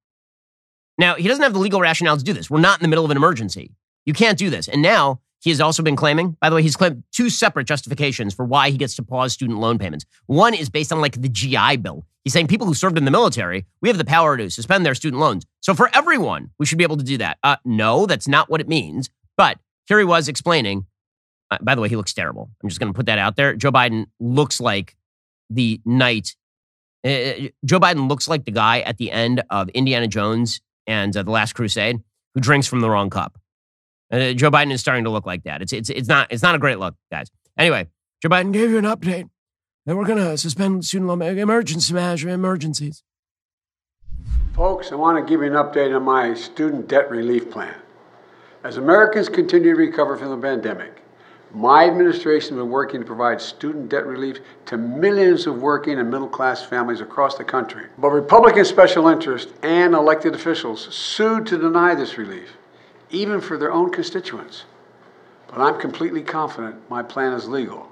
Now, 0.98 1.14
he 1.14 1.28
doesn't 1.28 1.42
have 1.42 1.52
the 1.52 1.58
legal 1.58 1.80
rationale 1.80 2.16
to 2.16 2.24
do 2.24 2.32
this. 2.32 2.50
We're 2.50 2.60
not 2.60 2.78
in 2.78 2.82
the 2.82 2.88
middle 2.88 3.04
of 3.04 3.10
an 3.10 3.16
emergency. 3.16 3.72
You 4.04 4.12
can't 4.12 4.38
do 4.38 4.50
this. 4.50 4.68
And 4.68 4.82
now 4.82 5.20
he 5.40 5.50
has 5.50 5.60
also 5.60 5.82
been 5.82 5.96
claiming, 5.96 6.36
by 6.40 6.50
the 6.50 6.56
way, 6.56 6.62
he's 6.62 6.76
claimed 6.76 7.02
two 7.12 7.28
separate 7.28 7.66
justifications 7.66 8.32
for 8.32 8.44
why 8.44 8.70
he 8.70 8.76
gets 8.76 8.94
to 8.96 9.02
pause 9.02 9.32
student 9.32 9.58
loan 9.58 9.78
payments. 9.78 10.04
One 10.26 10.54
is 10.54 10.68
based 10.68 10.92
on 10.92 11.00
like 11.00 11.20
the 11.20 11.28
GI 11.28 11.78
Bill. 11.78 12.04
He's 12.22 12.32
saying 12.32 12.46
people 12.46 12.66
who 12.66 12.74
served 12.74 12.96
in 12.96 13.04
the 13.04 13.10
military, 13.10 13.66
we 13.80 13.88
have 13.88 13.98
the 13.98 14.04
power 14.04 14.36
to 14.36 14.48
suspend 14.50 14.86
their 14.86 14.94
student 14.94 15.20
loans. 15.20 15.44
So 15.60 15.74
for 15.74 15.90
everyone, 15.92 16.50
we 16.58 16.66
should 16.66 16.78
be 16.78 16.84
able 16.84 16.96
to 16.98 17.04
do 17.04 17.18
that. 17.18 17.38
Uh, 17.42 17.56
no, 17.64 18.06
that's 18.06 18.28
not 18.28 18.48
what 18.48 18.60
it 18.60 18.68
means. 18.68 19.10
But 19.36 19.58
here 19.86 19.98
he 19.98 20.04
was 20.04 20.28
explaining. 20.28 20.86
Uh, 21.50 21.58
by 21.60 21.74
the 21.74 21.80
way, 21.80 21.88
he 21.88 21.96
looks 21.96 22.14
terrible. 22.14 22.48
I'm 22.62 22.68
just 22.68 22.78
going 22.78 22.92
to 22.92 22.96
put 22.96 23.06
that 23.06 23.18
out 23.18 23.34
there. 23.34 23.56
Joe 23.56 23.72
Biden 23.72 24.06
looks 24.20 24.60
like 24.60 24.96
the 25.50 25.80
knight. 25.84 26.36
Uh, 27.04 27.08
uh, 27.08 27.34
Joe 27.64 27.80
Biden 27.80 28.08
looks 28.08 28.28
like 28.28 28.44
the 28.44 28.52
guy 28.52 28.80
at 28.80 28.98
the 28.98 29.10
end 29.10 29.42
of 29.50 29.68
Indiana 29.70 30.06
Jones 30.06 30.60
and 30.86 31.16
uh, 31.16 31.22
the 31.22 31.30
Last 31.30 31.54
Crusade 31.54 32.00
who 32.34 32.40
drinks 32.40 32.66
from 32.66 32.80
the 32.80 32.90
wrong 32.90 33.10
cup. 33.10 33.38
Uh, 34.10 34.32
Joe 34.32 34.50
Biden 34.50 34.72
is 34.72 34.80
starting 34.80 35.04
to 35.04 35.10
look 35.10 35.26
like 35.26 35.44
that. 35.44 35.62
It's, 35.62 35.72
it's, 35.72 35.90
it's, 35.90 36.08
not, 36.08 36.30
it's 36.30 36.42
not 36.42 36.54
a 36.54 36.58
great 36.58 36.78
look, 36.78 36.94
guys. 37.10 37.30
Anyway, 37.56 37.88
Joe 38.22 38.28
Biden 38.28 38.52
gave 38.52 38.70
you 38.70 38.78
an 38.78 38.84
update 38.84 39.28
that 39.86 39.96
we're 39.96 40.06
going 40.06 40.18
to 40.18 40.36
suspend 40.38 40.84
student 40.84 41.08
loan 41.08 41.22
emergency 41.22 41.92
management 41.92 42.34
emergencies. 42.34 43.02
Folks, 44.54 44.92
I 44.92 44.96
want 44.96 45.18
to 45.18 45.28
give 45.28 45.40
you 45.40 45.46
an 45.46 45.54
update 45.54 45.96
on 45.96 46.02
my 46.02 46.34
student 46.34 46.88
debt 46.88 47.10
relief 47.10 47.50
plan. 47.50 47.74
As 48.64 48.76
Americans 48.76 49.28
continue 49.28 49.74
to 49.74 49.76
recover 49.76 50.16
from 50.16 50.28
the 50.28 50.36
pandemic, 50.36 51.02
My 51.54 51.84
administration 51.86 52.56
has 52.56 52.62
been 52.62 52.70
working 52.70 53.00
to 53.00 53.06
provide 53.06 53.38
student 53.38 53.90
debt 53.90 54.06
relief 54.06 54.38
to 54.66 54.78
millions 54.78 55.46
of 55.46 55.60
working 55.60 55.98
and 55.98 56.10
middle 56.10 56.28
class 56.28 56.64
families 56.64 57.02
across 57.02 57.36
the 57.36 57.44
country. 57.44 57.86
But 57.98 58.08
Republican 58.10 58.64
special 58.64 59.08
interests 59.08 59.52
and 59.62 59.94
elected 59.94 60.34
officials 60.34 60.94
sued 60.94 61.46
to 61.48 61.58
deny 61.58 61.94
this 61.94 62.16
relief, 62.16 62.56
even 63.10 63.40
for 63.40 63.58
their 63.58 63.70
own 63.70 63.90
constituents. 63.90 64.64
But 65.46 65.60
I'm 65.60 65.78
completely 65.78 66.22
confident 66.22 66.88
my 66.88 67.02
plan 67.02 67.34
is 67.34 67.46
legal. 67.46 67.86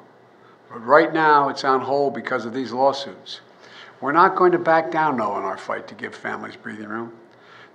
But 0.70 0.86
right 0.86 1.12
now, 1.12 1.50
it's 1.50 1.64
on 1.64 1.82
hold 1.82 2.14
because 2.14 2.46
of 2.46 2.54
these 2.54 2.72
lawsuits. 2.72 3.40
We're 4.00 4.12
not 4.12 4.36
going 4.36 4.52
to 4.52 4.58
back 4.58 4.90
down, 4.90 5.18
though, 5.18 5.36
in 5.36 5.44
our 5.44 5.58
fight 5.58 5.86
to 5.88 5.94
give 5.94 6.14
families 6.14 6.56
breathing 6.56 6.88
room. 6.88 7.12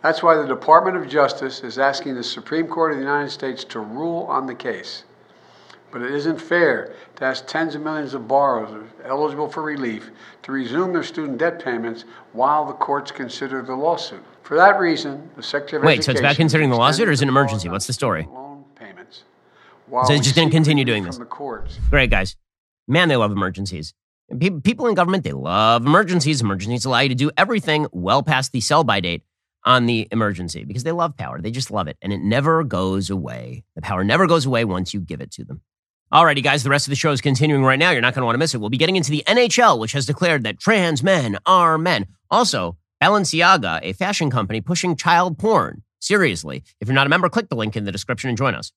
That's 0.01 0.23
why 0.23 0.35
the 0.35 0.47
Department 0.47 0.97
of 0.97 1.07
Justice 1.07 1.61
is 1.61 1.77
asking 1.77 2.15
the 2.15 2.23
Supreme 2.23 2.67
Court 2.67 2.93
of 2.93 2.97
the 2.97 3.03
United 3.03 3.29
States 3.29 3.63
to 3.65 3.79
rule 3.79 4.23
on 4.23 4.47
the 4.47 4.55
case. 4.55 5.03
But 5.95 6.03
it 6.03 6.11
isn't 6.11 6.41
fair 6.41 6.93
to 7.15 7.23
ask 7.23 7.47
tens 7.47 7.73
of 7.73 7.81
millions 7.81 8.13
of 8.13 8.27
borrowers 8.27 8.89
eligible 9.05 9.47
for 9.47 9.63
relief 9.63 10.11
to 10.43 10.51
resume 10.51 10.91
their 10.91 11.03
student 11.03 11.37
debt 11.37 11.63
payments 11.63 12.03
while 12.33 12.65
the 12.65 12.73
courts 12.73 13.11
consider 13.11 13.61
the 13.61 13.73
lawsuit. 13.73 14.21
For 14.43 14.57
that 14.57 14.77
reason, 14.77 15.29
the 15.37 15.41
Secretary 15.41 15.79
of 15.79 15.85
Wait, 15.85 15.99
Education 15.99 16.03
so 16.03 16.11
it's 16.11 16.19
about 16.19 16.35
considering 16.35 16.69
the 16.69 16.75
lawsuit 16.75 17.07
or 17.07 17.11
is 17.13 17.21
it 17.21 17.23
an 17.23 17.29
emergency? 17.29 17.69
What's 17.69 17.87
the 17.87 17.93
story? 17.93 18.27
Loan 18.29 18.65
while 19.87 20.05
So 20.05 20.11
it's 20.11 20.25
just 20.25 20.35
going 20.35 20.49
to 20.49 20.53
continue 20.53 20.83
doing 20.83 21.05
this. 21.05 21.17
the 21.17 21.23
courts. 21.23 21.79
Great, 21.89 22.09
guys. 22.09 22.35
Man, 22.89 23.07
they 23.07 23.15
love 23.15 23.31
emergencies. 23.31 23.93
People 24.37 24.87
in 24.87 24.95
government, 24.95 25.23
they 25.23 25.31
love 25.31 25.85
emergencies. 25.85 26.41
Emergencies 26.41 26.83
allow 26.83 26.99
you 26.99 27.09
to 27.09 27.15
do 27.15 27.31
everything 27.37 27.87
well 27.93 28.21
past 28.21 28.51
the 28.51 28.59
sell 28.59 28.83
by 28.83 28.99
date 28.99 29.23
on 29.63 29.85
the 29.85 30.09
emergency 30.11 30.65
because 30.65 30.83
they 30.83 30.91
love 30.91 31.15
power. 31.15 31.39
They 31.39 31.51
just 31.51 31.71
love 31.71 31.87
it. 31.87 31.95
And 32.01 32.11
it 32.11 32.19
never 32.19 32.65
goes 32.65 33.09
away. 33.09 33.63
The 33.75 33.81
power 33.81 34.03
never 34.03 34.27
goes 34.27 34.45
away 34.45 34.65
once 34.65 34.93
you 34.93 34.99
give 34.99 35.21
it 35.21 35.31
to 35.31 35.45
them. 35.45 35.61
Alrighty, 36.13 36.43
guys, 36.43 36.63
the 36.63 36.69
rest 36.69 36.85
of 36.85 36.91
the 36.91 36.95
show 36.95 37.11
is 37.11 37.19
continuing 37.19 37.63
right 37.63 37.79
now. 37.79 37.89
You're 37.89 38.01
not 38.01 38.13
going 38.13 38.21
to 38.21 38.25
want 38.25 38.35
to 38.35 38.39
miss 38.39 38.53
it. 38.53 38.59
We'll 38.59 38.69
be 38.69 38.77
getting 38.77 38.95
into 38.95 39.09
the 39.09 39.23
NHL, 39.25 39.79
which 39.79 39.93
has 39.93 40.05
declared 40.05 40.43
that 40.43 40.59
trans 40.59 41.01
men 41.01 41.39
are 41.47 41.79
men. 41.79 42.05
Also, 42.29 42.77
Balenciaga, 43.01 43.79
a 43.81 43.93
fashion 43.93 44.29
company 44.29 44.61
pushing 44.61 44.95
child 44.95 45.39
porn. 45.39 45.81
Seriously. 45.99 46.63
If 46.79 46.87
you're 46.87 46.93
not 46.93 47.07
a 47.07 47.09
member, 47.09 47.27
click 47.27 47.49
the 47.49 47.55
link 47.55 47.75
in 47.75 47.85
the 47.85 47.91
description 47.91 48.29
and 48.29 48.37
join 48.37 48.53
us. 48.53 48.71